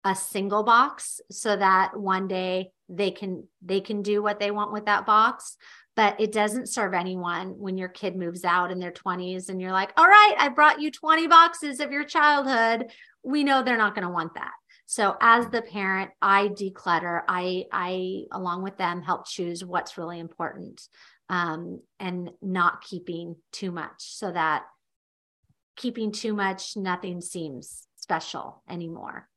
a 0.04 0.14
single 0.14 0.62
box 0.62 1.20
so 1.30 1.56
that 1.56 1.98
one 1.98 2.26
day 2.26 2.70
they 2.88 3.10
can 3.10 3.46
they 3.62 3.80
can 3.80 4.02
do 4.02 4.22
what 4.22 4.40
they 4.40 4.50
want 4.50 4.72
with 4.72 4.86
that 4.86 5.06
box 5.06 5.56
but 5.96 6.18
it 6.20 6.32
doesn't 6.32 6.68
serve 6.68 6.94
anyone 6.94 7.58
when 7.58 7.76
your 7.76 7.88
kid 7.88 8.16
moves 8.16 8.44
out 8.44 8.70
in 8.70 8.78
their 8.78 8.92
20s 8.92 9.50
and 9.50 9.60
you're 9.60 9.72
like 9.72 9.92
all 9.96 10.06
right 10.06 10.34
i 10.38 10.48
brought 10.48 10.80
you 10.80 10.90
20 10.90 11.26
boxes 11.26 11.80
of 11.80 11.92
your 11.92 12.04
childhood 12.04 12.86
we 13.22 13.44
know 13.44 13.62
they're 13.62 13.76
not 13.76 13.94
going 13.94 14.06
to 14.06 14.12
want 14.12 14.34
that 14.34 14.52
so 14.90 15.16
as 15.20 15.46
the 15.50 15.62
parent 15.62 16.10
i 16.20 16.48
declutter. 16.48 17.22
I 17.28 17.66
i 17.70 18.24
along 18.32 18.64
with 18.64 18.76
them 18.76 19.02
help 19.02 19.24
choose 19.24 19.64
what's 19.64 19.96
really 19.96 20.18
important 20.18 20.82
um, 21.28 21.80
and 22.00 22.30
not 22.42 22.82
keeping 22.82 23.36
too 23.52 23.70
much 23.70 23.94
so 23.98 24.32
that 24.32 24.64
keeping 25.76 26.10
too 26.10 26.34
much 26.34 26.76
nothing 26.76 27.20
seems 27.20 27.86
special 27.94 28.64
anymore. 28.68 29.28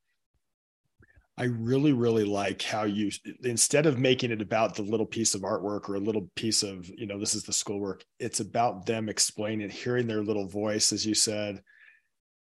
I 1.37 1.45
really, 1.45 1.93
really 1.93 2.25
like 2.25 2.61
how 2.61 2.83
you, 2.83 3.11
instead 3.43 3.85
of 3.85 3.97
making 3.97 4.31
it 4.31 4.41
about 4.41 4.75
the 4.75 4.83
little 4.83 5.05
piece 5.05 5.33
of 5.35 5.41
artwork 5.41 5.89
or 5.89 5.95
a 5.95 5.99
little 5.99 6.29
piece 6.35 6.63
of, 6.63 6.87
you 6.89 7.07
know, 7.07 7.19
this 7.19 7.33
is 7.33 7.43
the 7.43 7.53
schoolwork, 7.53 8.03
it's 8.19 8.39
about 8.39 8.85
them 8.85 9.09
explaining, 9.09 9.69
hearing 9.69 10.05
their 10.05 10.23
little 10.23 10.47
voice, 10.47 10.93
as 10.93 11.05
you 11.05 11.15
said. 11.15 11.61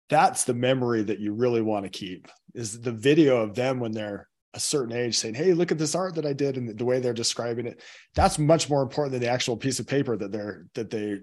That's 0.10 0.44
the 0.44 0.54
memory 0.54 1.04
that 1.04 1.20
you 1.20 1.34
really 1.34 1.62
want 1.62 1.86
to 1.86 1.90
keep 1.90 2.28
is 2.54 2.80
the 2.80 2.92
video 2.92 3.42
of 3.42 3.56
them 3.56 3.80
when 3.80 3.92
they're 3.92 4.28
a 4.54 4.60
certain 4.60 4.96
age 4.96 5.18
saying, 5.18 5.36
Hey, 5.36 5.54
look 5.54 5.72
at 5.72 5.78
this 5.78 5.96
art 5.96 6.16
that 6.16 6.26
I 6.26 6.34
did 6.34 6.58
and 6.58 6.78
the 6.78 6.86
way 6.86 7.00
they're 7.00 7.14
describing 7.14 7.68
it. 7.68 7.82
That's 8.16 8.38
much 8.38 8.70
more 8.70 8.82
important 8.82 9.14
than 9.14 9.22
the 9.22 9.30
actual 9.30 9.56
piece 9.58 9.80
of 9.80 9.88
paper 9.88 10.18
that 10.18 10.32
they're, 10.32 10.66
that 10.76 10.90
they 10.90 11.20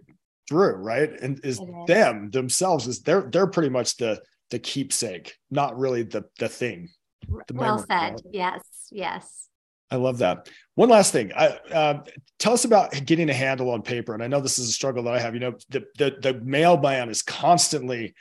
drew. 0.47 0.73
Right. 0.73 1.11
And 1.21 1.41
is 1.45 1.61
them 1.87 2.31
themselves 2.31 2.87
is 2.87 3.01
they're, 3.01 3.29
they're 3.31 3.47
pretty 3.47 3.69
much 3.69 3.97
the, 3.97 4.21
the 4.51 4.59
keepsake, 4.59 5.37
not 5.51 5.79
really 5.79 6.05
the, 6.05 6.25
the 6.39 6.49
thing 6.49 6.89
well 7.53 7.85
said. 7.89 8.21
Yes, 8.33 8.63
yes. 8.91 9.49
I 9.91 9.97
love 9.97 10.19
that. 10.19 10.49
One 10.75 10.91
last 10.91 11.13
thing, 11.13 11.33
I, 11.35 11.47
uh, 11.73 12.05
tell 12.39 12.53
us 12.53 12.65
about 12.65 12.93
getting 13.07 13.31
a 13.31 13.35
handle 13.35 13.71
on 13.71 13.83
paper. 13.83 14.13
And 14.15 14.23
I 14.23 14.27
know 14.27 14.41
this 14.41 14.59
is 14.59 14.69
a 14.69 14.73
struggle 14.73 15.03
that 15.05 15.15
I 15.15 15.19
have. 15.19 15.35
You 15.35 15.41
know, 15.41 15.55
the 15.71 15.85
the, 15.97 16.17
the 16.21 16.41
mailman 16.43 17.09
is 17.09 17.23
constantly 17.23 18.15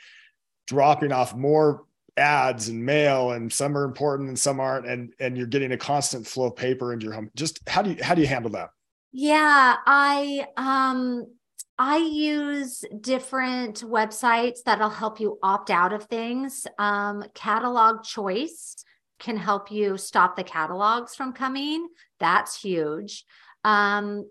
dropping 0.66 1.12
off 1.12 1.34
more 1.34 1.84
ads 2.18 2.68
and 2.68 2.84
mail, 2.84 3.32
and 3.32 3.52
some 3.52 3.76
are 3.76 3.84
important 3.84 4.28
and 4.28 4.38
some 4.38 4.60
aren't, 4.60 4.86
and 4.86 5.12
and 5.20 5.36
you're 5.36 5.46
getting 5.46 5.72
a 5.72 5.78
constant 5.78 6.26
flow 6.26 6.46
of 6.46 6.56
paper 6.56 6.92
into 6.92 7.04
your 7.04 7.14
home. 7.14 7.30
Just 7.34 7.60
how 7.68 7.82
do 7.82 7.90
you 7.92 8.02
how 8.02 8.14
do 8.14 8.20
you 8.20 8.26
handle 8.26 8.50
that? 8.52 8.70
Yeah, 9.12 9.76
I 9.86 10.46
um 10.56 11.26
I 11.78 11.98
use 11.98 12.84
different 13.00 13.82
websites 13.82 14.58
that'll 14.64 14.90
help 14.90 15.20
you 15.20 15.38
opt 15.42 15.70
out 15.70 15.92
of 15.92 16.04
things. 16.04 16.66
Um, 16.76 17.22
catalog 17.34 18.02
choice 18.02 18.84
can 19.20 19.36
help 19.36 19.70
you 19.70 19.96
stop 19.96 20.34
the 20.34 20.42
catalogs 20.42 21.14
from 21.14 21.32
coming. 21.32 21.88
That's 22.18 22.60
huge. 22.60 23.24
Um, 23.64 24.28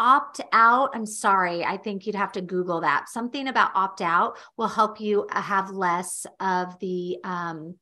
opt 0.00 0.40
out, 0.52 0.90
I'm 0.94 1.04
sorry, 1.04 1.62
I 1.62 1.76
think 1.76 2.06
you'd 2.06 2.14
have 2.14 2.32
to 2.32 2.40
Google 2.40 2.80
that. 2.80 3.10
Something 3.10 3.46
about 3.48 3.70
opt 3.74 4.00
out 4.00 4.38
will 4.56 4.66
help 4.66 4.98
you 4.98 5.26
uh, 5.30 5.42
have 5.42 5.70
less 5.70 6.26
of 6.40 6.76
the 6.80 7.18
um, 7.22 7.76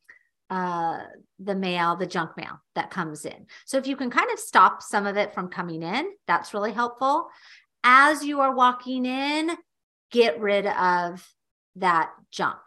uh, 0.50 0.98
the 1.38 1.54
mail, 1.54 1.94
the 1.94 2.06
junk 2.06 2.30
mail 2.36 2.60
that 2.74 2.90
comes 2.90 3.24
in. 3.24 3.46
So 3.66 3.76
if 3.76 3.86
you 3.86 3.96
can 3.96 4.10
kind 4.10 4.30
of 4.32 4.38
stop 4.38 4.82
some 4.82 5.06
of 5.06 5.16
it 5.16 5.32
from 5.32 5.48
coming 5.48 5.82
in, 5.82 6.10
that's 6.26 6.52
really 6.52 6.72
helpful. 6.72 7.28
As 7.84 8.24
you 8.24 8.40
are 8.40 8.54
walking 8.54 9.06
in, 9.06 9.50
get 10.10 10.40
rid 10.40 10.66
of 10.66 11.24
that 11.76 12.10
junk. 12.30 12.58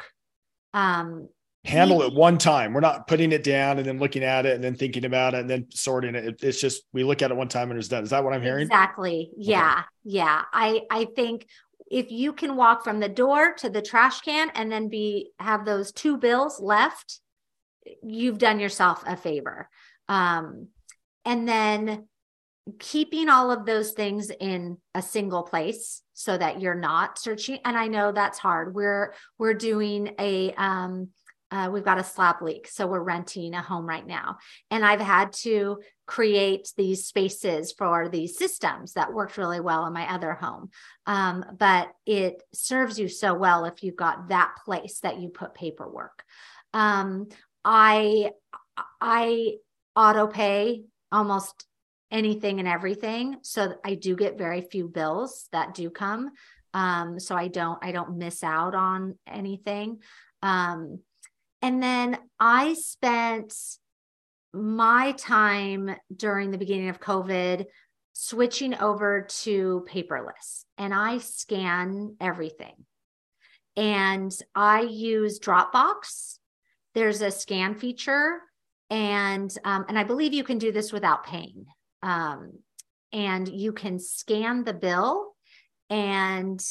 Um, 0.74 1.28
handle 1.64 2.02
it 2.02 2.14
one 2.14 2.38
time. 2.38 2.74
We're 2.74 2.80
not 2.80 3.08
putting 3.08 3.32
it 3.32 3.44
down 3.44 3.78
and 3.78 3.86
then 3.86 4.00
looking 4.00 4.24
at 4.24 4.46
it 4.46 4.56
and 4.56 4.64
then 4.64 4.76
thinking 4.76 5.06
about 5.06 5.34
it 5.34 5.42
and 5.42 5.50
then 5.50 5.68
sorting 5.70 6.16
it. 6.16 6.42
It's 6.42 6.60
just 6.60 6.84
we 6.92 7.04
look 7.04 7.22
at 7.22 7.32
it 7.32 7.38
one 7.38 7.48
time 7.48 7.70
and 7.70 7.80
it's 7.80 7.88
done. 7.88 8.04
Is 8.04 8.10
that 8.10 8.24
what 8.24 8.34
I'm 8.34 8.42
hearing? 8.42 8.64
Exactly. 8.64 9.32
Yeah. 9.38 9.72
Okay. 9.72 9.86
Yeah. 10.06 10.42
I 10.52 10.82
I 10.90 11.06
think 11.16 11.48
if 11.90 12.10
you 12.10 12.34
can 12.34 12.56
walk 12.56 12.84
from 12.84 13.00
the 13.00 13.10
door 13.10 13.54
to 13.56 13.70
the 13.70 13.82
trash 13.82 14.22
can 14.22 14.50
and 14.56 14.72
then 14.72 14.88
be 14.88 15.32
have 15.40 15.66
those 15.66 15.92
two 15.92 16.18
bills 16.18 16.60
left, 16.60 17.20
you've 18.02 18.38
done 18.38 18.60
yourself 18.60 19.04
a 19.06 19.16
favor. 19.16 19.70
Um, 20.08 20.70
and 21.26 21.48
then 21.48 22.08
keeping 22.80 23.30
all 23.30 23.52
of 23.52 23.66
those 23.66 23.92
things 23.92 24.32
in 24.40 24.78
a 24.94 25.02
single 25.02 25.44
place 25.44 26.02
so 26.14 26.38
that 26.38 26.62
you're 26.62 26.76
not 26.76 27.18
searching 27.18 27.58
and 27.66 27.76
i 27.76 27.88
know 27.88 28.12
that's 28.12 28.38
hard 28.38 28.76
we're 28.76 29.14
we're 29.40 29.56
doing 29.56 30.14
a 30.20 30.54
um 30.54 31.10
uh, 31.52 31.70
we've 31.72 31.84
got 31.84 32.00
a 32.00 32.04
slab 32.04 32.42
leak. 32.42 32.68
So 32.68 32.88
we're 32.88 33.04
renting 33.04 33.54
a 33.54 33.62
home 33.62 33.86
right 33.86 34.06
now. 34.06 34.38
And 34.70 34.86
I've 34.86 35.02
had 35.02 35.34
to 35.44 35.80
create 36.08 36.72
these 36.78 37.06
spaces 37.06 37.74
for 37.74 38.08
these 38.10 38.38
systems 38.38 38.94
that 38.94 39.14
worked 39.14 39.38
really 39.38 39.60
well 39.60 39.86
in 39.86 39.94
my 39.94 40.12
other 40.12 40.34
home. 40.34 40.70
Um, 41.06 41.44
but 41.58 41.90
it 42.06 42.42
serves 42.54 42.98
you 42.98 43.10
so 43.10 43.34
well 43.34 43.66
if 43.66 43.84
you've 43.84 43.98
got 43.98 44.30
that 44.30 44.56
place 44.64 45.00
that 45.02 45.20
you 45.20 45.30
put 45.30 45.54
paperwork. 45.54 46.24
Um, 46.74 47.28
I 47.66 48.32
I 49.02 49.56
auto 49.96 50.28
pay 50.28 50.84
almost 51.12 51.66
anything 52.12 52.60
and 52.60 52.68
everything. 52.68 53.38
So 53.42 53.76
I 53.86 53.96
do 53.96 54.16
get 54.16 54.38
very 54.38 54.62
few 54.62 54.88
bills 54.88 55.48
that 55.52 55.74
do 55.74 55.90
come. 55.90 56.32
Um, 56.74 57.20
so 57.20 57.36
I 57.36 57.50
don't 57.50 57.84
I 57.84 57.92
don't 57.92 58.18
miss 58.18 58.44
out 58.44 58.74
on 58.74 59.18
anything. 59.28 60.00
Um, 60.42 61.00
and 61.62 61.82
then 61.82 62.18
I 62.40 62.74
spent 62.74 63.54
my 64.54 65.14
time 65.14 65.96
during 66.16 66.52
the 66.52 66.58
beginning 66.58 66.90
of 66.90 67.00
COVID 67.00 67.66
switching 68.14 68.76
over 68.76 69.28
to 69.30 69.86
paperless 69.90 70.66
and 70.78 70.94
I 70.94 71.20
scan 71.20 72.16
everything. 72.20 72.74
And 73.78 74.32
I 74.54 74.82
use 74.82 75.40
Dropbox. 75.40 76.38
There's 76.94 77.22
a 77.22 77.32
scan 77.32 77.76
feature, 77.76 78.42
and 78.90 79.50
um, 79.64 79.86
and 79.88 79.98
I 79.98 80.04
believe 80.04 80.34
you 80.34 80.44
can 80.44 80.58
do 80.58 80.74
this 80.74 80.92
without 80.92 81.26
paying. 81.26 81.68
Um, 82.04 82.60
and 83.14 83.48
you 83.48 83.72
can 83.72 83.98
scan 83.98 84.66
the 84.66 84.74
bill 84.74 85.34
and 85.90 86.62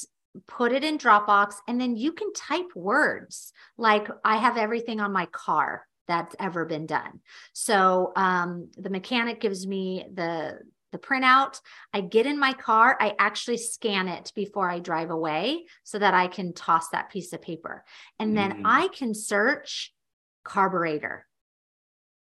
put 0.47 0.73
it 0.73 0.85
in 0.85 0.99
Dropbox, 0.99 1.55
and 1.67 1.81
then 1.81 1.97
you 1.97 2.13
can 2.13 2.33
type 2.33 2.75
words 2.75 3.53
like 3.77 4.09
I 4.25 4.37
have 4.37 4.57
everything 4.57 5.01
on 5.01 5.13
my 5.13 5.27
car 5.27 5.87
that's 6.07 6.35
ever 6.41 6.65
been 6.65 6.87
done. 6.87 7.21
So 7.53 8.13
um, 8.17 8.71
the 8.77 8.91
mechanic 8.91 9.41
gives 9.41 9.67
me 9.67 10.07
the 10.13 10.59
the 10.93 10.99
printout. 10.99 11.61
I 11.93 12.01
get 12.01 12.27
in 12.27 12.39
my 12.39 12.53
car, 12.53 12.97
I 13.01 13.15
actually 13.17 13.59
scan 13.59 14.09
it 14.09 14.33
before 14.35 14.69
I 14.69 14.81
drive 14.81 15.11
away 15.11 15.67
so 15.85 16.01
that 16.01 16.15
I 16.15 16.27
can 16.27 16.53
toss 16.53 16.89
that 16.89 17.11
piece 17.11 17.33
of 17.33 17.41
paper. 17.41 17.85
And 18.19 18.37
then 18.37 18.53
mm. 18.53 18.63
I 18.65 18.89
can 18.89 19.15
search 19.15 19.95
carburetor 20.43 21.27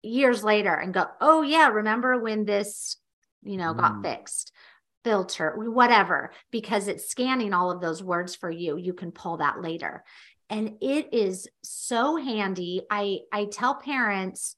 years 0.03 0.43
later 0.43 0.75
and 0.75 0.95
go, 0.95 1.05
"Oh 1.21 1.43
yeah, 1.43 1.69
remember 1.69 2.19
when 2.19 2.47
this, 2.47 2.97
you 3.43 3.59
know, 3.59 3.75
mm. 3.75 3.79
got 3.79 4.03
fixed?" 4.03 4.53
Filter, 5.05 5.55
whatever, 5.57 6.33
because 6.51 6.89
it's 6.89 7.09
scanning 7.09 7.53
all 7.53 7.71
of 7.71 7.81
those 7.81 8.03
words 8.03 8.35
for 8.35 8.51
you. 8.51 8.77
You 8.77 8.95
can 8.95 9.13
pull 9.13 9.37
that 9.37 9.61
later. 9.61 10.03
And 10.51 10.77
it 10.81 11.13
is 11.13 11.49
so 11.63 12.17
handy. 12.17 12.83
I 12.91 13.21
i 13.33 13.47
tell 13.47 13.77
parents 13.77 14.57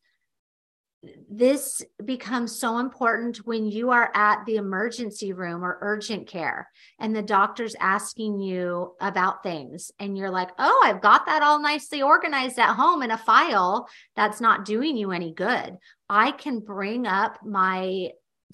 this 1.31 1.83
becomes 2.05 2.59
so 2.59 2.79
important 2.79 3.37
when 3.47 3.67
you 3.67 3.91
are 3.91 4.11
at 4.15 4.45
the 4.45 4.57
emergency 4.57 5.33
room 5.33 5.65
or 5.65 5.79
urgent 5.81 6.27
care 6.27 6.69
and 6.99 7.15
the 7.15 7.23
doctor's 7.23 7.77
asking 7.79 8.41
you 8.41 8.93
about 9.01 9.43
things 9.45 9.93
and 10.01 10.19
you're 10.19 10.31
like 10.31 10.51
oh 10.59 10.83
i've 10.85 11.01
got 11.01 11.27
that 11.27 11.43
all 11.43 11.61
nicely 11.61 12.03
organized 12.03 12.59
at 12.59 12.75
home 12.75 13.03
in 13.03 13.13
a 13.13 13.19
file 13.19 13.89
that's 14.17 14.41
not 14.41 14.65
doing 14.65 14.97
you 14.97 15.13
any 15.13 15.33
good. 15.33 15.77
I 16.09 16.31
can 16.31 16.61
bring 16.61 17.07
up 17.07 17.45
my 17.45 18.11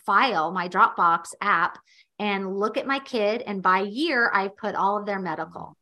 file 0.07 0.53
my 0.53 0.69
dropbox 0.69 1.35
app 1.41 1.79
and 2.19 2.57
look 2.59 2.77
at 2.77 2.87
my 2.87 2.99
kid 3.01 3.43
and 3.43 3.63
by 3.63 3.81
year 3.81 4.31
i've 4.35 4.57
put 4.57 4.75
all 4.75 4.99
of 4.99 5.07
their 5.07 5.19
medical. 5.19 5.77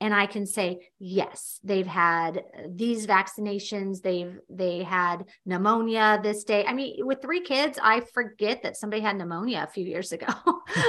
And 0.00 0.12
I 0.12 0.26
can 0.26 0.44
say 0.44 0.90
yes 0.98 1.60
they've 1.64 1.86
had 1.86 2.42
these 2.68 3.06
vaccinations 3.06 4.02
they've 4.02 4.38
they 4.50 4.82
had 4.82 5.24
pneumonia 5.46 6.20
this 6.22 6.44
day. 6.44 6.64
I 6.66 6.74
mean 6.74 7.06
with 7.06 7.22
three 7.22 7.40
kids 7.40 7.78
I 7.82 8.00
forget 8.00 8.62
that 8.64 8.76
somebody 8.76 9.00
had 9.00 9.16
pneumonia 9.16 9.64
a 9.66 9.72
few 9.72 9.84
years 9.84 10.12
ago. 10.12 10.26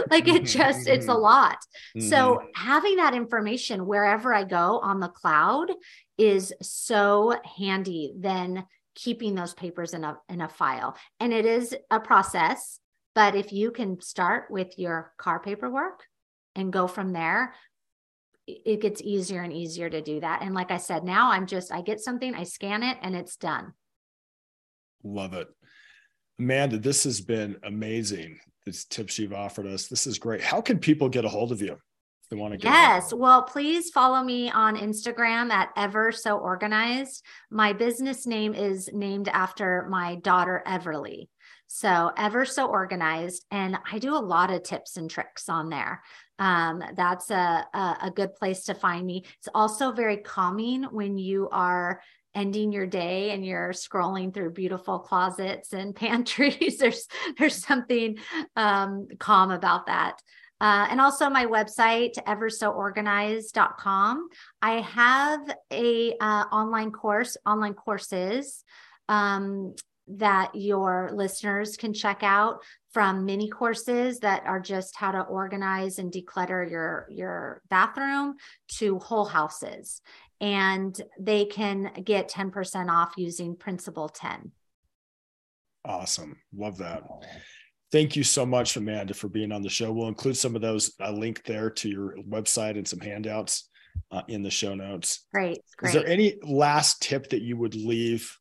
Like 0.09 0.27
it 0.27 0.45
just 0.45 0.87
it's 0.87 1.07
a 1.07 1.13
lot. 1.13 1.57
Mm-hmm. 1.95 2.09
so 2.09 2.41
having 2.55 2.95
that 2.95 3.13
information 3.13 3.85
wherever 3.85 4.33
I 4.33 4.43
go 4.43 4.79
on 4.79 4.99
the 4.99 5.07
cloud 5.09 5.71
is 6.17 6.53
so 6.61 7.35
handy. 7.57 8.13
Than 8.17 8.65
keeping 8.95 9.35
those 9.35 9.53
papers 9.53 9.93
in 9.93 10.03
a 10.03 10.17
in 10.29 10.41
a 10.41 10.49
file 10.49 10.97
and 11.19 11.33
it 11.33 11.45
is 11.45 11.75
a 11.91 11.99
process 11.99 12.79
but 13.13 13.35
if 13.35 13.51
you 13.51 13.71
can 13.71 13.99
start 14.01 14.45
with 14.49 14.77
your 14.77 15.13
car 15.17 15.39
paperwork 15.39 16.03
and 16.55 16.73
go 16.73 16.87
from 16.87 17.13
there 17.13 17.53
it 18.47 18.81
gets 18.81 19.01
easier 19.01 19.41
and 19.41 19.51
easier 19.51 19.89
to 19.89 20.01
do 20.01 20.19
that. 20.19 20.41
And 20.41 20.53
like 20.53 20.71
I 20.71 20.77
said, 20.77 21.03
now 21.03 21.31
I'm 21.31 21.47
just, 21.47 21.71
I 21.71 21.81
get 21.81 21.99
something, 21.99 22.35
I 22.35 22.43
scan 22.43 22.83
it, 22.83 22.97
and 23.01 23.15
it's 23.15 23.35
done. 23.35 23.73
Love 25.03 25.33
it. 25.33 25.47
Amanda, 26.39 26.77
this 26.77 27.05
has 27.05 27.21
been 27.21 27.57
amazing. 27.63 28.39
These 28.65 28.85
tips 28.85 29.17
you've 29.17 29.33
offered 29.33 29.67
us. 29.67 29.87
This 29.87 30.05
is 30.05 30.19
great. 30.19 30.41
How 30.41 30.61
can 30.61 30.79
people 30.79 31.09
get 31.09 31.25
a 31.25 31.29
hold 31.29 31.51
of 31.51 31.61
you? 31.61 31.77
They 32.29 32.35
want 32.35 32.53
to 32.53 32.57
get 32.57 32.71
yes 32.71 33.13
well 33.13 33.43
please 33.43 33.89
follow 33.91 34.23
me 34.23 34.49
on 34.49 34.77
instagram 34.77 35.51
at 35.51 35.69
ever 35.75 36.11
so 36.11 36.37
organized 36.37 37.23
my 37.49 37.73
business 37.73 38.25
name 38.25 38.53
is 38.53 38.89
named 38.93 39.29
after 39.29 39.87
my 39.89 40.15
daughter 40.15 40.63
everly 40.65 41.27
so 41.67 42.11
ever 42.17 42.45
so 42.45 42.67
organized 42.67 43.45
and 43.51 43.77
i 43.91 43.99
do 43.99 44.15
a 44.15 44.17
lot 44.17 44.51
of 44.51 44.63
tips 44.63 44.97
and 44.97 45.09
tricks 45.09 45.49
on 45.49 45.69
there 45.69 46.01
um, 46.39 46.83
that's 46.95 47.31
a, 47.31 47.65
a, 47.73 47.97
a 48.03 48.11
good 48.13 48.35
place 48.35 48.65
to 48.65 48.73
find 48.73 49.05
me. 49.05 49.25
It's 49.39 49.47
also 49.53 49.91
very 49.91 50.17
calming 50.17 50.83
when 50.83 51.17
you 51.17 51.49
are 51.51 52.01
ending 52.33 52.73
your 52.73 52.85
day 52.85 53.31
and 53.31 53.45
you're 53.45 53.71
scrolling 53.71 54.33
through 54.33 54.51
beautiful 54.51 54.99
closets 54.99 55.71
and 55.71 55.95
pantries. 55.95 56.77
there's 56.77 57.07
there's 57.37 57.63
something 57.63 58.17
um, 58.55 59.07
calm 59.19 59.51
about 59.51 59.85
that. 59.87 60.21
Uh, 60.61 60.87
and 60.89 61.01
also 61.01 61.29
my 61.29 61.45
website 61.45 62.13
eversoorganized.com 62.25 64.29
i 64.61 64.81
have 64.81 65.41
a 65.71 66.15
uh, 66.21 66.45
online 66.51 66.91
course 66.91 67.35
online 67.45 67.73
courses 67.73 68.63
um, 69.09 69.75
that 70.07 70.51
your 70.53 71.09
listeners 71.13 71.77
can 71.77 71.93
check 71.93 72.21
out 72.21 72.59
from 72.91 73.25
mini 73.25 73.49
courses 73.49 74.19
that 74.19 74.43
are 74.45 74.59
just 74.59 74.95
how 74.95 75.11
to 75.11 75.21
organize 75.21 75.99
and 75.99 76.11
declutter 76.11 76.69
your 76.69 77.07
your 77.09 77.61
bathroom 77.69 78.35
to 78.67 78.99
whole 78.99 79.25
houses. 79.25 80.01
And 80.41 80.99
they 81.19 81.45
can 81.45 81.91
get 82.03 82.29
10% 82.29 82.89
off 82.89 83.13
using 83.17 83.55
principle 83.55 84.09
10 84.09 84.51
awesome. 85.85 86.37
Love 86.55 86.77
that 86.79 87.03
thank 87.91 88.15
you 88.15 88.23
so 88.23 88.45
much 88.45 88.75
amanda 88.77 89.13
for 89.13 89.27
being 89.29 89.51
on 89.51 89.61
the 89.61 89.69
show 89.69 89.91
we'll 89.91 90.07
include 90.07 90.37
some 90.37 90.55
of 90.55 90.61
those 90.61 90.93
a 91.01 91.11
link 91.11 91.43
there 91.43 91.69
to 91.69 91.89
your 91.89 92.15
website 92.29 92.77
and 92.77 92.87
some 92.87 92.99
handouts 92.99 93.69
uh, 94.11 94.21
in 94.27 94.43
the 94.43 94.51
show 94.51 94.75
notes 94.75 95.25
great, 95.33 95.59
great 95.77 95.89
is 95.89 95.93
there 95.93 96.07
any 96.07 96.37
last 96.43 97.01
tip 97.01 97.29
that 97.29 97.41
you 97.41 97.55
would 97.55 97.75
leave 97.75 98.37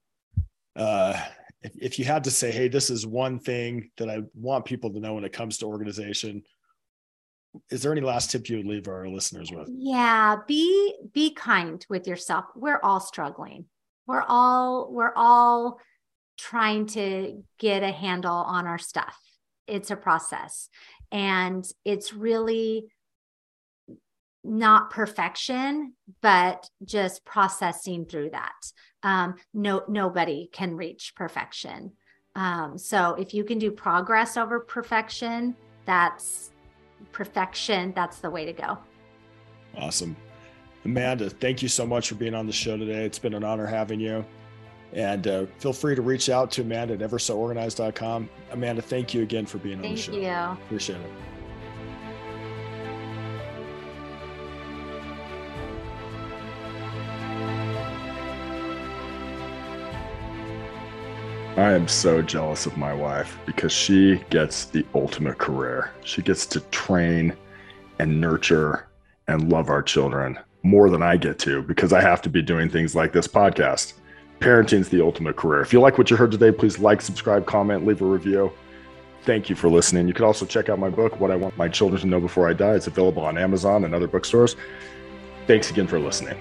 uh, 0.77 1.21
if, 1.65 1.73
if 1.81 1.99
you 1.99 2.05
had 2.05 2.25
to 2.25 2.31
say, 2.31 2.53
hey, 2.53 2.69
this 2.69 2.91
is 2.91 3.07
one 3.07 3.39
thing 3.39 3.91
that 3.97 4.09
I 4.09 4.23
want 4.35 4.67
people 4.67 4.93
to 4.93 5.01
know 5.01 5.15
when 5.15 5.25
it 5.25 5.33
comes 5.33 5.59
to 5.59 5.67
organization, 5.67 6.43
is 7.71 7.83
there 7.83 7.93
any 7.93 8.03
last 8.03 8.31
tip 8.31 8.49
you 8.49 8.59
would 8.59 8.67
leave 8.67 8.87
our 8.87 9.09
listeners 9.09 9.51
with? 9.51 9.69
Yeah, 9.73 10.37
be 10.47 10.95
be 11.13 11.33
kind 11.33 11.85
with 11.89 12.07
yourself. 12.07 12.47
We're 12.55 12.81
all 12.83 13.01
struggling. 13.01 13.67
We're 14.07 14.25
all 14.27 14.93
we're 14.93 15.15
all 15.15 15.81
trying 16.37 16.87
to 16.89 17.43
get 17.59 17.83
a 17.83 17.93
handle 17.93 18.35
on 18.35 18.67
our 18.67 18.79
stuff. 18.79 19.17
It's 19.67 19.91
a 19.91 19.97
process. 19.97 20.69
And 21.11 21.65
it's 21.85 22.13
really 22.13 22.87
not 24.45 24.91
perfection, 24.91 25.95
but 26.21 26.69
just 26.85 27.25
processing 27.25 28.05
through 28.05 28.31
that. 28.31 28.53
Um, 29.03 29.37
no, 29.55 29.83
nobody 29.89 30.51
can 30.53 30.77
reach 30.77 31.15
perfection. 31.17 31.93
Um, 32.37 32.77
so 32.77 33.15
if 33.15 33.33
you 33.33 33.45
can 33.45 33.59
do 33.59 33.71
progress 33.71 34.37
over 34.37 34.61
perfection, 34.61 35.55
that's 35.87 36.51
perfection. 37.13 37.93
That's 37.95 38.19
the 38.19 38.31
way 38.31 38.45
to 38.45 38.53
go. 38.53 38.79
Awesome. 39.77 40.17
Amanda, 40.85 41.31
thank 41.31 41.63
you 41.63 41.69
so 41.69 41.87
much 41.87 42.09
for 42.09 42.17
being 42.17 42.35
on 42.35 42.47
the 42.47 42.53
show 42.53 42.77
today. 42.77 43.05
It's 43.05 43.19
been 43.19 43.35
an 43.35 43.45
honor 43.45 43.67
having 43.67 44.01
you. 44.01 44.25
And 44.95 45.27
uh, 45.27 45.47
feel 45.59 45.73
free 45.73 45.97
to 45.97 46.03
reach 46.03 46.31
out 46.31 46.53
to 46.53 46.63
Amanda 46.63 46.95
at 46.95 47.01
eversoorganized.com. 47.01 48.31
Amanda, 48.53 48.81
thank 48.81 49.13
you 49.13 49.23
again 49.23 49.45
for 49.45 49.59
being 49.59 49.77
on 49.77 49.83
the 49.83 49.97
show. 49.97 50.13
Thank 50.13 50.25
you. 50.25 50.31
Appreciate 50.65 51.01
it. 51.01 51.11
I 61.57 61.73
am 61.73 61.87
so 61.87 62.21
jealous 62.21 62.67
of 62.67 62.77
my 62.77 62.93
wife 62.93 63.39
because 63.47 63.71
she 63.71 64.17
gets 64.31 64.65
the 64.65 64.85
ultimate 64.93 65.39
career. 65.39 65.93
She 66.03 66.21
gets 66.21 66.47
to 66.47 66.61
train 66.61 67.33
and 68.01 68.21
nurture 68.21 68.89
and 69.29 69.51
love 69.51 69.71
our 69.71 69.83
children 69.83 70.37
more 70.65 70.91
than 70.91 71.01
I 71.01 71.17
get 71.17 71.39
to 71.41 71.63
because 71.63 71.93
I 71.93 72.01
have 72.01 72.23
to 72.23 72.29
be 72.29 72.43
doing 72.43 72.69
things 72.69 72.97
like 72.97 73.13
this 73.13 73.29
podcast. 73.29 73.95
Parenting 74.41 74.81
is 74.81 74.89
the 74.89 75.03
ultimate 75.03 75.37
career. 75.37 75.63
If 75.63 75.73
you 75.73 75.81
like 75.81 75.97
what 75.97 76.11
you 76.11 76.17
heard 76.17 76.31
today, 76.31 76.53
please 76.53 76.79
like, 76.79 77.01
subscribe, 77.01 77.47
comment, 77.47 77.87
leave 77.87 78.03
a 78.03 78.05
review. 78.05 78.53
Thank 79.23 79.49
you 79.49 79.57
for 79.57 79.71
listening. 79.71 80.07
You 80.07 80.13
can 80.13 80.27
also 80.27 80.45
check 80.45 80.69
out 80.69 80.79
my 80.79 80.91
book, 80.91 81.19
What 81.19 81.31
I 81.31 81.37
Want 81.37 81.57
My 81.57 81.69
Children 81.69 82.03
to 82.03 82.07
Know 82.07 82.21
Before 82.21 82.49
I 82.49 82.53
Die. 82.53 82.75
It's 82.75 82.87
available 82.87 83.25
on 83.25 83.39
Amazon 83.39 83.85
and 83.85 83.95
other 83.95 84.07
bookstores. 84.07 84.57
Thanks 85.47 85.71
again 85.71 85.87
for 85.87 85.99
listening. 85.99 86.39